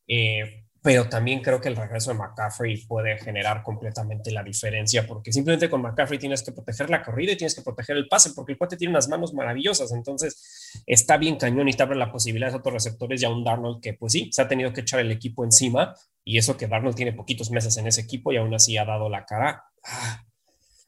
Eh, 0.06 0.65
pero 0.86 1.08
también 1.08 1.40
creo 1.40 1.60
que 1.60 1.66
el 1.66 1.74
regreso 1.74 2.12
de 2.12 2.18
McCaffrey 2.18 2.86
puede 2.86 3.18
generar 3.18 3.64
completamente 3.64 4.30
la 4.30 4.44
diferencia, 4.44 5.04
porque 5.04 5.32
simplemente 5.32 5.68
con 5.68 5.82
McCaffrey 5.82 6.16
tienes 6.16 6.44
que 6.44 6.52
proteger 6.52 6.90
la 6.90 7.02
corrida 7.02 7.32
y 7.32 7.36
tienes 7.36 7.56
que 7.56 7.62
proteger 7.62 7.96
el 7.96 8.06
pase, 8.06 8.30
porque 8.36 8.52
el 8.52 8.58
cuate 8.58 8.76
tiene 8.76 8.92
unas 8.92 9.08
manos 9.08 9.34
maravillosas, 9.34 9.90
entonces 9.90 10.80
está 10.86 11.16
bien 11.16 11.38
cañón 11.38 11.68
y 11.68 11.72
te 11.72 11.82
abre 11.82 11.96
la 11.96 12.12
posibilidad 12.12 12.52
de 12.52 12.58
otros 12.58 12.74
receptores 12.74 13.20
y 13.20 13.24
a 13.24 13.30
un 13.30 13.42
Darnold 13.42 13.82
que 13.82 13.94
pues 13.94 14.12
sí, 14.12 14.28
se 14.30 14.42
ha 14.42 14.46
tenido 14.46 14.72
que 14.72 14.82
echar 14.82 15.00
el 15.00 15.10
equipo 15.10 15.42
encima, 15.42 15.92
y 16.22 16.38
eso 16.38 16.56
que 16.56 16.68
Darnold 16.68 16.94
tiene 16.94 17.12
poquitos 17.12 17.50
meses 17.50 17.76
en 17.78 17.88
ese 17.88 18.02
equipo 18.02 18.30
y 18.32 18.36
aún 18.36 18.54
así 18.54 18.76
ha 18.76 18.84
dado 18.84 19.08
la 19.08 19.24
cara. 19.24 19.64
Ah, 19.82 20.22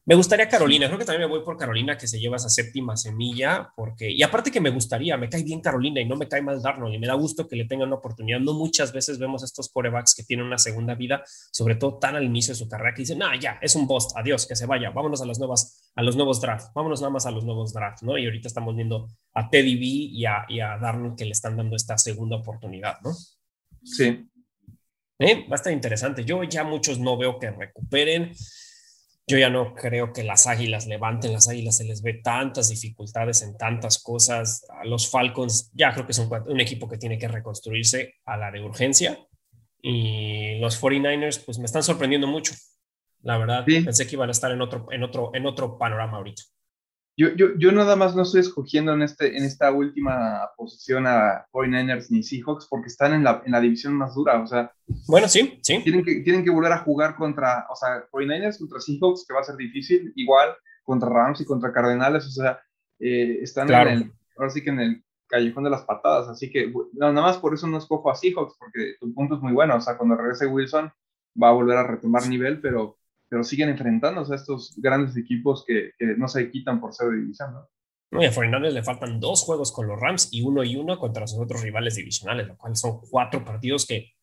me 0.09 0.15
gustaría 0.15 0.49
Carolina, 0.49 0.87
creo 0.87 0.99
que 0.99 1.05
también 1.05 1.29
me 1.29 1.37
voy 1.37 1.45
por 1.45 1.59
Carolina 1.59 1.99
que 1.99 2.09
se 2.09 2.19
lleva 2.19 2.37
esa 2.37 2.49
séptima 2.49 2.97
semilla, 2.97 3.71
porque, 3.77 4.11
y 4.11 4.23
aparte 4.23 4.51
que 4.51 4.59
me 4.59 4.71
gustaría, 4.71 5.19
me 5.19 5.29
cae 5.29 5.43
bien 5.43 5.61
Carolina 5.61 6.01
y 6.01 6.07
no 6.07 6.17
me 6.17 6.27
cae 6.27 6.41
mal 6.41 6.63
Darnold 6.63 6.95
y 6.95 6.99
me 6.99 7.07
da 7.07 7.13
gusto 7.13 7.47
que 7.47 7.57
le 7.57 7.67
tengan 7.67 7.89
una 7.89 7.97
oportunidad. 7.97 8.41
No 8.41 8.55
muchas 8.55 8.91
veces 8.91 9.19
vemos 9.19 9.43
estos 9.43 9.69
corebacks 9.69 10.15
que 10.15 10.23
tienen 10.23 10.47
una 10.47 10.57
segunda 10.57 10.95
vida, 10.95 11.23
sobre 11.53 11.75
todo 11.75 11.99
tan 11.99 12.17
al 12.17 12.25
inicio 12.25 12.55
de 12.55 12.59
su 12.59 12.71
carrera, 12.71 12.95
que 12.95 13.03
dicen, 13.03 13.23
ah, 13.23 13.39
ya, 13.39 13.59
es 13.61 13.77
un 13.77 13.87
bust, 13.87 14.17
adiós, 14.17 14.47
que 14.47 14.57
se 14.57 14.65
vaya, 14.65 14.89
vámonos 14.89 15.21
a 15.21 15.27
las 15.27 15.39
nuevas, 15.39 15.93
a 15.95 16.03
los 16.03 16.17
nuevos 16.17 16.41
drafts, 16.41 16.71
vámonos 16.75 17.03
nada 17.03 17.11
más 17.11 17.27
a 17.27 17.31
los 17.31 17.45
nuevos 17.45 17.75
drafts, 17.75 18.03
¿no? 18.03 18.17
Y 18.17 18.25
ahorita 18.25 18.49
estamos 18.49 18.75
viendo 18.75 19.09
a 19.35 19.51
Teddy 19.51 19.75
B 19.75 19.85
y 19.85 20.25
a, 20.25 20.47
y 20.49 20.61
a 20.61 20.79
Darnold 20.79 21.19
que 21.19 21.27
le 21.27 21.33
están 21.33 21.55
dando 21.55 21.77
esta 21.77 21.99
segunda 21.99 22.37
oportunidad, 22.37 22.99
¿no? 23.05 23.13
Sí. 23.85 24.27
¿Eh? 25.19 25.47
Va 25.51 25.53
a 25.53 25.57
estar 25.57 25.73
interesante. 25.73 26.25
Yo 26.25 26.45
ya 26.45 26.65
muchos 26.65 26.99
no 26.99 27.19
veo 27.19 27.39
que 27.39 27.51
recuperen. 27.51 28.33
Yo 29.29 29.37
ya 29.37 29.51
no 29.51 29.75
creo 29.75 30.11
que 30.15 30.25
las 30.25 30.47
águilas 30.47 30.87
levanten, 30.87 31.35
las 31.35 31.49
águilas 31.49 31.77
se 31.77 31.85
les 31.85 32.01
ve 32.01 32.15
tantas 32.15 32.71
dificultades 32.71 33.43
en 33.43 33.59
tantas 33.59 34.03
cosas. 34.03 34.67
A 34.71 34.87
los 34.87 35.11
Falcons 35.11 35.71
ya 35.75 35.93
creo 35.93 36.07
que 36.07 36.15
son 36.15 36.31
un 36.47 36.61
equipo 36.61 36.89
que 36.89 36.97
tiene 36.97 37.19
que 37.19 37.29
reconstruirse 37.29 38.15
a 38.25 38.39
la 38.39 38.51
de 38.51 38.63
urgencia. 38.63 39.19
Y 39.83 40.59
los 40.61 40.83
49ers 40.83 41.45
pues 41.45 41.59
me 41.59 41.67
están 41.67 41.83
sorprendiendo 41.83 42.27
mucho. 42.27 42.55
La 43.21 43.37
verdad, 43.37 43.67
pensé 43.67 44.07
que 44.07 44.17
iban 44.17 44.31
a 44.31 44.33
estar 44.33 44.51
en 44.51 44.63
otro, 44.63 44.87
en 44.91 45.03
otro, 45.03 45.31
en 45.35 45.45
otro 45.45 45.77
panorama 45.77 46.17
ahorita. 46.17 46.43
Yo, 47.19 47.31
yo, 47.35 47.49
yo, 47.59 47.73
nada 47.73 47.97
más 47.97 48.15
no 48.15 48.23
estoy 48.23 48.43
escogiendo 48.43 48.93
en, 48.93 49.03
este, 49.03 49.37
en 49.37 49.45
esta 49.45 49.73
última 49.73 50.51
posición 50.57 51.05
a 51.05 51.49
49ers 51.51 52.11
ni 52.11 52.23
Seahawks 52.23 52.69
porque 52.71 52.87
están 52.87 53.13
en 53.13 53.25
la, 53.25 53.43
en 53.45 53.51
la 53.51 53.61
división 53.61 53.93
más 53.95 54.15
dura. 54.15 54.41
O 54.41 54.47
sea, 54.47 54.71
bueno, 55.09 55.27
sí, 55.27 55.59
sí. 55.61 55.83
Tienen 55.83 56.05
que, 56.05 56.21
tienen 56.21 56.45
que 56.45 56.51
volver 56.51 56.71
a 56.71 56.79
jugar 56.79 57.17
contra, 57.17 57.67
o 57.71 57.75
sea, 57.75 58.07
49ers 58.13 58.61
contra 58.61 58.79
Seahawks, 58.79 59.27
que 59.27 59.35
va 59.35 59.41
a 59.41 59.43
ser 59.43 59.57
difícil, 59.57 60.13
igual 60.15 60.51
contra 60.85 61.09
Rams 61.09 61.41
y 61.41 61.45
contra 61.45 61.73
Cardenales. 61.73 62.25
O 62.25 62.31
sea, 62.31 62.61
eh, 63.01 63.41
están 63.43 63.69
en 63.69 63.89
el, 63.89 64.13
ahora 64.37 64.51
sí 64.51 64.63
que 64.63 64.71
en 64.71 64.79
el 64.79 65.05
callejón 65.27 65.65
de 65.65 65.71
las 65.71 65.83
patadas. 65.83 66.29
Así 66.29 66.53
que 66.53 66.73
nada 66.93 67.13
más 67.13 67.39
por 67.39 67.53
eso 67.53 67.67
no 67.67 67.79
escojo 67.79 68.13
a 68.13 68.15
Seahawks, 68.15 68.55
porque 68.61 68.95
tu 69.01 69.13
punto 69.13 69.35
es 69.35 69.41
muy 69.41 69.53
bueno. 69.53 69.75
O 69.75 69.81
sea, 69.81 69.97
cuando 69.97 70.15
regrese 70.15 70.47
Wilson 70.47 70.93
va 71.43 71.49
a 71.49 71.53
volver 71.53 71.79
a 71.79 71.87
retomar 71.87 72.29
nivel, 72.29 72.61
pero 72.61 72.97
pero 73.29 73.45
siguen 73.45 73.69
enfrentándose 73.69 74.33
a 74.33 74.37
estos 74.37 74.75
grandes 74.77 75.17
equipos 75.17 75.65
que, 75.67 75.93
no 76.17 76.29
se 76.29 76.51
quitan 76.51 76.81
por 76.81 76.93
ser 76.93 77.09
de 77.09 77.21
división, 77.21 77.53
¿no? 77.53 77.69
y 78.23 78.25
a 78.25 78.33
Fernández 78.33 78.73
le 78.73 78.83
faltan 78.83 79.21
dos 79.21 79.43
juegos 79.43 79.71
con 79.71 79.87
los 79.87 80.01
Rams 80.01 80.31
y 80.33 80.41
uno 80.41 80.65
y 80.65 80.77
uno 80.77 80.99
contra 80.99 81.27
sus 81.27 81.41
otros 81.41 81.61
rivales 81.61 81.95
divisionales, 81.95 82.49
lo 82.49 82.57
cual 82.57 82.75
son 82.75 83.01
cuatro 83.11 83.45
partidos 83.45 83.85
que 83.87 84.15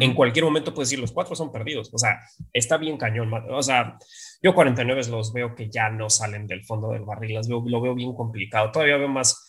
en 0.00 0.14
cualquier 0.14 0.46
momento 0.46 0.72
puedes 0.72 0.88
decir 0.88 0.98
los 0.98 1.12
cuatro 1.12 1.36
son 1.36 1.52
perdidos. 1.52 1.92
O 1.92 1.98
sea, 1.98 2.18
está 2.54 2.78
bien 2.78 2.96
cañón. 2.96 3.30
O 3.50 3.62
sea, 3.62 3.98
yo 4.42 4.54
49 4.54 5.02
los 5.10 5.32
veo 5.32 5.54
que 5.54 5.68
ya 5.68 5.90
no 5.90 6.08
salen 6.08 6.46
del 6.46 6.64
fondo 6.64 6.92
del 6.92 7.04
barril, 7.04 7.34
las 7.34 7.48
veo, 7.48 7.62
lo 7.66 7.82
veo 7.82 7.94
bien 7.94 8.14
complicado. 8.14 8.70
Todavía 8.72 8.96
veo 8.96 9.08
más 9.08 9.43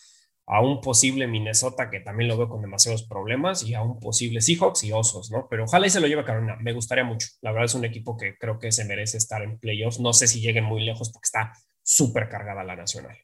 a 0.46 0.60
un 0.60 0.80
posible 0.80 1.26
Minnesota, 1.26 1.90
que 1.90 2.00
también 2.00 2.28
lo 2.28 2.36
veo 2.36 2.48
con 2.48 2.62
demasiados 2.62 3.02
problemas, 3.02 3.64
y 3.64 3.74
a 3.74 3.82
un 3.82 3.98
posible 3.98 4.40
Seahawks 4.40 4.84
y 4.84 4.92
Osos, 4.92 5.30
¿no? 5.30 5.48
Pero 5.50 5.64
ojalá 5.64 5.88
y 5.88 5.90
se 5.90 6.00
lo 6.00 6.06
lleve 6.06 6.24
Carolina, 6.24 6.56
me 6.60 6.72
gustaría 6.72 7.04
mucho. 7.04 7.26
La 7.40 7.50
verdad 7.50 7.66
es 7.66 7.74
un 7.74 7.84
equipo 7.84 8.16
que 8.16 8.38
creo 8.38 8.58
que 8.58 8.70
se 8.70 8.84
merece 8.84 9.18
estar 9.18 9.42
en 9.42 9.58
playoffs. 9.58 9.98
No 9.98 10.12
sé 10.12 10.28
si 10.28 10.40
lleguen 10.40 10.64
muy 10.64 10.84
lejos 10.84 11.10
porque 11.10 11.26
está 11.26 11.52
súper 11.82 12.28
cargada 12.28 12.62
la 12.62 12.76
nacional. 12.76 13.16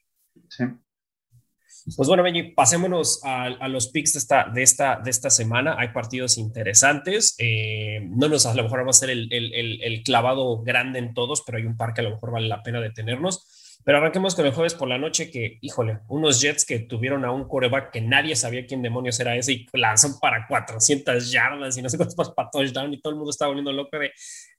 Sí. 0.49 0.65
Pues 1.97 2.07
bueno, 2.07 2.23
Benji, 2.23 2.43
pasémonos 2.53 3.19
a, 3.23 3.67
los 3.67 3.89
picks 3.89 4.13
de 4.13 4.19
esta, 4.19 4.49
de, 4.49 4.63
esta, 4.63 5.01
de 5.03 5.09
esta 5.09 5.29
semana. 5.29 5.75
Hay 5.77 5.89
partidos 5.89 6.37
interesantes. 6.37 7.35
Eh, 7.39 7.99
no 8.09 8.29
nos, 8.29 8.45
a 8.45 8.53
lo 8.53 8.63
mejor 8.63 8.85
va 8.85 8.89
a 8.89 8.93
ser 8.93 9.09
el, 9.09 9.27
el, 9.31 9.81
el, 9.81 10.03
clavado 10.03 10.61
grande 10.61 10.99
en 10.99 11.13
todos, 11.13 11.43
pero 11.45 11.57
hay 11.57 11.65
un 11.65 11.75
par 11.75 11.93
que 11.93 11.99
a 11.99 12.05
lo 12.05 12.11
mejor 12.11 12.31
vale 12.31 12.47
la 12.47 12.63
pena 12.63 12.79
detenernos. 12.79 13.45
Pero 13.85 13.97
arranquemos 13.97 14.33
con 14.35 14.45
el 14.45 14.53
jueves 14.53 14.75
por 14.75 14.87
la 14.87 14.97
noche 14.97 15.29
que, 15.29 15.57
híjole, 15.61 15.99
unos 16.07 16.39
Jets 16.39 16.65
que 16.65 16.79
tuvieron 16.79 17.25
a 17.25 17.31
un 17.31 17.47
coreback 17.47 17.91
que 17.91 18.01
nadie 18.01 18.35
sabía 18.35 18.65
quién 18.65 18.81
demonios 18.81 19.19
era 19.19 19.35
ese 19.35 19.53
y 19.53 19.67
lanzó 19.73 20.19
para 20.21 20.47
400 20.47 21.29
yardas 21.29 21.77
y 21.77 21.81
no 21.81 21.89
sé 21.89 21.97
cuántos 21.97 22.17
más 22.17 22.31
para 22.31 22.49
touchdown 22.49 22.93
y 22.93 23.01
todo 23.01 23.11
el 23.11 23.17
mundo 23.17 23.31
estaba 23.31 23.49
volviendo 23.49 23.73
loco 23.73 23.99
de, 23.99 24.11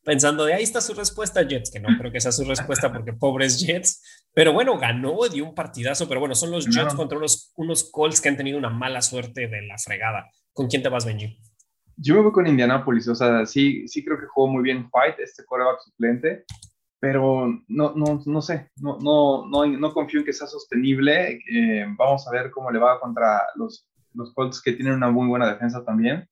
pensando 0.02 0.44
de 0.44 0.54
ahí 0.54 0.62
está 0.62 0.82
su 0.82 0.92
respuesta 0.92 1.42
Jets, 1.42 1.70
que 1.70 1.80
no 1.80 1.88
creo 1.98 2.12
que 2.12 2.20
sea 2.20 2.32
su 2.32 2.44
respuesta 2.44 2.92
porque 2.92 3.14
pobres 3.14 3.58
Jets, 3.58 4.26
pero 4.34 4.52
bueno, 4.52 4.78
ganó, 4.78 5.16
dio 5.28 5.44
un 5.44 5.54
partidazo, 5.54 6.06
pero 6.06 6.20
bueno, 6.20 6.34
son 6.34 6.50
los 6.50 6.66
Jets 6.66 6.94
contra 6.94 7.16
unos, 7.16 7.52
unos 7.56 7.90
Colts 7.90 8.20
que 8.20 8.28
han 8.28 8.36
tenido 8.36 8.58
una 8.58 8.70
mala 8.70 9.00
suerte 9.00 9.48
de 9.48 9.62
la 9.62 9.78
fregada. 9.78 10.30
¿Con 10.52 10.68
quién 10.68 10.82
te 10.82 10.90
vas, 10.90 11.06
Benji? 11.06 11.38
Yo 11.96 12.14
me 12.14 12.20
voy 12.20 12.32
con 12.32 12.46
Indianapolis, 12.46 13.08
o 13.08 13.14
sea, 13.14 13.46
sí, 13.46 13.88
sí 13.88 14.04
creo 14.04 14.18
que 14.18 14.26
jugó 14.26 14.48
muy 14.48 14.62
bien 14.62 14.88
White, 14.92 15.22
este 15.22 15.44
coreback 15.44 15.80
suplente 15.80 16.44
pero 17.04 17.60
no, 17.68 17.92
no, 17.94 18.22
no 18.24 18.40
sé, 18.40 18.70
no, 18.80 18.98
no, 18.98 19.46
no, 19.46 19.66
no 19.66 19.92
confío 19.92 20.20
en 20.20 20.24
que 20.24 20.32
sea 20.32 20.46
sostenible. 20.46 21.38
Eh, 21.52 21.84
vamos 21.98 22.26
a 22.26 22.30
ver 22.30 22.50
cómo 22.50 22.70
le 22.70 22.78
va 22.78 22.98
contra 22.98 23.42
los, 23.56 23.86
los 24.14 24.32
Colts 24.32 24.62
que 24.62 24.72
tienen 24.72 24.94
una 24.94 25.10
muy 25.10 25.28
buena 25.28 25.52
defensa 25.52 25.84
también. 25.84 26.26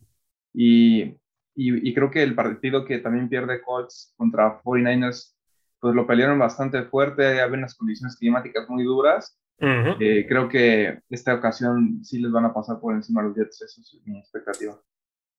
Y, 0.54 1.02
y, 1.02 1.86
y, 1.86 1.92
creo 1.92 2.10
que 2.10 2.22
el 2.22 2.34
partido 2.34 2.86
que 2.86 3.00
también 3.00 3.28
pierde 3.28 3.60
Colts 3.60 4.14
contra 4.16 4.62
49ers, 4.62 5.34
pues 5.78 5.94
lo 5.94 6.06
pelearon 6.06 6.38
bastante 6.38 6.84
fuerte, 6.84 7.42
había 7.42 7.58
unas 7.58 7.74
condiciones 7.74 8.16
climáticas 8.16 8.66
muy 8.70 8.84
duras. 8.84 9.38
Eh, 9.58 10.24
creo 10.26 10.48
que 10.48 11.00
esta 11.10 11.34
ocasión 11.34 12.02
sí 12.02 12.18
les 12.18 12.32
van 12.32 12.46
a 12.46 12.54
pasar 12.54 12.80
por 12.80 12.94
encima 12.94 13.22
los 13.22 13.36
Jets, 13.36 13.60
eso 13.60 13.82
es 13.82 14.06
mi 14.06 14.18
expectativa. 14.18 14.80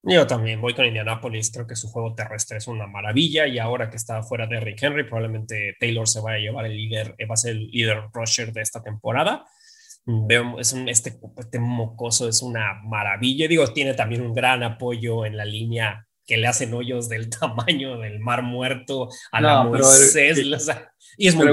Yo 0.05 0.27
también 0.27 0.59
voy 0.59 0.73
con 0.73 0.85
Indianapolis, 0.85 1.49
creo 1.49 1.65
que 1.65 1.77
su 1.77 1.87
juego 1.87 2.13
terrestre 2.13 2.57
es 2.57 2.67
una 2.67 2.87
maravilla 2.87 3.47
y 3.47 3.57
ahora 3.57 3.89
que 3.89 3.95
está 3.95 4.21
fuera 4.21 4.45
de 4.47 4.59
Rick 4.59 4.83
Henry, 4.83 5.05
probablemente 5.05 5.77
Taylor 5.79 6.07
se 6.09 6.19
vaya 6.19 6.35
a 6.35 6.41
llevar 6.41 6.65
el 6.65 6.75
líder, 6.75 7.15
eh, 7.17 7.25
va 7.25 7.35
a 7.35 7.37
ser 7.37 7.51
el 7.51 7.71
líder 7.71 8.09
rusher 8.11 8.51
de 8.51 8.61
esta 8.61 8.83
temporada. 8.83 9.45
Veo, 10.05 10.59
es 10.59 10.73
un, 10.73 10.89
este, 10.89 11.17
este 11.37 11.59
mocoso 11.59 12.27
es 12.27 12.41
una 12.41 12.73
maravilla. 12.83 13.47
Digo, 13.47 13.65
tiene 13.67 13.93
también 13.93 14.21
un 14.21 14.33
gran 14.33 14.61
apoyo 14.61 15.25
en 15.25 15.37
la 15.37 15.45
línea 15.45 16.05
que 16.25 16.35
le 16.35 16.47
hacen 16.47 16.73
hoyos 16.73 17.07
del 17.07 17.29
tamaño 17.39 17.97
del 17.99 18.19
mar 18.19 18.43
muerto 18.43 19.07
a 19.31 19.39
la 19.39 19.63
Moisés. 19.63 20.37
Y 21.17 21.27
es 21.27 21.35
muy, 21.35 21.47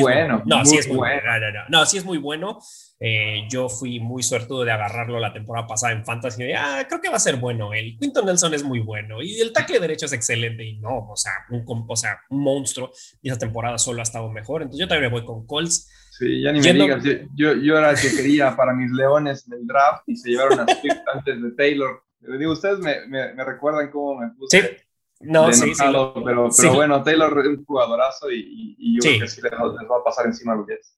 bueno. 0.00 0.42
No, 0.44 0.64
sí 0.64 0.76
es 0.76 0.88
muy 0.88 0.96
bueno. 0.96 1.22
No, 1.68 1.86
sí 1.86 1.98
es 1.98 2.04
muy 2.04 2.18
bueno. 2.18 2.58
Eh, 2.98 3.46
yo 3.50 3.68
fui 3.68 4.00
muy 4.00 4.22
suertudo 4.22 4.64
de 4.64 4.72
agarrarlo 4.72 5.20
la 5.20 5.32
temporada 5.32 5.66
pasada 5.66 5.92
en 5.92 6.04
Fantasy. 6.04 6.44
Y, 6.44 6.52
ah, 6.52 6.84
creo 6.88 7.00
que 7.00 7.08
va 7.08 7.16
a 7.16 7.20
ser 7.20 7.36
bueno. 7.36 7.72
El 7.72 7.96
Quinton 7.98 8.26
Nelson 8.26 8.54
es 8.54 8.62
muy 8.62 8.80
bueno 8.80 9.22
y 9.22 9.40
el 9.40 9.52
tackle 9.52 9.80
derecho 9.80 10.06
es 10.06 10.12
excelente. 10.12 10.64
Y 10.64 10.78
no, 10.78 11.10
o 11.10 11.16
sea, 11.16 11.32
un, 11.50 11.64
o 11.88 11.96
sea, 11.96 12.20
un 12.30 12.42
monstruo. 12.42 12.90
Y 13.22 13.28
esa 13.28 13.38
temporada 13.38 13.78
solo 13.78 14.00
ha 14.00 14.02
estado 14.02 14.30
mejor. 14.30 14.62
Entonces 14.62 14.80
yo 14.80 14.88
también 14.88 15.10
me 15.10 15.18
voy 15.18 15.26
con 15.26 15.46
Colts. 15.46 15.90
Sí, 16.18 16.42
ya 16.42 16.52
ni 16.52 16.60
me 16.60 16.72
digas. 16.72 17.04
Yo, 17.34 17.54
yo, 17.54 17.78
era 17.78 17.90
el 17.90 18.00
que 18.00 18.14
quería 18.16 18.56
para 18.56 18.72
mis 18.72 18.90
leones 18.90 19.46
en 19.46 19.54
el 19.54 19.66
draft 19.66 20.04
y 20.06 20.16
se 20.16 20.30
llevaron 20.30 20.60
a 20.60 20.66
Swift 20.66 20.96
antes 21.14 21.42
de 21.42 21.50
Taylor. 21.52 22.02
digo, 22.38 22.52
ustedes 22.52 22.78
me, 22.78 23.06
me, 23.06 23.44
recuerdan 23.44 23.90
cómo 23.90 24.20
me 24.20 24.30
puse. 24.30 24.85
No, 25.20 25.52
sí, 25.52 25.74
sí, 25.74 25.82
pero, 25.82 26.50
pero 26.54 26.74
bueno, 26.74 27.02
Taylor 27.02 27.38
es 27.40 27.46
un 27.58 27.64
jugadorazo 27.64 28.30
y, 28.30 28.96
yo 28.96 29.00
creo 29.00 29.20
que 29.20 29.28
sí 29.28 29.40
les, 29.40 29.52
va 29.52 29.96
a 29.98 30.04
pasar 30.04 30.26
encima 30.26 30.52
a 30.52 30.56
los 30.56 30.66
Jets. 30.66 30.94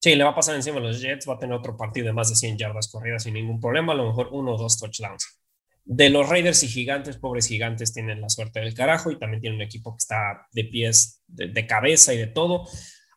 Sí, 0.00 0.14
le 0.14 0.24
va 0.24 0.30
a 0.30 0.34
pasar 0.34 0.56
encima 0.56 0.78
a 0.78 0.80
los 0.80 1.00
Jets, 1.00 1.28
va 1.28 1.34
a 1.34 1.38
tener 1.38 1.56
otro 1.56 1.76
partido 1.76 2.06
de 2.06 2.12
más 2.12 2.28
de 2.28 2.34
100 2.34 2.58
yardas 2.58 2.90
corridas 2.90 3.22
sin 3.22 3.34
ningún 3.34 3.60
problema, 3.60 3.92
a 3.92 3.96
lo 3.96 4.08
mejor 4.08 4.28
uno 4.32 4.54
o 4.54 4.58
dos 4.58 4.78
touchdowns. 4.78 5.40
De 5.84 6.10
los 6.10 6.28
Raiders 6.28 6.62
y 6.62 6.68
Gigantes, 6.68 7.16
pobres 7.16 7.48
Gigantes 7.48 7.92
tienen 7.92 8.20
la 8.20 8.28
suerte 8.28 8.60
del 8.60 8.74
carajo 8.74 9.10
y 9.10 9.18
también 9.18 9.40
tienen 9.40 9.56
un 9.56 9.66
equipo 9.66 9.92
que 9.92 9.98
está 9.98 10.46
de 10.52 10.64
pies, 10.64 11.22
de, 11.26 11.66
cabeza 11.66 12.14
y 12.14 12.18
de 12.18 12.28
todo. 12.28 12.68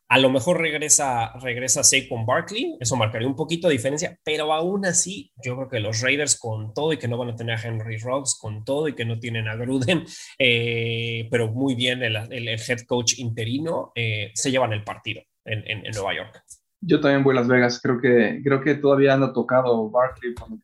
A 0.07 0.19
lo 0.19 0.29
mejor 0.29 0.61
regresa, 0.61 1.33
regresa 1.39 1.83
Saquon 1.83 2.27
Barkley, 2.27 2.77
eso 2.79 2.95
marcaría 2.95 3.27
un 3.27 3.35
poquito 3.35 3.67
de 3.67 3.73
diferencia, 3.73 4.19
pero 4.23 4.53
aún 4.53 4.85
así, 4.85 5.31
yo 5.43 5.55
creo 5.55 5.67
que 5.67 5.79
los 5.79 6.01
Raiders 6.01 6.37
con 6.39 6.73
todo 6.75 6.93
y 6.93 6.97
que 6.97 7.07
no 7.07 7.17
van 7.17 7.29
a 7.29 7.35
tener 7.35 7.57
a 7.57 7.61
Henry 7.61 7.97
Rocks, 7.97 8.37
con 8.39 8.63
todo 8.63 8.87
y 8.87 8.93
que 8.93 9.03
no 9.03 9.19
tienen 9.19 9.47
a 9.47 9.55
Gruden, 9.55 10.05
eh, 10.39 11.27
pero 11.31 11.51
muy 11.51 11.73
bien 11.73 12.03
el, 12.03 12.15
head 12.15 12.81
coach 12.87 13.17
interino, 13.17 13.91
eh, 13.95 14.31
se 14.35 14.51
llevan 14.51 14.73
el 14.73 14.83
partido 14.83 15.23
en, 15.43 15.63
en, 15.67 15.91
Nueva 15.91 16.15
York. 16.15 16.43
Yo 16.81 17.01
también 17.01 17.23
voy 17.23 17.35
a 17.35 17.39
Las 17.39 17.47
Vegas, 17.47 17.79
creo 17.81 17.99
que, 17.99 18.41
creo 18.43 18.61
que 18.61 18.75
todavía 18.75 19.15
anda 19.15 19.33
tocado 19.33 19.89
Barkley 19.89 20.35
por 20.35 20.51
lo 20.51 20.57
que 20.57 20.63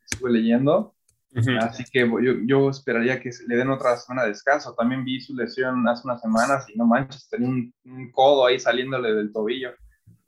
Así 1.60 1.84
que 1.90 2.00
yo, 2.00 2.34
yo, 2.44 2.70
esperaría 2.70 3.20
que 3.20 3.30
le 3.46 3.56
den 3.56 3.70
otra 3.70 3.96
semana 3.96 4.22
de 4.22 4.30
descanso. 4.30 4.74
También 4.74 5.04
vi 5.04 5.20
su 5.20 5.34
lesión 5.34 5.86
hace 5.88 6.06
unas 6.06 6.20
semanas 6.20 6.66
y 6.68 6.76
no 6.76 6.86
manches, 6.86 7.28
tenía 7.28 7.48
un, 7.48 8.10
codo 8.12 8.46
ahí 8.46 8.58
saliéndole 8.58 9.14
del 9.14 9.32
tobillo. 9.32 9.70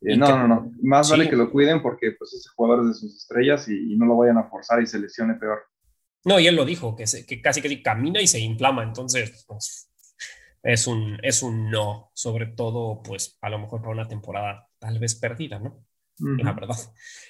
Eh, 0.01 0.17
no, 0.17 0.38
no, 0.38 0.49
no. 0.49 0.73
Más 0.83 1.11
vale 1.11 1.29
que 1.29 1.37
lo 1.37 1.51
cuiden 1.51 1.83
porque 1.83 2.12
pues 2.12 2.33
ese 2.33 2.49
jugador 2.55 2.85
es 2.85 2.88
de 2.88 2.95
sus 2.95 3.17
estrellas 3.17 3.69
y, 3.69 3.97
no 3.97 4.07
lo 4.07 4.17
vayan 4.17 4.38
a 4.38 4.45
forzar 4.45 4.83
y 4.83 4.87
se 4.87 4.99
lesione 4.99 5.35
peor. 5.35 5.62
No, 6.25 6.40
y 6.40 6.47
él 6.47 6.57
lo 6.57 6.64
dijo, 6.64 6.97
que, 6.97 7.05
que 7.27 7.43
casi 7.43 7.61
que 7.61 7.83
camina 7.83 8.23
y 8.23 8.27
se 8.27 8.40
inflama. 8.40 8.83
Entonces, 8.83 9.45
pues, 9.47 9.90
es 10.62 10.87
un, 10.87 11.19
es 11.23 11.43
un 11.43 11.71
no. 11.71 12.11
Sobre 12.14 12.47
todo, 12.47 13.03
pues, 13.03 13.37
a 13.43 13.51
lo 13.51 13.59
mejor 13.59 13.83
para 13.83 13.93
una 13.93 14.09
temporada 14.09 14.69
tal 14.79 14.99
vez 14.99 15.14
perdida, 15.14 15.59
¿no? 15.59 15.84
La 16.18 16.53
verdad. 16.53 16.77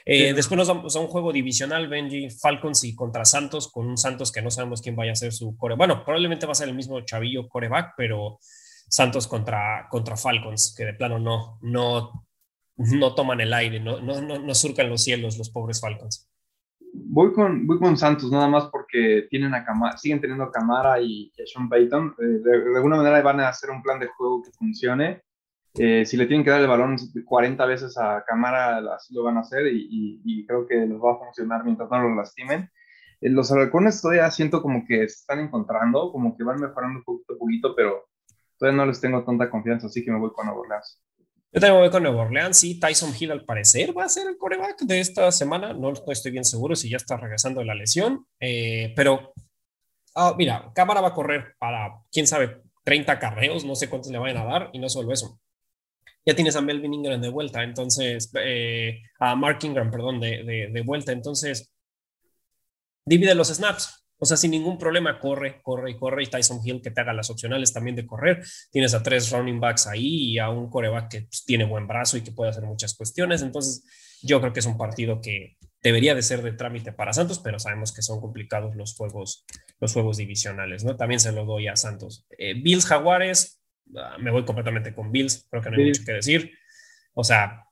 Eh, 0.04 0.34
después 0.34 0.58
nos 0.58 0.68
vamos 0.68 0.94
a 0.94 1.00
un 1.00 1.06
juego 1.06 1.32
divisional, 1.32 1.88
Benji, 1.88 2.28
Falcons 2.30 2.84
y 2.84 2.94
contra 2.94 3.24
Santos, 3.24 3.70
con 3.72 3.86
un 3.86 3.96
Santos 3.96 4.30
que 4.30 4.42
no 4.42 4.50
sabemos 4.50 4.82
quién 4.82 4.96
vaya 4.96 5.12
a 5.12 5.16
ser 5.16 5.32
su 5.32 5.56
core. 5.56 5.76
Bueno, 5.76 6.04
probablemente 6.04 6.46
va 6.46 6.52
a 6.52 6.56
ser 6.56 6.68
el 6.68 6.74
mismo 6.74 7.00
chavillo 7.00 7.48
coreback, 7.48 7.94
pero 7.96 8.38
Santos 8.40 9.26
contra, 9.26 9.88
contra 9.90 10.16
Falcons, 10.16 10.74
que 10.76 10.84
de 10.84 10.94
plano 10.94 11.18
no, 11.18 11.58
no, 11.62 12.26
no 12.76 13.14
toman 13.14 13.40
el 13.40 13.52
aire, 13.52 13.80
no, 13.80 14.00
no, 14.00 14.20
no, 14.20 14.54
surcan 14.54 14.88
los 14.88 15.02
cielos 15.02 15.38
los 15.38 15.50
pobres 15.50 15.80
Falcons. 15.80 16.30
Voy 16.92 17.32
con, 17.32 17.66
voy 17.66 17.78
con 17.78 17.96
Santos 17.96 18.30
nada 18.30 18.46
más 18.46 18.66
porque 18.66 19.26
tienen 19.28 19.52
a 19.54 19.64
Camara, 19.64 19.96
siguen 19.96 20.20
teniendo 20.20 20.44
a 20.44 20.52
Camara 20.52 21.00
y 21.00 21.32
a 21.42 21.46
Sean 21.46 21.68
Payton. 21.68 22.14
Eh, 22.20 22.24
de, 22.44 22.76
alguna 22.76 22.96
manera 22.96 23.20
van 23.20 23.40
a 23.40 23.48
hacer 23.48 23.70
un 23.70 23.82
plan 23.82 23.98
de 23.98 24.06
juego 24.06 24.42
que 24.42 24.52
funcione 24.52 25.23
eh, 25.76 26.06
si 26.06 26.16
le 26.16 26.26
tienen 26.26 26.44
que 26.44 26.50
dar 26.50 26.60
el 26.60 26.68
balón 26.68 26.96
40 27.24 27.66
veces 27.66 27.98
a 27.98 28.24
Camara, 28.24 28.78
así 28.94 29.12
lo 29.12 29.24
van 29.24 29.38
a 29.38 29.40
hacer 29.40 29.66
y, 29.66 30.46
creo 30.46 30.66
que 30.66 30.76
les 30.76 30.98
va 30.98 31.12
a 31.12 31.18
funcionar 31.18 31.64
mientras 31.64 31.90
no 31.90 32.00
lo 32.00 32.14
lastimen. 32.14 32.70
Eh, 33.20 33.30
los 33.30 33.50
halcones 33.50 34.00
todavía 34.00 34.30
siento 34.30 34.62
como 34.62 34.84
que 34.87 34.98
se 35.08 35.20
están 35.20 35.40
encontrando, 35.40 36.12
como 36.12 36.37
que 36.37 36.44
van 36.44 36.60
mejorando 36.60 36.98
un 37.00 37.04
poquito 37.04 37.34
a 37.34 37.38
poquito, 37.38 37.74
pero 37.74 38.04
todavía 38.56 38.76
no 38.76 38.87
les 38.87 39.00
tengo 39.00 39.24
tanta 39.24 39.50
confianza, 39.50 39.88
así 39.88 40.04
que 40.04 40.12
me 40.12 40.18
voy 40.18 40.30
con 40.32 40.46
Nueva 40.46 40.60
Orleans. 40.60 41.02
Yo 41.52 41.60
también 41.60 41.80
voy 41.80 41.90
con 41.90 42.02
Nueva 42.04 42.22
Orleans, 42.22 42.56
sí, 42.56 42.78
Tyson 42.78 43.12
Hill 43.18 43.32
al 43.32 43.44
parecer 43.44 43.96
va 43.96 44.04
a 44.04 44.08
ser 44.08 44.28
el 44.28 44.37
coreback 44.37 44.80
de 44.82 45.00
esta 45.00 45.32
semana, 45.32 45.72
no, 45.72 45.92
estoy 46.08 46.30
bien 46.30 46.44
seguro 46.44 46.76
si 46.76 46.88
ya 46.88 46.98
está 46.98 47.16
regresando 47.16 47.60
de 47.60 47.66
la 47.66 47.74
lesión, 47.74 48.26
eh, 48.38 48.92
pero 48.94 49.32
ah, 50.14 50.34
mira, 50.38 50.70
Cámara 50.72 51.00
va 51.00 51.08
a 51.08 51.14
correr 51.14 51.54
para, 51.58 52.00
quién 52.12 52.28
sabe, 52.28 52.62
30 52.84 53.18
carreos, 53.18 53.64
no 53.64 53.74
sé 53.74 53.88
cuántos 53.88 54.12
le 54.12 54.18
vayan 54.18 54.37
a 54.37 54.44
dar, 54.44 54.70
y 54.72 54.78
no 54.78 54.88
solo 54.88 55.12
eso, 55.12 55.40
ya 56.26 56.34
tienes 56.34 56.56
a 56.56 56.60
Melvin 56.60 56.94
Ingram 56.94 57.20
de 57.20 57.28
vuelta, 57.28 57.62
entonces, 57.62 58.30
eh, 58.40 59.02
a 59.20 59.37
Mark 59.37 59.58
Ingram, 59.62 59.90
perdón, 59.90 60.20
de, 60.20 60.70
de, 60.72 60.82
vuelta, 60.82 61.12
entonces, 61.12 61.72
divide 63.04 63.34
los 63.34 63.48
snaps. 63.48 64.00
O 64.16 64.26
sea, 64.26 64.37
sin 64.37 64.52
ningún 64.52 64.78
problema, 64.78 65.18
corre, 65.18 65.60
corre 65.60 65.90
y 65.90 65.96
corre. 65.98 66.22
Y 66.22 66.26
Tyson 66.26 66.60
Hill 66.64 66.80
que 66.80 66.90
te 66.90 67.00
haga 67.00 67.12
las 67.12 67.28
opcionales 67.30 67.72
también 67.72 67.96
de 67.96 68.06
correr. 68.06 68.42
Tienes 68.70 68.94
a 68.94 69.02
tres 69.02 69.30
running 69.30 69.60
backs 69.60 69.87
ahí 69.87 70.32
y 70.32 70.38
a 70.38 70.48
un 70.48 70.70
coreback 70.70 71.10
que 71.10 71.20
pues, 71.22 71.44
tiene 71.44 71.64
buen 71.64 71.87
brazo 71.87 72.16
y 72.16 72.22
que 72.22 72.32
puede 72.32 72.50
hacer 72.50 72.62
muchas 72.62 72.94
cuestiones. 72.94 73.42
Entonces, 73.42 73.84
yo 74.22 74.40
creo 74.40 74.52
que 74.52 74.60
es 74.60 74.66
un 74.66 74.78
partido 74.78 75.20
que 75.20 75.58
debería 75.82 76.14
de 76.14 76.22
ser 76.22 76.42
de 76.42 76.52
trámite 76.52 76.92
para 76.92 77.12
Santos, 77.12 77.40
pero 77.40 77.58
sabemos 77.58 77.92
que 77.92 78.00
son 78.00 78.20
complicados 78.20 78.74
los 78.76 78.94
juegos, 78.94 79.44
los 79.80 79.92
juegos 79.92 80.16
divisionales, 80.16 80.84
¿no? 80.84 80.96
También 80.96 81.20
se 81.20 81.32
lo 81.32 81.44
doy 81.44 81.68
a 81.68 81.76
Santos. 81.76 82.26
Eh, 82.38 82.54
Bills 82.54 82.87
Jaguares, 82.87 83.60
me 84.18 84.30
voy 84.30 84.44
completamente 84.44 84.94
con 84.94 85.12
Bills, 85.12 85.46
creo 85.50 85.62
que 85.62 85.70
no 85.70 85.76
hay 85.76 85.86
mucho 85.86 86.02
que 86.04 86.12
decir. 86.12 86.52
O 87.14 87.24
sea, 87.24 87.64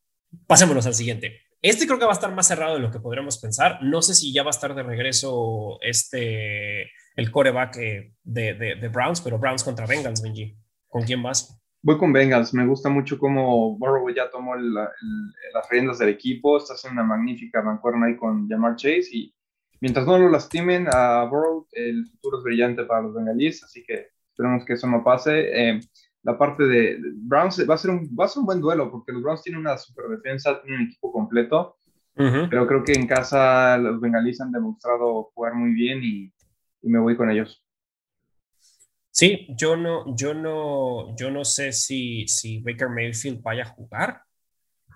pasémonos 0.47 0.87
al 0.87 0.95
siguiente. 0.95 1.41
Este 1.61 1.87
creo 1.87 1.99
que 1.99 2.05
va 2.05 2.11
a 2.11 2.15
estar 2.15 2.35
más 2.35 2.49
cerrado 2.49 2.75
de 2.75 2.81
lo 2.81 2.91
que 2.91 2.99
podríamos 2.99 3.39
pensar. 3.39 3.79
No 3.83 4.03
sé 4.03 4.15
si 4.15 4.33
ya 4.33 4.43
va 4.43 4.49
a 4.49 4.51
estar 4.51 4.75
de 4.75 4.83
regreso 4.83 5.79
este, 5.81 6.91
el 7.15 7.31
coreback 7.31 7.77
eh, 7.77 8.15
de, 8.25 8.55
de, 8.55 8.89
Browns, 8.89 9.21
pero 9.21 9.39
Browns 9.39 9.63
contra 9.63 9.87
Bengals, 9.87 10.23
Benji. 10.23 10.57
¿Con 10.89 11.03
quién 11.03 11.23
vas? 11.23 11.57
Voy 11.83 11.99
con 11.99 12.13
Bengals. 12.13 12.53
Me 12.53 12.67
gusta 12.67 12.89
mucho 12.89 13.17
cómo 13.17 13.79
Burrow 13.79 14.11
ya 14.11 14.29
tomó 14.31 14.57
las 14.57 15.69
riendas 15.71 15.99
del 15.99 16.09
equipo. 16.09 16.59
Está 16.59 16.75
haciendo 16.75 17.01
una 17.01 17.09
magnífica 17.09 17.63
mancuerna 17.63 18.07
ahí 18.07 18.17
con 18.17 18.49
Jamar 18.49 18.75
Chase. 18.75 19.09
Y 19.13 19.35
mientras 19.81 20.05
no 20.05 20.19
lo 20.19 20.29
lastimen 20.29 20.89
a 20.93 21.25
Burrow, 21.25 21.69
el 21.73 22.07
futuro 22.07 22.39
es 22.39 22.45
brillante 22.45 22.85
para 22.85 23.03
los 23.03 23.15
bengalíes. 23.15 23.63
Así 23.63 23.85
que 23.85 24.09
esperemos 24.43 24.65
que 24.65 24.73
eso 24.73 24.87
no 24.89 25.05
pase. 25.05 25.51
Eh, 25.53 25.81
la 26.23 26.37
parte 26.37 26.65
de, 26.65 26.99
Browns 27.15 27.69
va 27.69 27.75
a, 27.75 27.79
ser 27.79 27.91
un, 27.91 28.09
va 28.19 28.25
a 28.25 28.29
ser 28.29 28.41
un 28.41 28.47
buen 28.47 28.61
duelo 28.61 28.91
porque 28.91 29.13
los 29.13 29.23
Browns 29.23 29.43
tienen 29.43 29.61
una 29.61 29.77
super 29.77 30.07
defensa, 30.09 30.61
tienen 30.63 30.81
un 30.81 30.87
equipo 30.87 31.13
completo, 31.13 31.77
pero 32.15 32.67
creo 32.67 32.85
que 32.85 32.93
en 32.93 33.07
casa 33.07 33.77
los 33.79 34.01
bengalíes 34.01 34.41
han 34.41 34.53
demostrado 34.53 35.31
jugar 35.35 35.55
muy 35.55 35.73
bien 35.73 36.01
y, 36.03 36.33
me 36.85 36.99
voy 36.99 37.17
con 37.17 37.31
ellos. 37.31 37.65
Sí, 39.11 39.47
yo 39.57 39.77
no, 39.77 40.17
yo 40.17 40.35
no, 40.35 41.15
yo 41.17 41.31
no 41.31 41.45
sé 41.45 41.73
si, 41.73 42.27
si 42.27 42.61
Baker 42.61 42.89
Mayfield 42.89 43.41
vaya 43.41 43.63
a 43.63 43.67
jugar. 43.67 44.23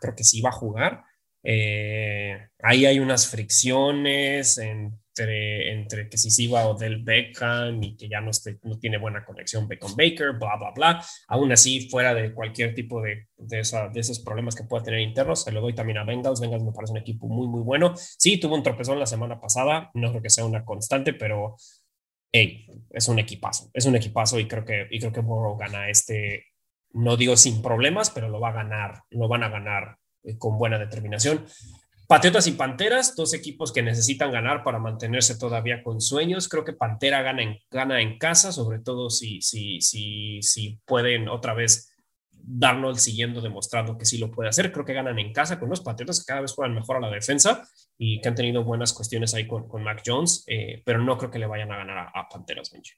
Creo 0.00 0.16
que 0.16 0.24
sí 0.24 0.42
va 0.42 0.48
a 0.48 0.52
jugar. 0.52 1.04
Eh, 1.44 2.48
ahí 2.60 2.86
hay 2.86 2.98
unas 2.98 3.30
fricciones 3.30 4.58
en 4.58 4.98
entre, 5.18 6.08
que 6.08 6.18
si 6.18 6.30
se 6.30 6.42
iba 6.42 6.66
Odell 6.66 7.02
Beckham 7.02 7.82
y 7.82 7.96
que 7.96 8.08
ya 8.08 8.20
no, 8.20 8.30
no 8.62 8.78
tiene 8.78 8.98
buena 8.98 9.24
conexión 9.24 9.68
con 9.78 9.96
Baker, 9.96 10.32
bla, 10.32 10.56
bla, 10.56 10.70
bla. 10.74 11.04
Aún 11.28 11.52
así, 11.52 11.88
fuera 11.88 12.14
de 12.14 12.32
cualquier 12.32 12.74
tipo 12.74 13.00
de, 13.00 13.28
de, 13.36 13.62
de, 13.92 14.00
esos 14.00 14.20
problemas 14.20 14.54
que 14.54 14.64
pueda 14.64 14.82
tener 14.82 15.00
internos, 15.00 15.44
se 15.44 15.52
lo 15.52 15.60
doy 15.60 15.74
también 15.74 15.98
a 15.98 16.04
Bengals. 16.04 16.40
Bengals 16.40 16.64
me 16.64 16.72
parece 16.72 16.92
un 16.92 16.98
equipo 16.98 17.28
muy, 17.28 17.48
muy 17.48 17.62
bueno. 17.62 17.94
Sí, 17.96 18.38
tuvo 18.38 18.54
un 18.54 18.62
tropezón 18.62 18.98
la 18.98 19.06
semana 19.06 19.40
pasada, 19.40 19.90
no 19.94 20.10
creo 20.10 20.22
que 20.22 20.30
sea 20.30 20.44
una 20.44 20.64
constante, 20.64 21.12
pero 21.12 21.56
hey, 22.32 22.66
es 22.90 23.08
un 23.08 23.18
equipazo, 23.18 23.70
es 23.72 23.86
un 23.86 23.96
equipazo 23.96 24.38
y 24.38 24.46
creo 24.46 24.64
que, 24.64 24.86
y 24.90 24.98
creo 24.98 25.12
que 25.12 25.20
Burrow 25.20 25.56
gana 25.56 25.88
este, 25.88 26.46
no 26.92 27.16
digo 27.16 27.36
sin 27.36 27.62
problemas, 27.62 28.10
pero 28.10 28.28
lo 28.28 28.40
va 28.40 28.50
a 28.50 28.52
ganar, 28.52 29.02
lo 29.10 29.28
van 29.28 29.42
a 29.42 29.48
ganar 29.48 29.98
eh, 30.22 30.36
con 30.38 30.58
buena 30.58 30.78
determinación. 30.78 31.46
Patriotas 32.06 32.46
y 32.46 32.52
Panteras, 32.52 33.16
dos 33.16 33.34
equipos 33.34 33.72
que 33.72 33.82
necesitan 33.82 34.30
ganar 34.30 34.62
para 34.62 34.78
mantenerse 34.78 35.36
todavía 35.36 35.82
con 35.82 36.00
sueños. 36.00 36.48
Creo 36.48 36.64
que 36.64 36.72
Pantera 36.72 37.22
gana 37.22 37.42
en, 37.42 37.58
gana 37.70 38.00
en 38.00 38.18
casa, 38.18 38.52
sobre 38.52 38.78
todo 38.78 39.10
si, 39.10 39.40
si, 39.42 39.80
si, 39.80 40.40
si 40.40 40.80
pueden 40.84 41.28
otra 41.28 41.54
vez 41.54 41.92
darnos 42.30 43.00
siguiendo 43.00 43.40
demostrando 43.40 43.98
que 43.98 44.04
sí 44.04 44.18
lo 44.18 44.30
puede 44.30 44.48
hacer. 44.48 44.70
Creo 44.70 44.84
que 44.84 44.92
ganan 44.92 45.18
en 45.18 45.32
casa 45.32 45.58
con 45.58 45.68
los 45.68 45.80
Patriotas 45.80 46.20
que 46.20 46.28
cada 46.28 46.42
vez 46.42 46.52
juegan 46.52 46.76
mejor 46.76 46.96
a 46.96 47.00
la 47.00 47.10
defensa 47.10 47.66
y 47.98 48.20
que 48.20 48.28
han 48.28 48.36
tenido 48.36 48.62
buenas 48.62 48.92
cuestiones 48.92 49.34
ahí 49.34 49.48
con, 49.48 49.68
con 49.68 49.82
Mac 49.82 50.02
Jones, 50.06 50.44
eh, 50.46 50.82
pero 50.84 51.02
no 51.02 51.18
creo 51.18 51.30
que 51.30 51.40
le 51.40 51.46
vayan 51.46 51.72
a 51.72 51.78
ganar 51.78 52.10
a, 52.14 52.28
Panteras, 52.28 52.70
Benji. 52.70 52.92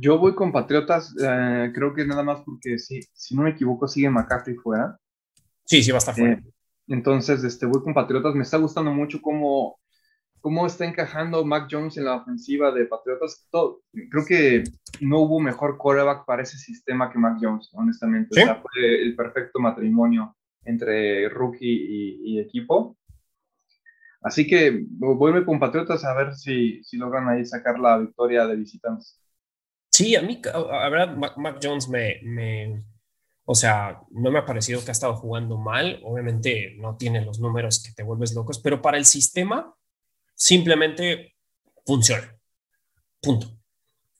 Yo 0.00 0.18
voy 0.18 0.34
con 0.34 0.52
Patriotas, 0.52 1.14
eh, 1.22 1.70
creo 1.74 1.94
que 1.94 2.06
nada 2.06 2.22
más 2.22 2.40
porque 2.40 2.78
si, 2.78 3.02
si 3.12 3.36
no 3.36 3.42
me 3.42 3.50
equivoco 3.50 3.86
sigue 3.86 4.08
McCarthy 4.08 4.54
fuera. 4.54 4.98
Sí, 5.64 5.82
sí 5.82 5.90
va 5.90 5.96
a 5.96 5.98
estar 5.98 6.14
fuera. 6.14 6.34
Eh, 6.34 6.42
entonces, 6.88 7.42
este, 7.44 7.66
voy 7.66 7.82
con 7.82 7.94
Patriotas. 7.94 8.34
Me 8.34 8.42
está 8.42 8.58
gustando 8.58 8.92
mucho 8.92 9.20
cómo, 9.20 9.78
cómo 10.40 10.66
está 10.66 10.84
encajando 10.84 11.44
Mac 11.44 11.68
Jones 11.70 11.96
en 11.96 12.04
la 12.04 12.16
ofensiva 12.16 12.72
de 12.72 12.86
Patriotas. 12.86 13.46
Todo, 13.50 13.82
creo 14.10 14.24
que 14.26 14.64
no 15.00 15.20
hubo 15.20 15.40
mejor 15.40 15.78
coreback 15.78 16.24
para 16.24 16.42
ese 16.42 16.58
sistema 16.58 17.10
que 17.10 17.18
Mac 17.18 17.38
Jones, 17.40 17.70
honestamente. 17.72 18.40
O 18.40 18.44
sea, 18.44 18.56
fue 18.56 19.02
el 19.02 19.16
perfecto 19.16 19.58
matrimonio 19.58 20.36
entre 20.64 21.28
rookie 21.28 22.20
y, 22.24 22.40
equipo. 22.40 22.96
Así 24.22 24.46
que 24.46 24.84
voy 24.88 25.44
con 25.44 25.60
Patriotas 25.60 26.04
a 26.04 26.14
ver 26.14 26.34
si, 26.34 26.82
si 26.82 26.96
logran 26.96 27.28
ahí 27.28 27.44
sacar 27.44 27.78
la 27.78 27.98
victoria 27.98 28.46
de 28.46 28.56
visitantes. 28.56 29.20
Sí, 29.90 30.14
a 30.16 30.22
mí, 30.22 30.40
a, 30.52 30.88
verdad, 30.88 31.16
Mac, 31.16 31.58
Jones 31.62 31.88
me, 31.88 32.20
me 32.22 32.84
o 33.48 33.54
sea, 33.54 34.02
no 34.10 34.32
me 34.32 34.40
ha 34.40 34.44
parecido 34.44 34.84
que 34.84 34.90
ha 34.90 34.92
estado 34.92 35.14
jugando 35.16 35.56
mal. 35.56 36.00
Obviamente 36.04 36.74
no 36.78 36.96
tiene 36.96 37.24
los 37.24 37.38
números 37.38 37.80
que 37.80 37.92
te 37.92 38.02
vuelves 38.02 38.34
locos, 38.34 38.58
pero 38.58 38.82
para 38.82 38.98
el 38.98 39.06
sistema 39.06 39.72
simplemente 40.34 41.36
funciona. 41.86 42.36
Punto. 43.22 43.56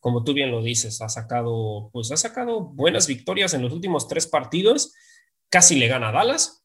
como 0.01 0.23
tú 0.23 0.33
bien 0.33 0.53
lo 0.53 0.63
dices, 0.63 1.01
ha 1.03 1.09
sacado, 1.09 1.91
pues 1.93 2.13
ha 2.13 2.17
sacado 2.17 2.61
buenas 2.61 3.09
victorias 3.09 3.55
en 3.55 3.63
los 3.63 3.73
últimos 3.73 4.07
tres 4.07 4.29
partidos. 4.29 4.95
Casi 5.49 5.75
le 5.75 5.89
gana 5.89 6.11
a 6.11 6.13
Dallas, 6.13 6.65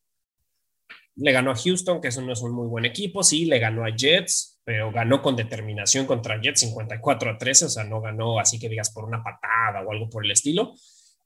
le 1.15 1.31
ganó 1.31 1.49
a 1.49 1.55
Houston, 1.55 1.99
que 1.99 2.09
eso 2.09 2.21
no 2.21 2.33
es 2.33 2.41
un 2.41 2.53
muy 2.53 2.67
buen 2.67 2.85
equipo, 2.85 3.23
sí, 3.23 3.45
le 3.45 3.57
ganó 3.57 3.83
a 3.83 3.95
Jets, 3.95 4.61
pero 4.63 4.91
ganó 4.91 5.23
con 5.23 5.35
determinación 5.35 6.05
contra 6.05 6.39
Jets 6.39 6.61
54 6.61 7.31
a 7.31 7.37
13, 7.37 7.65
o 7.65 7.69
sea, 7.69 7.83
no 7.83 7.99
ganó 7.99 8.39
así 8.39 8.59
que 8.59 8.69
digas 8.69 8.91
por 8.91 9.05
una 9.05 9.23
patada 9.23 9.81
o 9.85 9.91
algo 9.91 10.07
por 10.07 10.23
el 10.23 10.31
estilo. 10.31 10.75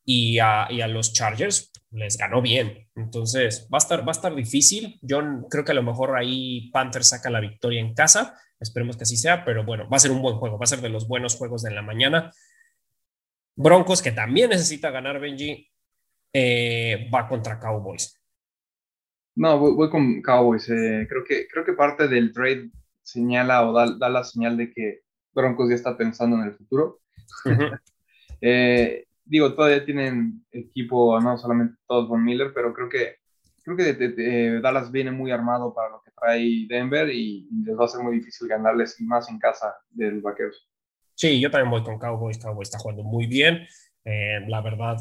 Y 0.06 0.39
a, 0.39 0.68
y 0.70 0.82
a 0.82 0.88
los 0.88 1.14
Chargers 1.14 1.72
les 1.91 2.18
ganó 2.18 2.41
bien. 2.41 2.88
Entonces, 2.95 3.68
va 3.74 3.78
a, 3.78 3.80
estar, 3.80 4.01
va 4.01 4.10
a 4.10 4.12
estar 4.12 4.36
difícil. 4.36 4.99
Yo 5.01 5.22
creo 5.49 5.64
que 5.64 5.72
a 5.72 5.76
lo 5.76 5.84
mejor 5.84 6.18
ahí 6.18 6.70
Panthers 6.72 7.10
saca 7.10 7.30
la 7.30 7.39
victoria 7.39 7.82
en 7.82 7.93
casa. 7.93 8.39
Esperemos 8.60 8.97
que 8.97 9.03
así 9.03 9.18
sea, 9.18 9.43
pero 9.43 9.66
bueno, 9.66 9.89
va 9.89 9.97
a 9.97 9.99
ser 9.99 10.12
un 10.12 10.22
buen 10.22 10.36
juego. 10.36 10.58
Va 10.58 10.64
a 10.64 10.68
ser 10.68 10.82
de 10.82 10.89
los 10.89 11.08
buenos 11.08 11.36
juegos 11.36 11.64
de 11.64 11.72
la 11.72 11.82
mañana. 11.82 12.32
Broncos, 13.56 14.01
que 14.01 14.12
también 14.12 14.49
necesita 14.49 14.91
ganar 14.91 15.20
Benji, 15.20 15.70
eh, 16.34 17.10
va 17.14 17.28
contra 17.28 17.60
Cowboys. 17.60 18.22
No, 19.36 19.58
voy, 19.58 19.89
con 19.89 20.22
Cowboys. 20.22 20.70
Eh, 20.70 21.08
creo, 21.10 21.24
que, 21.24 21.47
creo 21.47 21.66
que 21.66 21.74
parte 21.74 22.08
del 22.08 22.34
trade 22.34 22.70
señala 23.01 23.70
o 23.70 23.74
da, 23.74 24.10
la 24.10 24.24
señal 24.24 24.58
de 24.58 24.72
que 24.72 25.01
Broncos 25.34 25.70
ya 25.70 25.76
está 25.76 25.97
pensando 25.97 26.38
en 26.38 26.43
el 26.43 26.53
futuro. 26.53 26.99
Eh, 28.41 29.05
digo, 29.26 29.53
todavía 29.53 29.84
tienen 29.84 30.45
equipo, 30.51 31.19
no 31.19 31.38
solamente 31.38 31.76
todos 31.88 32.07
von 32.07 32.23
Miller, 32.23 32.51
pero 32.53 32.73
creo 32.73 32.89
que 32.89 33.17
creo 33.65 33.76
que 33.76 34.59
Dallas 34.61 34.91
viene 34.91 35.11
muy 35.11 35.32
armado 35.32 35.73
para 35.73 35.89
lo 35.89 36.01
que 36.03 36.11
trae 36.11 36.67
Denver 36.69 37.09
y 37.09 37.49
les 37.65 37.78
va 37.78 37.86
a 37.86 37.88
ser 37.88 38.03
muy 38.03 38.15
difícil 38.15 38.47
ganarles 38.47 38.95
más 39.01 39.28
en 39.30 39.39
casa 39.39 39.76
de 39.89 40.11
los 40.11 40.21
vaqueros. 40.21 40.69
Sí, 41.15 41.39
yo 41.39 41.49
también 41.49 41.71
voy 41.71 41.84
con 41.84 41.97
Cowboys. 41.97 42.38
Cowboys 42.38 42.67
está 42.67 42.78
jugando 42.78 43.03
muy 43.03 43.26
bien. 43.26 43.65
Eh, 44.03 44.41
la 44.47 44.61
verdad, 44.61 44.97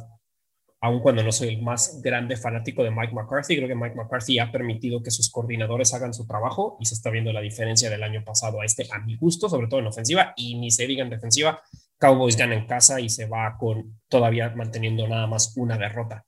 aun 0.81 1.01
cuando 1.01 1.23
no 1.23 1.33
soy 1.33 1.49
el 1.49 1.63
más 1.63 2.01
grande 2.03 2.37
fanático 2.37 2.83
de 2.83 2.91
Mike 2.91 3.13
McCarthy, 3.13 3.57
creo 3.57 3.69
que 3.69 3.75
Mike 3.75 3.97
McCarthy 3.97 4.39
ha 4.39 4.51
permitido 4.51 5.03
que 5.03 5.11
sus 5.11 5.31
coordinadores 5.31 5.93
hagan 5.93 6.15
su 6.15 6.27
trabajo 6.27 6.79
y 6.81 6.87
se 6.87 6.95
está 6.95 7.11
viendo 7.11 7.33
la 7.33 7.41
diferencia 7.41 7.91
del 7.91 8.03
año 8.03 8.25
pasado 8.25 8.61
a 8.61 8.65
este, 8.65 8.87
a 8.93 8.99
mi 9.01 9.17
gusto, 9.17 9.49
sobre 9.49 9.67
todo 9.67 9.81
en 9.81 9.89
ofensiva 9.89 10.33
y 10.37 10.59
ni 10.59 10.71
se 10.71 10.87
diga 10.87 11.03
en 11.03 11.11
defensiva. 11.11 11.61
Cowboys 12.05 12.37
gana 12.37 12.55
en 12.55 12.67
casa 12.67 13.01
y 13.01 13.09
se 13.09 13.25
va 13.25 13.57
con 13.59 13.99
todavía 14.11 14.53
manteniendo 14.55 15.09
nada 15.09 15.27
más 15.27 15.57
una 15.57 15.79
derrota. 15.79 16.27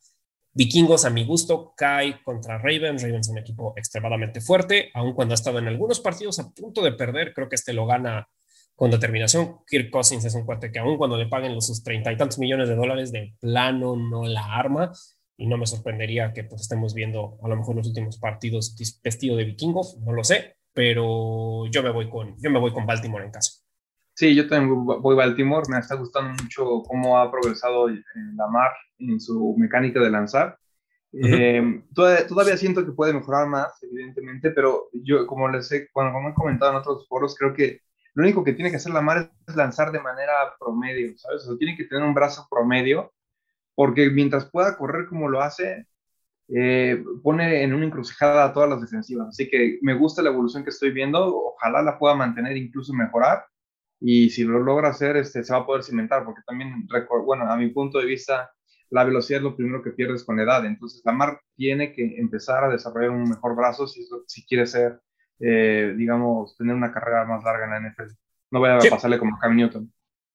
Vikingos, 0.55 1.05
a 1.05 1.11
mi 1.11 1.22
gusto, 1.27 1.74
cae 1.77 2.22
contra 2.22 2.57
Ravens. 2.57 3.03
Ravens 3.03 3.27
es 3.27 3.29
un 3.29 3.37
equipo 3.37 3.74
extremadamente 3.77 4.41
fuerte, 4.41 4.91
aun 4.95 5.12
cuando 5.12 5.35
ha 5.35 5.35
estado 5.35 5.59
en 5.59 5.68
algunos 5.68 6.01
partidos 6.01 6.39
a 6.39 6.49
punto 6.49 6.81
de 6.81 6.93
perder, 6.93 7.35
creo 7.35 7.51
que 7.51 7.57
este 7.57 7.74
lo 7.74 7.85
gana 7.85 8.27
con 8.74 8.91
determinación. 8.91 9.59
Kirk 9.66 9.91
Cousins 9.91 10.24
es 10.24 10.35
un 10.35 10.47
cuate 10.47 10.72
que 10.72 10.79
aún 10.79 10.97
cuando 10.97 11.18
le 11.18 11.27
paguen 11.27 11.55
los 11.55 11.66
sus 11.66 11.83
treinta 11.83 12.11
y 12.11 12.16
tantos 12.16 12.39
millones 12.39 12.70
de 12.70 12.74
dólares 12.74 13.12
de 13.12 13.35
plano 13.39 13.97
no 13.97 14.24
la 14.24 14.47
arma 14.47 14.93
y 15.37 15.47
no 15.47 15.59
me 15.59 15.66
sorprendería 15.66 16.33
que 16.33 16.45
pues 16.45 16.62
estemos 16.62 16.95
viendo 16.95 17.39
a 17.43 17.49
lo 17.49 17.57
mejor 17.57 17.77
los 17.77 17.87
últimos 17.87 18.16
partidos 18.16 18.74
vestido 19.05 19.37
de 19.37 19.45
vikingo, 19.45 19.83
no 20.01 20.12
lo 20.12 20.24
sé, 20.24 20.57
pero 20.72 21.66
yo 21.66 21.83
me 21.83 21.91
voy 21.91 22.09
con, 22.09 22.35
yo 22.41 22.49
me 22.51 22.61
voy 22.61 22.72
con 22.72 22.87
Baltimore 22.87 23.27
en 23.27 23.31
casa. 23.31 23.66
Sí, 24.17 24.35
yo 24.35 24.49
también 24.49 24.87
voy 24.87 25.12
a 25.12 25.27
Baltimore, 25.27 25.67
me 25.69 25.79
está 25.79 25.95
gustando 25.95 26.31
mucho 26.43 26.83
cómo 26.89 27.19
ha 27.19 27.31
progresado 27.31 27.87
Lamar 28.35 28.71
en 28.99 29.21
su 29.21 29.55
mecánica 29.59 30.01
de 30.01 30.09
lanzar. 30.09 30.59
Eh, 31.12 31.83
todavía, 31.95 32.57
siento 32.57 32.83
que 32.87 32.93
puede 32.93 33.12
mejorar 33.12 33.47
más, 33.47 33.79
evidentemente, 33.83 34.53
pero 34.53 34.89
yo, 34.95 35.27
como 35.27 35.51
les 35.51 35.71
he, 35.71 35.91
bueno, 35.95 36.14
como 36.14 36.31
he 36.31 36.35
comentado 36.35 36.71
en 36.71 36.79
otros 36.79 37.07
foros, 37.07 37.37
creo 37.39 37.53
que 37.53 37.83
lo 38.14 38.23
único 38.23 38.43
que 38.43 38.55
tiene 38.55 38.71
que 38.71 38.77
hacer 38.77 38.95
Lamar 38.95 39.31
es 39.47 39.55
lanzar 39.55 39.93
de 39.93 40.01
manera 40.01 40.33
promedio, 40.59 41.12
¿sabes? 41.19 41.43
O 41.43 41.49
sea, 41.49 41.59
tiene 41.59 41.77
que 41.77 41.85
tener 41.85 42.03
un 42.03 42.14
brazo 42.14 42.47
promedio, 42.51 43.12
porque 43.75 44.09
mientras 44.09 44.47
pueda 44.51 44.79
correr 44.79 45.09
como 45.09 45.29
lo 45.29 45.43
hace, 45.43 45.87
eh, 46.49 47.05
pone 47.23 47.64
en 47.64 47.75
una 47.75 47.85
encrucijada 47.85 48.47
a 48.47 48.53
todas 48.55 48.71
las 48.71 48.81
defensivas. 48.81 49.29
Así 49.29 49.47
que 49.51 49.79
me 49.83 49.93
gusta 49.93 50.23
la 50.23 50.31
evolución 50.31 50.64
que 50.64 50.71
estoy 50.71 50.91
viendo, 50.91 51.37
ojalá 51.37 51.83
la 51.83 51.99
pueda 51.99 52.14
mantener, 52.14 52.57
incluso 52.57 52.95
mejorar, 52.95 53.45
y 54.01 54.30
si 54.30 54.44
lo 54.44 54.59
logra 54.61 54.90
hacer, 54.90 55.16
este, 55.16 55.42
se 55.42 55.53
va 55.53 55.61
a 55.61 55.66
poder 55.66 55.82
cimentar, 55.82 56.24
porque 56.24 56.42
también, 56.47 56.86
bueno, 57.24 57.51
a 57.51 57.57
mi 57.57 57.68
punto 57.70 57.99
de 57.99 58.07
vista, 58.07 58.51
la 58.90 59.05
velocidad 59.05 59.38
es 59.38 59.44
lo 59.44 59.57
primero 59.57 59.82
que 59.82 59.90
pierdes 59.90 60.24
con 60.24 60.36
la 60.36 60.44
edad. 60.44 60.64
Entonces, 60.64 61.03
Lamar 61.05 61.40
tiene 61.57 61.92
que 61.92 62.18
empezar 62.18 62.64
a 62.64 62.68
desarrollar 62.68 63.11
un 63.11 63.28
mejor 63.28 63.57
brazo 63.57 63.86
si, 63.86 64.07
si 64.26 64.47
quiere 64.47 64.66
ser 64.66 65.01
eh, 65.38 65.94
digamos, 65.97 66.57
tener 66.57 66.74
una 66.74 66.92
carrera 66.92 67.24
más 67.24 67.44
larga 67.44 67.64
en 67.64 67.70
la 67.70 67.90
NFL. 67.90 68.14
No 68.51 68.61
vaya 68.61 68.76
a 68.76 68.90
pasarle 68.90 69.18
como 69.18 69.38
Cam 69.38 69.57
Newton. 69.57 69.92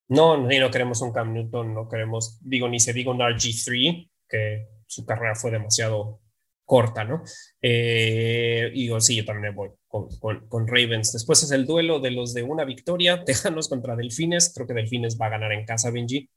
No, 0.08 0.46
ni 0.46 0.58
no 0.58 0.70
queremos 0.70 1.00
un 1.02 1.12
Cam 1.12 1.32
Newton, 1.32 1.74
no 1.74 1.88
queremos, 1.88 2.38
digo, 2.42 2.68
ni 2.68 2.78
se 2.78 2.92
diga 2.92 3.10
un 3.10 3.18
RG3, 3.18 4.10
que 4.28 4.68
su 4.86 5.06
carrera 5.06 5.34
fue 5.34 5.50
demasiado 5.50 6.20
corta, 6.64 7.04
¿no? 7.04 7.22
Eh, 7.60 8.70
y 8.74 8.82
digo, 8.82 9.00
sí, 9.00 9.16
yo 9.16 9.24
también 9.24 9.54
voy 9.54 9.70
con, 9.92 10.48
con, 10.48 10.66
Ravens. 10.66 11.12
Después 11.12 11.42
es 11.42 11.50
el 11.50 11.66
duelo 11.66 12.00
de 12.00 12.10
los 12.10 12.32
de 12.32 12.42
una 12.42 12.64
victoria, 12.64 13.24
Tejanos 13.26 13.68
contra 13.68 13.94
Delfines. 13.94 14.52
Creo 14.54 14.66
que 14.66 14.74
Delfines 14.74 15.18
va 15.20 15.26
a 15.26 15.30
ganar 15.30 15.52
en 15.52 15.66
casa, 15.66 15.90
Benji. 15.90 16.30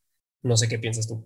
No 0.43 0.57
sé 0.57 0.67
qué 0.67 0.77
piensas 0.77 1.07
tú. 1.07 1.25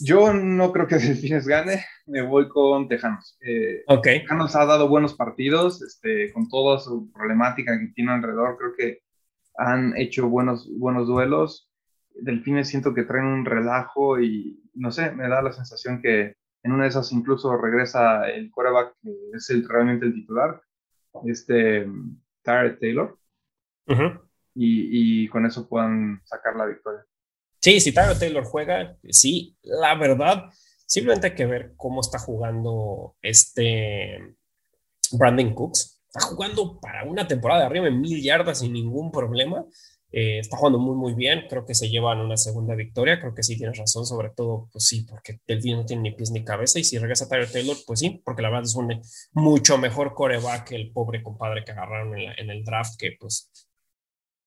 Yo 0.00 0.32
no 0.34 0.70
creo 0.72 0.86
que 0.86 0.96
Delfines 0.98 1.46
gane, 1.46 1.84
me 2.06 2.22
voy 2.22 2.48
con 2.48 2.88
Tejanos. 2.88 3.38
Eh, 3.40 3.84
Tejanos 4.02 4.54
ha 4.54 4.66
dado 4.66 4.88
buenos 4.88 5.14
partidos, 5.14 5.82
este, 5.82 6.30
con 6.32 6.48
toda 6.48 6.78
su 6.78 7.10
problemática 7.10 7.78
que 7.78 7.92
tiene 7.94 8.12
alrededor, 8.12 8.58
creo 8.58 8.72
que 8.76 9.00
han 9.56 9.96
hecho 9.96 10.28
buenos, 10.28 10.68
buenos 10.78 11.08
duelos. 11.08 11.70
Delfines 12.20 12.68
siento 12.68 12.92
que 12.94 13.04
traen 13.04 13.26
un 13.26 13.44
relajo 13.44 14.20
y 14.20 14.60
no 14.74 14.92
sé, 14.92 15.10
me 15.12 15.28
da 15.28 15.40
la 15.40 15.52
sensación 15.52 16.02
que 16.02 16.34
en 16.62 16.72
una 16.72 16.84
de 16.84 16.90
esas 16.90 17.12
incluso 17.12 17.56
regresa 17.56 18.28
el 18.28 18.50
quarterback 18.50 18.94
que 19.02 19.10
es 19.34 19.50
el, 19.50 19.68
realmente 19.68 20.06
el 20.06 20.14
titular, 20.14 20.60
este 21.26 21.86
Tyree 22.42 22.76
Taylor, 22.80 23.18
y, 24.54 25.24
y 25.24 25.28
con 25.28 25.46
eso 25.46 25.68
puedan 25.68 26.20
sacar 26.24 26.56
la 26.56 26.66
victoria. 26.66 27.04
Sí, 27.60 27.80
si 27.80 27.92
Tyler 27.92 28.18
Taylor 28.18 28.44
juega, 28.44 28.96
sí, 29.08 29.56
la 29.62 29.94
verdad, 29.96 30.50
simplemente 30.86 31.28
hay 31.28 31.34
que 31.34 31.46
ver 31.46 31.74
cómo 31.76 32.00
está 32.00 32.18
jugando 32.18 33.16
este 33.20 34.36
Brandon 35.12 35.54
Cooks. 35.54 36.02
Está 36.06 36.20
jugando 36.20 36.80
para 36.80 37.04
una 37.04 37.26
temporada 37.26 37.60
de 37.60 37.66
arriba 37.66 37.88
en 37.88 38.00
mil 38.00 38.22
yardas 38.22 38.60
sin 38.60 38.72
ningún 38.72 39.10
problema. 39.10 39.64
Eh, 40.10 40.38
está 40.38 40.56
jugando 40.56 40.78
muy, 40.78 40.96
muy 40.96 41.14
bien. 41.14 41.46
Creo 41.48 41.64
que 41.66 41.74
se 41.74 41.88
llevan 41.88 42.18
una 42.18 42.36
segunda 42.36 42.74
victoria. 42.74 43.20
Creo 43.20 43.34
que 43.34 43.42
sí 43.42 43.56
tienes 43.56 43.78
razón, 43.78 44.06
sobre 44.06 44.30
todo, 44.30 44.68
pues 44.72 44.84
sí, 44.84 45.02
porque 45.08 45.40
Delfín 45.46 45.76
no 45.76 45.86
tiene 45.86 46.02
ni 46.02 46.10
pies 46.12 46.30
ni 46.30 46.44
cabeza. 46.44 46.78
Y 46.78 46.84
si 46.84 46.98
regresa 46.98 47.28
Tyler 47.28 47.50
Taylor, 47.50 47.76
pues 47.86 48.00
sí, 48.00 48.22
porque 48.24 48.42
la 48.42 48.48
verdad 48.48 48.64
es 48.64 48.74
un 48.74 49.00
mucho 49.32 49.78
mejor 49.78 50.14
coreback 50.14 50.68
que 50.68 50.76
el 50.76 50.92
pobre 50.92 51.22
compadre 51.22 51.64
que 51.64 51.72
agarraron 51.72 52.18
en, 52.18 52.50
el 52.50 52.64
draft, 52.64 52.96
que 52.98 53.16
pues, 53.18 53.50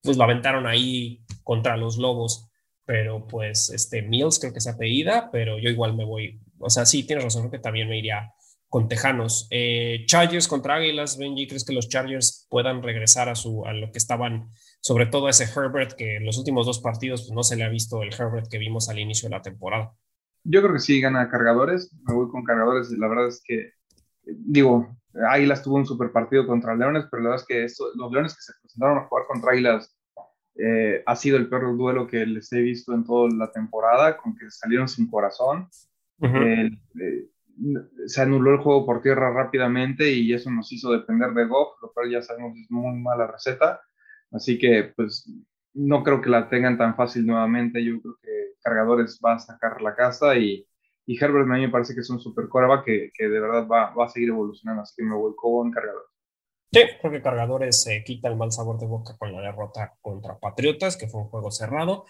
pues 0.01 0.18
lo 0.18 0.24
aventaron 0.24 0.68
ahí 0.68 1.24
contra 1.43 1.78
los 1.78 1.97
Lobos 1.97 2.47
pero 2.84 3.26
pues 3.26 3.70
este 3.70 4.01
Mills 4.01 4.38
creo 4.38 4.51
que 4.51 4.59
se 4.59 4.70
apellida, 4.70 5.30
pero 5.32 5.57
yo 5.57 5.70
igual 5.70 5.95
me 5.95 6.03
voy, 6.03 6.41
o 6.59 6.70
sea, 6.70 6.86
sí, 6.86 7.03
tienes 7.03 7.24
razón, 7.24 7.43
creo 7.43 7.51
que 7.51 7.59
también 7.59 7.88
me 7.88 7.97
iría 7.97 8.34
con 8.68 8.88
Tejanos. 8.88 9.47
Eh, 9.49 10.03
Chargers 10.07 10.47
contra 10.47 10.76
Águilas, 10.76 11.18
Benji, 11.18 11.47
¿crees 11.47 11.66
que 11.66 11.74
los 11.74 11.89
Chargers 11.89 12.47
puedan 12.49 12.82
regresar 12.82 13.30
a, 13.30 13.36
su, 13.36 13.66
a 13.66 13.74
lo 13.74 13.91
que 13.91 13.97
estaban, 13.97 14.49
sobre 14.82 15.05
todo 15.05 15.29
ese 15.29 15.45
Herbert, 15.45 15.93
que 15.93 16.17
en 16.17 16.25
los 16.25 16.38
últimos 16.38 16.65
dos 16.65 16.79
partidos 16.79 17.21
pues, 17.21 17.32
no 17.34 17.43
se 17.43 17.55
le 17.55 17.63
ha 17.63 17.69
visto 17.69 18.01
el 18.01 18.13
Herbert 18.13 18.47
que 18.49 18.57
vimos 18.57 18.89
al 18.89 18.99
inicio 18.99 19.29
de 19.29 19.36
la 19.36 19.41
temporada? 19.41 19.93
Yo 20.43 20.61
creo 20.61 20.73
que 20.73 20.79
sí 20.79 20.99
gana 20.99 21.29
cargadores, 21.29 21.95
me 22.03 22.15
voy 22.15 22.29
con 22.29 22.43
cargadores 22.43 22.91
y 22.91 22.97
la 22.97 23.07
verdad 23.07 23.27
es 23.27 23.41
que, 23.45 23.73
digo, 24.23 24.97
Águilas 25.29 25.61
tuvo 25.61 25.75
un 25.75 25.86
super 25.86 26.11
partido 26.11 26.47
contra 26.47 26.75
Leones, 26.75 27.05
pero 27.11 27.23
la 27.23 27.29
verdad 27.29 27.45
es 27.47 27.47
que 27.47 27.84
los 27.95 28.11
Leones 28.11 28.36
que 28.36 28.41
se 28.41 28.53
presentaron 28.59 28.97
a 28.97 29.07
jugar 29.07 29.25
contra 29.27 29.51
Águilas 29.51 29.95
eh, 30.55 31.03
ha 31.05 31.15
sido 31.15 31.38
el 31.38 31.47
peor 31.47 31.77
duelo 31.77 32.07
que 32.07 32.25
les 32.25 32.51
he 32.51 32.61
visto 32.61 32.93
en 32.93 33.05
toda 33.05 33.29
la 33.29 33.51
temporada, 33.51 34.17
con 34.17 34.36
que 34.36 34.49
salieron 34.49 34.88
sin 34.88 35.09
corazón. 35.09 35.69
Eh, 36.21 36.71
se 38.07 38.21
anuló 38.21 38.51
el 38.51 38.59
juego 38.59 38.86
por 38.86 39.01
tierra 39.01 39.32
rápidamente 39.32 40.11
y 40.11 40.34
eso 40.34 40.49
nos 40.49 40.71
hizo 40.71 40.91
depender 40.91 41.32
de 41.34 41.45
Goff, 41.45 41.82
lo 41.82 41.91
cual 41.93 42.09
ya 42.09 42.21
sabemos 42.21 42.57
es 42.57 42.69
muy 42.71 42.95
mala 42.97 43.27
receta. 43.27 43.82
Así 44.32 44.57
que, 44.57 44.93
pues, 44.95 45.29
no 45.73 46.03
creo 46.03 46.21
que 46.21 46.29
la 46.29 46.49
tengan 46.49 46.77
tan 46.77 46.95
fácil 46.95 47.25
nuevamente. 47.25 47.84
Yo 47.84 48.01
creo 48.01 48.15
que 48.21 48.53
Cargadores 48.61 49.19
va 49.23 49.34
a 49.34 49.39
sacar 49.39 49.82
la 49.82 49.95
casa 49.95 50.36
y, 50.38 50.67
y 51.05 51.23
Herbert 51.23 51.49
a 51.49 51.53
mí 51.53 51.61
me 51.61 51.69
parece 51.69 51.93
que 51.93 52.01
es 52.01 52.09
un 52.09 52.19
super 52.19 52.45
que, 52.86 53.11
que 53.13 53.23
de 53.27 53.39
verdad 53.39 53.67
va, 53.67 53.93
va, 53.93 54.05
a 54.05 54.09
seguir 54.09 54.29
evolucionando. 54.29 54.84
Así 54.84 54.95
que 54.97 55.03
me 55.03 55.15
voy 55.15 55.34
con 55.36 55.71
Cargadores. 55.71 56.09
Sí, 56.71 56.82
porque 57.01 57.21
Cargadores 57.21 57.84
se 57.84 58.03
quita 58.03 58.29
el 58.29 58.38
mal 58.38 58.51
sabor 58.51 58.79
de 58.79 58.88
boca 58.88 59.17
con 59.17 59.34
la 59.34 59.41
derrota 59.41 59.93
contra 60.01 60.39
Patriotas, 60.39 60.95
que 60.95 61.07
fue 61.07 61.21
un 61.21 61.27
juego 61.27 61.51
cerrado. 61.51 62.05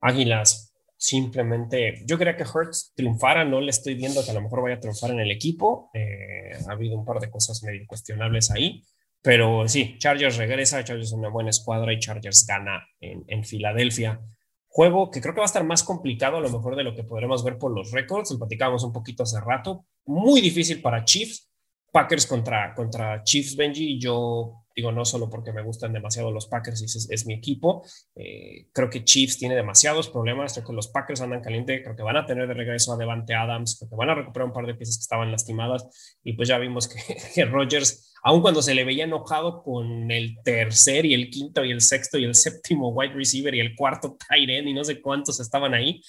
Águilas 0.00 0.74
simplemente, 0.96 2.02
yo 2.06 2.16
quería 2.16 2.36
que 2.36 2.44
Hertz 2.44 2.92
triunfara, 2.94 3.44
no 3.44 3.60
le 3.60 3.70
estoy 3.70 3.94
viendo 3.94 4.24
que 4.24 4.30
a 4.30 4.34
lo 4.34 4.40
mejor 4.40 4.62
vaya 4.62 4.76
a 4.76 4.80
triunfar 4.80 5.10
en 5.10 5.20
el 5.20 5.30
equipo. 5.30 5.90
Eh, 5.92 6.52
ha 6.66 6.72
habido 6.72 6.96
un 6.96 7.04
par 7.04 7.20
de 7.20 7.30
cosas 7.30 7.62
medio 7.62 7.82
cuestionables 7.86 8.50
ahí, 8.50 8.82
Pero 9.24 9.66
sí, 9.68 9.96
Chargers 9.96 10.36
regresa, 10.36 10.84
Chargers 10.84 11.08
es 11.08 11.14
una 11.14 11.30
buena 11.30 11.48
escuadra 11.48 11.94
y 11.94 11.98
Chargers 11.98 12.44
gana 12.46 12.86
en, 13.00 13.24
en 13.26 13.42
Filadelfia. 13.42 14.20
Juego 14.68 15.10
que 15.10 15.22
creo 15.22 15.32
que 15.32 15.40
va 15.40 15.46
a 15.46 15.46
estar 15.46 15.64
más 15.64 15.82
complicado 15.82 16.36
a 16.36 16.40
lo 16.40 16.50
mejor 16.50 16.76
de 16.76 16.84
lo 16.84 16.94
que 16.94 17.04
podremos 17.04 17.42
ver 17.42 17.56
por 17.56 17.74
los 17.74 17.90
récords. 17.90 18.30
Lo 18.32 18.38
platicábamos 18.38 18.84
un 18.84 18.92
poquito 18.92 19.22
hace 19.22 19.40
rato. 19.40 19.86
Muy 20.04 20.42
difícil 20.42 20.82
para 20.82 21.06
Chiefs. 21.06 21.50
Packers 21.90 22.26
contra, 22.26 22.74
contra 22.74 23.22
Chiefs, 23.22 23.56
Benji. 23.56 23.98
Yo 23.98 24.63
digo 24.74 24.92
no 24.92 25.04
solo 25.04 25.30
porque 25.30 25.52
me 25.52 25.62
gustan 25.62 25.92
demasiado 25.92 26.30
los 26.30 26.46
Packers 26.46 26.82
y 26.82 27.12
es, 27.14 27.26
mi 27.26 27.34
equipo. 27.34 27.84
Eh, 28.14 28.68
creo 28.72 28.90
que 28.90 29.04
Chiefs 29.04 29.38
tiene 29.38 29.54
demasiados 29.54 30.08
problemas. 30.08 30.52
Creo 30.52 30.66
que 30.66 30.72
los 30.72 30.88
Packers 30.88 31.20
andan 31.20 31.40
caliente. 31.40 31.82
Creo 31.82 31.96
que 31.96 32.02
van 32.02 32.16
a 32.16 32.26
tener 32.26 32.48
de 32.48 32.54
regreso 32.54 32.92
a 32.92 32.96
Devante 32.96 33.34
Adams. 33.34 33.76
Creo 33.78 33.90
que 33.90 33.96
van 33.96 34.10
a 34.10 34.14
recuperar 34.14 34.48
un 34.48 34.54
par 34.54 34.66
de 34.66 34.74
piezas 34.74 34.96
que 34.98 35.02
estaban 35.02 35.30
lastimadas. 35.30 36.16
Y 36.22 36.32
pues 36.34 36.48
ya 36.48 36.58
vimos 36.58 36.88
que, 36.88 37.00
que 37.34 37.44
Rodgers 37.44 38.10
aun 38.24 38.40
cuando 38.40 38.62
se 38.62 38.74
le 38.74 38.84
veía 38.84 39.04
enojado 39.04 39.62
con 39.62 40.10
el 40.10 40.38
tercer 40.42 41.04
y 41.04 41.12
el 41.12 41.28
quinto 41.28 41.62
y 41.62 41.70
el 41.70 41.82
sexto 41.82 42.18
y 42.18 42.24
el 42.24 42.34
séptimo 42.34 42.88
wide 42.88 43.12
receiver 43.12 43.54
y 43.54 43.60
el 43.60 43.76
cuarto 43.76 44.16
tight 44.28 44.48
end 44.48 44.68
y 44.68 44.72
no 44.72 44.82
sé 44.82 45.02
cuántos 45.02 45.40
estaban 45.40 45.74
ahí, 45.74 46.00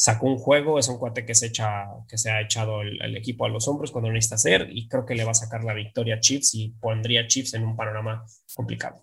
sacó 0.00 0.26
un 0.26 0.38
juego, 0.38 0.78
es 0.78 0.88
un 0.88 0.98
cuate 0.98 1.26
que 1.26 1.34
se, 1.34 1.46
echa, 1.46 1.86
que 2.08 2.16
se 2.16 2.30
ha 2.30 2.40
echado 2.40 2.82
el, 2.82 3.16
equipo 3.16 3.44
a 3.44 3.48
los 3.48 3.68
hombros 3.68 3.90
cuando 3.90 4.10
necesita 4.10 4.36
hacer 4.36 4.68
y 4.72 4.88
creo 4.88 5.04
que 5.04 5.14
le 5.14 5.24
va 5.24 5.32
a 5.32 5.34
sacar 5.34 5.62
la 5.62 5.74
victoria 5.74 6.16
a 6.16 6.20
Chiefs 6.20 6.54
y 6.54 6.70
pondría 6.80 7.22
a 7.22 7.26
Chiefs 7.26 7.54
en 7.54 7.64
un 7.64 7.76
panorama 7.76 8.24
complicado. 8.54 9.02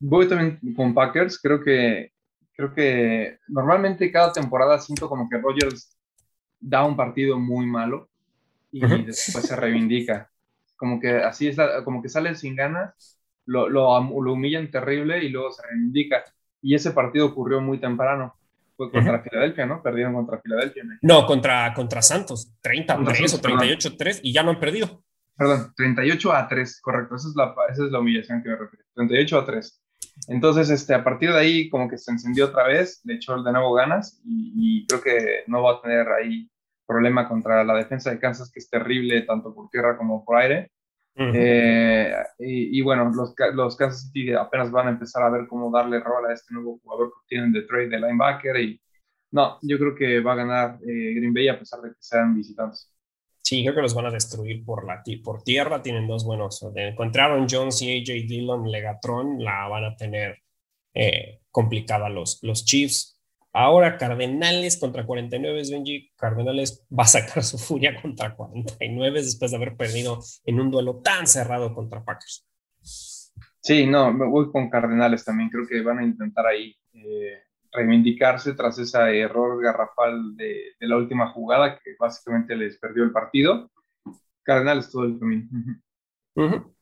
Voy 0.00 0.26
también 0.28 0.58
con 0.74 0.94
Packers, 0.94 1.38
creo 1.40 1.62
que, 1.62 2.12
creo 2.52 2.74
que 2.74 3.38
normalmente 3.48 4.10
cada 4.10 4.32
temporada 4.32 4.80
siento 4.80 5.08
como 5.08 5.28
que 5.28 5.38
Rogers 5.38 5.96
da 6.58 6.84
un 6.84 6.96
partido 6.96 7.38
muy 7.38 7.66
malo 7.66 8.08
y 8.72 8.80
después 8.80 9.46
se 9.46 9.56
reivindica 9.56 10.30
como 10.80 10.98
que 10.98 11.10
así 11.18 11.46
es, 11.46 11.58
como 11.84 12.00
que 12.00 12.08
sale 12.08 12.34
sin 12.34 12.56
ganas, 12.56 13.20
lo, 13.44 13.68
lo, 13.68 14.00
lo, 14.00 14.32
humillan 14.32 14.70
terrible 14.70 15.22
y 15.22 15.28
luego 15.28 15.52
se 15.52 15.62
reivindica. 15.66 16.24
Y 16.62 16.74
ese 16.74 16.92
partido 16.92 17.26
ocurrió 17.26 17.60
muy 17.60 17.78
temprano. 17.78 18.34
Fue 18.80 18.90
contra 18.90 19.20
Filadelfia, 19.20 19.66
¿no? 19.66 19.82
Perdieron 19.82 20.14
contra 20.14 20.40
Filadelfia. 20.40 20.84
No, 21.02 21.26
contra, 21.26 21.74
contra 21.74 22.00
Santos, 22.00 22.56
30 22.62 23.04
3 23.04 23.34
o 23.34 23.38
38 23.38 23.96
3 23.98 24.20
y 24.22 24.32
ya 24.32 24.42
no 24.42 24.52
han 24.52 24.58
perdido. 24.58 25.04
Perdón, 25.36 25.74
38 25.76 26.32
a 26.32 26.48
3, 26.48 26.80
correcto. 26.80 27.16
Esa 27.16 27.28
es 27.28 27.36
la, 27.36 27.54
esa 27.70 27.84
es 27.84 27.92
la 27.92 27.98
humillación 27.98 28.42
que 28.42 28.48
me 28.48 28.56
refiero. 28.56 28.86
38 28.94 29.38
a 29.38 29.44
3. 29.44 29.82
Entonces, 30.28 30.70
este, 30.70 30.94
a 30.94 31.04
partir 31.04 31.30
de 31.30 31.38
ahí, 31.38 31.68
como 31.68 31.90
que 31.90 31.98
se 31.98 32.10
encendió 32.10 32.46
otra 32.46 32.68
vez, 32.68 33.02
le 33.04 33.16
echó 33.16 33.42
de 33.42 33.52
nuevo 33.52 33.74
ganas 33.74 34.18
y, 34.24 34.52
y 34.56 34.86
creo 34.86 35.02
que 35.02 35.44
no 35.46 35.62
va 35.62 35.72
a 35.72 35.82
tener 35.82 36.08
ahí 36.08 36.50
problema 36.86 37.28
contra 37.28 37.62
la 37.62 37.74
defensa 37.74 38.10
de 38.10 38.18
Kansas, 38.18 38.50
que 38.50 38.60
es 38.60 38.70
terrible 38.70 39.20
tanto 39.22 39.54
por 39.54 39.68
tierra 39.68 39.98
como 39.98 40.24
por 40.24 40.38
aire. 40.38 40.70
Eh, 41.16 42.14
y, 42.38 42.80
bueno, 42.80 43.10
los, 43.10 43.34
los 43.52 43.76
Kansas 43.76 44.10
City 44.10 44.32
apenas 44.32 44.70
van 44.70 44.86
a 44.86 44.90
empezar 44.90 45.22
a 45.22 45.30
ver 45.30 45.46
cómo 45.48 45.70
darle 45.70 46.00
rol 46.00 46.26
a 46.26 46.32
este 46.32 46.54
nuevo 46.54 46.78
jugador 46.82 47.08
que 47.10 47.26
tienen 47.28 47.52
de 47.52 47.62
trade 47.62 47.88
de 47.88 48.00
linebacker. 48.00 48.56
Y 48.58 48.80
no, 49.32 49.58
yo 49.62 49.78
creo 49.78 49.94
que 49.94 50.20
va 50.20 50.32
a 50.32 50.36
ganar 50.36 50.78
eh, 50.82 51.14
Green 51.14 51.34
Bay 51.34 51.48
a 51.48 51.58
pesar 51.58 51.80
de 51.80 51.90
que 51.90 51.96
sean 52.00 52.34
visitantes. 52.34 52.90
Sí, 53.42 53.62
creo 53.62 53.74
que 53.74 53.82
los 53.82 53.94
van 53.94 54.06
a 54.06 54.10
destruir 54.10 54.64
por, 54.64 54.86
la, 54.86 55.02
por 55.24 55.42
tierra. 55.42 55.82
Tienen 55.82 56.06
dos 56.06 56.24
buenos. 56.24 56.64
Encontraron 56.74 57.46
Jones 57.50 57.82
y 57.82 57.98
AJ 57.98 58.28
Dillon, 58.28 58.70
Legatron, 58.70 59.42
la 59.42 59.66
van 59.68 59.84
a 59.84 59.96
tener 59.96 60.38
eh, 60.94 61.40
complicada 61.50 62.08
los, 62.08 62.38
los 62.42 62.64
Chiefs. 62.64 63.19
Ahora 63.52 63.98
Cardenales 63.98 64.78
contra 64.78 65.04
49, 65.04 65.62
Benji. 65.70 66.12
Cardenales 66.16 66.86
va 66.96 67.04
a 67.04 67.08
sacar 67.08 67.42
su 67.42 67.58
furia 67.58 68.00
contra 68.00 68.34
49 68.34 69.22
después 69.22 69.50
de 69.50 69.56
haber 69.56 69.76
perdido 69.76 70.20
en 70.44 70.60
un 70.60 70.70
duelo 70.70 71.00
tan 71.02 71.26
cerrado 71.26 71.74
contra 71.74 72.04
Packers. 72.04 72.46
Sí, 73.60 73.86
no, 73.86 74.12
me 74.12 74.26
voy 74.26 74.50
con 74.50 74.70
Cardenales 74.70 75.24
también. 75.24 75.50
Creo 75.50 75.66
que 75.66 75.82
van 75.82 75.98
a 75.98 76.04
intentar 76.04 76.46
ahí 76.46 76.74
eh, 76.94 77.42
reivindicarse 77.72 78.54
tras 78.54 78.78
ese 78.78 79.20
error 79.20 79.62
garrafal 79.62 80.36
de, 80.36 80.74
la 80.80 80.96
última 80.96 81.30
jugada 81.32 81.78
que 81.78 81.94
básicamente 81.98 82.56
les 82.56 82.78
perdió 82.78 83.02
el 83.04 83.12
partido. 83.12 83.70
Cardenales 84.42 84.90
todo 84.90 85.04
el 85.04 85.18
camino. 85.18 85.48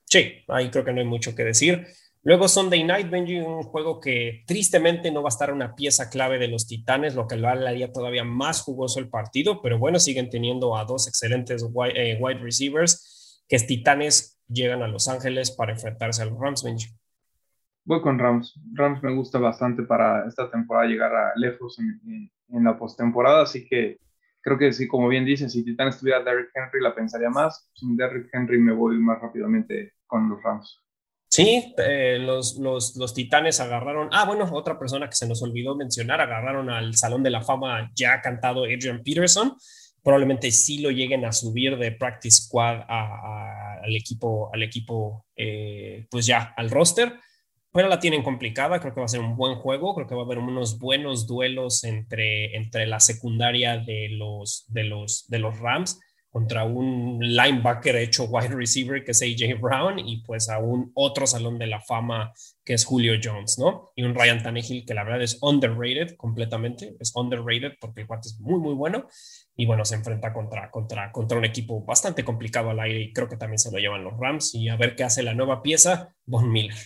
Sí, 0.04 0.44
ahí 0.48 0.70
creo 0.70 0.84
que 0.84 0.92
no 0.92 1.00
hay 1.00 1.06
mucho 1.06 1.34
que 1.34 1.44
decir. 1.44 1.86
Luego 2.24 2.48
Sunday 2.48 2.82
Night, 2.82 3.10
Benji, 3.10 3.38
un 3.38 3.62
juego 3.62 4.00
que 4.00 4.42
tristemente 4.46 5.10
no 5.10 5.22
va 5.22 5.28
a 5.28 5.30
estar 5.30 5.52
una 5.52 5.74
pieza 5.76 6.10
clave 6.10 6.38
de 6.38 6.48
los 6.48 6.66
Titanes, 6.66 7.14
lo 7.14 7.28
que 7.28 7.36
lo 7.36 7.48
haría 7.48 7.92
todavía 7.92 8.24
más 8.24 8.60
jugoso 8.62 8.98
el 8.98 9.08
partido, 9.08 9.62
pero 9.62 9.78
bueno, 9.78 10.00
siguen 10.00 10.28
teniendo 10.28 10.76
a 10.76 10.84
dos 10.84 11.06
excelentes 11.06 11.64
wide, 11.72 11.94
eh, 11.94 12.38
receivers, 12.42 13.44
que 13.48 13.56
es 13.56 13.66
Titanes 13.66 14.40
llegan 14.48 14.82
a 14.82 14.88
Los 14.88 15.08
Ángeles 15.08 15.52
para 15.52 15.72
enfrentarse 15.72 16.22
a 16.22 16.24
los 16.24 16.38
Rams, 16.38 16.64
Benji. 16.64 16.88
Voy 17.84 18.02
con 18.02 18.18
Rams. 18.18 18.60
Rams 18.74 19.02
me 19.02 19.14
gusta 19.14 19.38
bastante 19.38 19.84
para 19.84 20.26
esta 20.26 20.50
temporada 20.50 20.86
llegar 20.86 21.14
a 21.14 21.32
lejos 21.36 21.78
en, 21.78 22.30
la 22.64 22.78
postemporada, 22.78 23.42
así 23.42 23.66
que 23.66 23.98
creo 24.40 24.58
que 24.58 24.72
sí, 24.72 24.88
como 24.88 25.08
bien 25.08 25.24
dicen, 25.24 25.48
si 25.48 25.64
Titanes 25.64 25.98
tuviera 25.98 26.22
Derrick 26.22 26.50
Henry 26.52 26.82
la 26.82 26.94
pensaría 26.94 27.30
más, 27.30 27.70
sin 27.74 27.96
Derrick 27.96 28.28
Henry 28.32 28.58
me 28.58 28.72
voy 28.72 28.98
más 28.98 29.20
rápidamente 29.20 29.92
con 30.06 30.28
los 30.28 30.42
Rams. 30.42 30.82
Sí, 31.38 31.72
eh, 31.78 32.18
los, 32.18 32.56
los, 32.56 32.96
los, 32.96 33.14
Titanes 33.14 33.60
agarraron, 33.60 34.08
ah, 34.10 34.24
bueno, 34.24 34.48
otra 34.52 34.76
persona 34.76 35.08
que 35.08 35.14
se 35.14 35.28
nos 35.28 35.40
olvidó 35.40 35.76
mencionar, 35.76 36.20
agarraron 36.20 36.68
al 36.68 36.96
Salón 36.96 37.22
de 37.22 37.30
la 37.30 37.42
Fama 37.42 37.92
ya 37.94 38.20
cantado 38.20 38.64
Adrian 38.64 39.04
Peterson. 39.04 39.54
Probablemente 40.02 40.50
sí 40.50 40.80
lo 40.80 40.90
lleguen 40.90 41.24
a 41.24 41.30
subir 41.30 41.78
de 41.78 41.92
Practice 41.92 42.42
Squad 42.42 42.80
al 42.88 43.94
equipo, 43.94 44.50
al 44.52 44.64
equipo 44.64 45.26
eh, 45.36 46.08
pues 46.10 46.26
ya 46.26 46.54
al 46.56 46.70
roster, 46.70 47.14
pero 47.70 47.86
la 47.86 48.00
tienen 48.00 48.24
complicada. 48.24 48.80
Creo 48.80 48.92
que 48.92 49.00
va 49.00 49.06
a 49.06 49.08
ser 49.08 49.20
un 49.20 49.36
buen 49.36 49.60
juego. 49.60 49.94
Creo 49.94 50.08
que 50.08 50.16
va 50.16 50.22
a 50.22 50.24
haber 50.24 50.38
unos 50.38 50.80
buenos 50.80 51.28
duelos 51.28 51.84
entre, 51.84 52.56
entre 52.56 52.84
la 52.88 52.98
secundaria 52.98 53.78
de 53.78 54.08
los, 54.10 54.64
de 54.70 54.82
los, 54.82 55.28
de 55.28 55.38
los 55.38 55.56
Rams 55.60 56.00
contra 56.30 56.64
un 56.64 57.18
linebacker 57.20 57.96
hecho 57.96 58.24
wide 58.24 58.54
receiver 58.54 59.02
que 59.02 59.12
es 59.12 59.22
AJ 59.22 59.60
Brown 59.60 59.98
y 59.98 60.22
pues 60.22 60.48
a 60.50 60.58
un 60.58 60.92
otro 60.94 61.26
salón 61.26 61.58
de 61.58 61.66
la 61.66 61.80
fama 61.80 62.32
que 62.64 62.74
es 62.74 62.84
Julio 62.84 63.14
Jones, 63.22 63.58
¿no? 63.58 63.90
Y 63.96 64.02
un 64.02 64.14
Ryan 64.14 64.42
Tannehill 64.42 64.84
que 64.84 64.94
la 64.94 65.04
verdad 65.04 65.22
es 65.22 65.38
underrated 65.42 66.16
completamente, 66.16 66.94
es 67.00 67.16
underrated 67.16 67.78
porque 67.80 68.02
el 68.02 68.06
cuate 68.06 68.28
es 68.28 68.40
muy, 68.40 68.60
muy 68.60 68.74
bueno 68.74 69.08
y 69.56 69.64
bueno, 69.64 69.84
se 69.84 69.94
enfrenta 69.94 70.32
contra, 70.32 70.70
contra, 70.70 71.10
contra 71.10 71.38
un 71.38 71.44
equipo 71.44 71.82
bastante 71.84 72.24
complicado 72.24 72.70
al 72.70 72.80
aire 72.80 73.00
y 73.00 73.12
creo 73.12 73.28
que 73.28 73.36
también 73.36 73.58
se 73.58 73.72
lo 73.72 73.78
llevan 73.78 74.04
los 74.04 74.18
Rams 74.18 74.54
y 74.54 74.68
a 74.68 74.76
ver 74.76 74.96
qué 74.96 75.04
hace 75.04 75.22
la 75.22 75.34
nueva 75.34 75.62
pieza, 75.62 76.14
Von 76.26 76.52
Miller. 76.52 76.76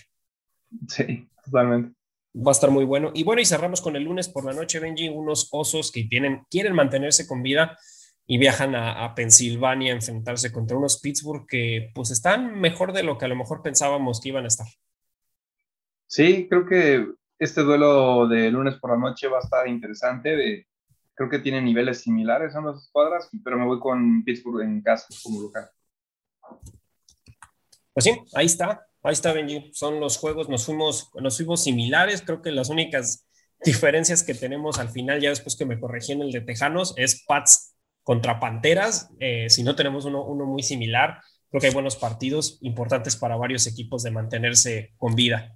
Sí, 0.87 1.29
totalmente. 1.45 1.95
Va 2.35 2.49
a 2.49 2.53
estar 2.53 2.71
muy 2.71 2.83
bueno. 2.83 3.11
Y 3.13 3.23
bueno, 3.23 3.41
y 3.41 3.45
cerramos 3.45 3.81
con 3.81 3.95
el 3.95 4.05
lunes 4.05 4.27
por 4.27 4.43
la 4.43 4.53
noche, 4.53 4.79
Benji, 4.79 5.09
unos 5.09 5.49
osos 5.51 5.91
que 5.91 6.05
tienen, 6.05 6.45
quieren 6.49 6.73
mantenerse 6.73 7.27
con 7.27 7.43
vida 7.43 7.77
y 8.25 8.37
viajan 8.37 8.75
a, 8.75 9.13
Pensilvania 9.15 9.91
a 9.91 9.95
enfrentarse 9.95 10.51
contra 10.51 10.77
unos 10.77 10.99
Pittsburgh 11.01 11.45
que 11.47 11.91
pues 11.93 12.11
están 12.11 12.59
mejor 12.59 12.93
de 12.93 13.03
lo 13.03 13.17
que 13.17 13.25
a 13.25 13.27
lo 13.27 13.35
mejor 13.35 13.61
pensábamos 13.61 14.21
que 14.21 14.29
iban 14.29 14.45
a 14.45 14.47
estar. 14.47 14.67
Sí, 16.07 16.47
creo 16.49 16.65
que 16.65 17.07
este 17.37 17.61
duelo 17.61 18.27
de 18.27 18.49
lunes 18.49 18.75
por 18.75 18.91
la 18.91 18.97
noche 18.97 19.27
va 19.27 19.37
a 19.37 19.41
estar 19.41 19.67
interesante. 19.67 20.35
De, 20.35 20.67
creo 21.15 21.29
que 21.29 21.39
tiene 21.39 21.61
niveles 21.61 22.01
similares 22.01 22.55
ambas 22.55 22.83
escuadras, 22.83 23.29
pero 23.43 23.57
me 23.57 23.65
voy 23.65 23.79
con 23.79 24.23
Pittsburgh 24.23 24.61
en 24.61 24.81
casa 24.81 25.07
como 25.21 25.41
local. 25.41 25.69
Pues 27.93 28.05
sí, 28.05 28.11
ahí 28.33 28.45
está, 28.45 28.85
ahí 29.03 29.13
está 29.13 29.33
Benji. 29.33 29.71
Son 29.73 29.99
los 29.99 30.17
juegos, 30.17 30.47
nos 30.49 30.65
fuimos, 30.65 31.11
nos 31.15 31.37
fuimos 31.37 31.63
similares. 31.63 32.21
Creo 32.21 32.41
que 32.41 32.51
las 32.51 32.69
únicas 32.69 33.27
diferencias 33.65 34.23
que 34.23 34.33
tenemos 34.33 34.79
al 34.79 34.89
final, 34.89 35.19
ya 35.19 35.29
después 35.29 35.55
que 35.55 35.65
me 35.65 35.79
corregí 35.79 36.13
en 36.13 36.21
el 36.21 36.31
de 36.31 36.41
Tejanos, 36.41 36.93
es 36.97 37.23
Pats 37.25 37.72
contra 38.03 38.39
Panteras, 38.39 39.09
eh, 39.19 39.49
si 39.49 39.63
no 39.63 39.75
tenemos 39.75 40.05
uno, 40.05 40.23
uno 40.25 40.45
muy 40.45 40.61
similar, 40.61 41.19
creo 41.49 41.61
que 41.61 41.67
hay 41.67 41.73
buenos 41.73 41.95
partidos 41.95 42.57
importantes 42.61 43.15
para 43.15 43.35
varios 43.35 43.67
equipos 43.67 44.03
de 44.03 44.11
mantenerse 44.11 44.93
con 44.97 45.15
vida. 45.15 45.55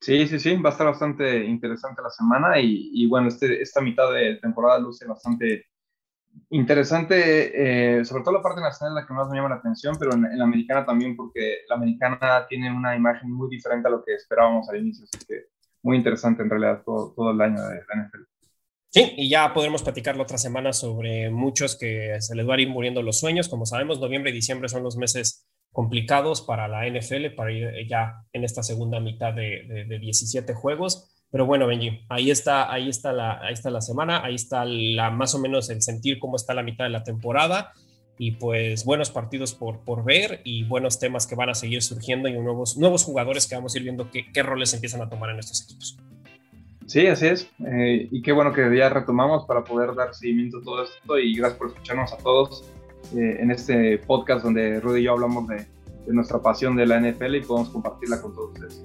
Sí, 0.00 0.26
sí, 0.26 0.38
sí, 0.38 0.54
va 0.56 0.68
a 0.68 0.72
estar 0.72 0.86
bastante 0.86 1.44
interesante 1.46 2.02
la 2.02 2.10
semana 2.10 2.60
y, 2.60 3.06
bueno, 3.06 3.28
este, 3.28 3.62
esta 3.62 3.80
mitad 3.80 4.12
de 4.12 4.36
temporada 4.36 4.78
luce 4.78 5.06
bastante 5.06 5.64
interesante, 6.50 7.98
eh, 8.00 8.04
sobre 8.04 8.22
todo 8.22 8.34
la 8.34 8.42
parte 8.42 8.60
nacional 8.60 8.96
la 8.96 9.06
que 9.06 9.14
más 9.14 9.30
me 9.30 9.36
llama 9.36 9.48
la 9.48 9.54
atención, 9.54 9.96
pero 9.98 10.12
en, 10.12 10.36
la 10.36 10.44
americana 10.44 10.84
también 10.84 11.16
porque 11.16 11.60
la 11.70 11.76
americana 11.76 12.44
tiene 12.46 12.70
una 12.70 12.94
imagen 12.94 13.30
muy 13.32 13.48
diferente 13.48 13.88
a 13.88 13.92
lo 13.92 14.04
que 14.04 14.14
esperábamos 14.14 14.68
al 14.68 14.80
inicio, 14.80 15.04
así 15.04 15.24
que 15.26 15.46
muy 15.82 15.96
interesante 15.96 16.42
en 16.42 16.50
realidad 16.50 16.82
todo, 16.84 17.14
todo 17.14 17.30
el 17.30 17.40
año 17.40 17.62
de 17.62 17.76
la 17.76 18.04
NFL. 18.04 18.33
Sí, 18.94 19.12
y 19.16 19.28
ya 19.28 19.52
podremos 19.52 19.82
platicar 19.82 20.16
la 20.16 20.22
otra 20.22 20.38
semana 20.38 20.72
sobre 20.72 21.28
muchos 21.28 21.74
que 21.74 22.14
se 22.20 22.36
les 22.36 22.46
van 22.46 22.60
a 22.60 22.62
ir 22.62 22.68
muriendo 22.68 23.02
los 23.02 23.18
sueños. 23.18 23.48
Como 23.48 23.66
sabemos, 23.66 23.98
noviembre 23.98 24.30
y 24.30 24.34
diciembre 24.34 24.68
son 24.68 24.84
los 24.84 24.96
meses 24.96 25.48
complicados 25.72 26.42
para 26.42 26.68
la 26.68 26.86
NFL, 26.86 27.34
para 27.34 27.50
ir 27.50 27.88
ya 27.88 28.24
en 28.32 28.44
esta 28.44 28.62
segunda 28.62 29.00
mitad 29.00 29.34
de, 29.34 29.84
de, 29.88 29.98
17 29.98 30.54
juegos. 30.54 31.10
Pero 31.28 31.44
bueno, 31.44 31.66
Benji, 31.66 32.06
ahí 32.08 32.30
está, 32.30 32.72
ahí 32.72 32.88
está 32.88 33.12
la, 33.12 33.40
ahí 33.40 33.54
está 33.54 33.68
la 33.68 33.80
semana, 33.80 34.24
ahí 34.24 34.36
está 34.36 34.64
la, 34.64 35.10
más 35.10 35.34
o 35.34 35.40
menos 35.40 35.70
el 35.70 35.82
sentir 35.82 36.20
cómo 36.20 36.36
está 36.36 36.54
la 36.54 36.62
mitad 36.62 36.84
de 36.84 36.90
la 36.90 37.02
temporada. 37.02 37.72
y 38.16 38.36
pues 38.36 38.84
buenos 38.84 39.10
partidos 39.10 39.54
por, 39.54 39.82
por 39.82 40.04
ver 40.04 40.40
y 40.44 40.62
buenos 40.62 41.00
temas 41.00 41.26
que 41.26 41.34
van 41.34 41.48
a 41.48 41.54
seguir 41.54 41.82
surgiendo 41.82 42.28
y 42.28 42.34
nuevos, 42.34 42.76
nuevos 42.76 43.02
jugadores 43.02 43.48
que 43.48 43.56
vamos 43.56 43.74
a 43.74 43.78
ir 43.78 43.82
viendo 43.82 44.12
qué, 44.12 44.30
qué 44.32 44.44
roles 44.44 44.72
empiezan 44.72 45.02
a 45.02 45.08
tomar 45.08 45.30
en 45.30 45.40
estos 45.40 45.64
equipos. 45.64 45.98
Sí, 46.86 47.06
así 47.06 47.26
es. 47.26 47.48
Eh, 47.66 48.08
y 48.10 48.22
qué 48.22 48.32
bueno 48.32 48.52
que 48.52 48.76
ya 48.76 48.88
retomamos 48.88 49.44
para 49.46 49.64
poder 49.64 49.94
dar 49.94 50.14
seguimiento 50.14 50.58
a 50.58 50.62
todo 50.62 50.84
esto 50.84 51.18
y 51.18 51.34
gracias 51.34 51.58
por 51.58 51.68
escucharnos 51.68 52.12
a 52.12 52.18
todos 52.18 52.64
eh, 53.16 53.38
en 53.40 53.50
este 53.50 53.98
podcast 53.98 54.44
donde 54.44 54.80
Rudy 54.80 55.00
y 55.00 55.04
yo 55.04 55.12
hablamos 55.12 55.46
de, 55.48 55.56
de 55.56 56.12
nuestra 56.12 56.40
pasión 56.40 56.76
de 56.76 56.86
la 56.86 57.00
NFL 57.00 57.36
y 57.36 57.40
podemos 57.40 57.70
compartirla 57.70 58.20
con 58.20 58.34
todos 58.34 58.52
ustedes. 58.52 58.84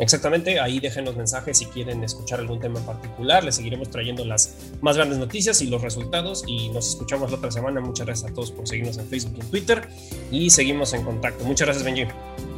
Exactamente, 0.00 0.58
ahí 0.58 0.80
dejen 0.80 1.04
los 1.04 1.14
mensajes 1.14 1.58
si 1.58 1.66
quieren 1.66 2.02
escuchar 2.02 2.40
algún 2.40 2.58
tema 2.58 2.80
en 2.80 2.86
particular. 2.86 3.44
Les 3.44 3.56
seguiremos 3.56 3.90
trayendo 3.90 4.24
las 4.24 4.72
más 4.80 4.96
grandes 4.96 5.18
noticias 5.18 5.60
y 5.60 5.66
los 5.66 5.82
resultados. 5.82 6.42
Y 6.46 6.70
nos 6.70 6.88
escuchamos 6.88 7.30
la 7.30 7.36
otra 7.36 7.50
semana. 7.50 7.80
Muchas 7.80 8.06
gracias 8.06 8.30
a 8.30 8.34
todos 8.34 8.50
por 8.50 8.66
seguirnos 8.66 8.96
en 8.96 9.06
Facebook 9.06 9.34
y 9.36 9.40
en 9.40 9.50
Twitter. 9.50 9.88
Y 10.30 10.48
seguimos 10.48 10.94
en 10.94 11.04
contacto. 11.04 11.44
Muchas 11.44 11.66
gracias, 11.66 11.84
Benji. 11.84 12.06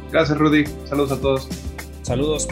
Gracias, 0.09 0.37
Rudy. 0.37 0.63
Saludos 0.85 1.11
a 1.11 1.19
todos. 1.19 1.49
Saludos. 2.03 2.47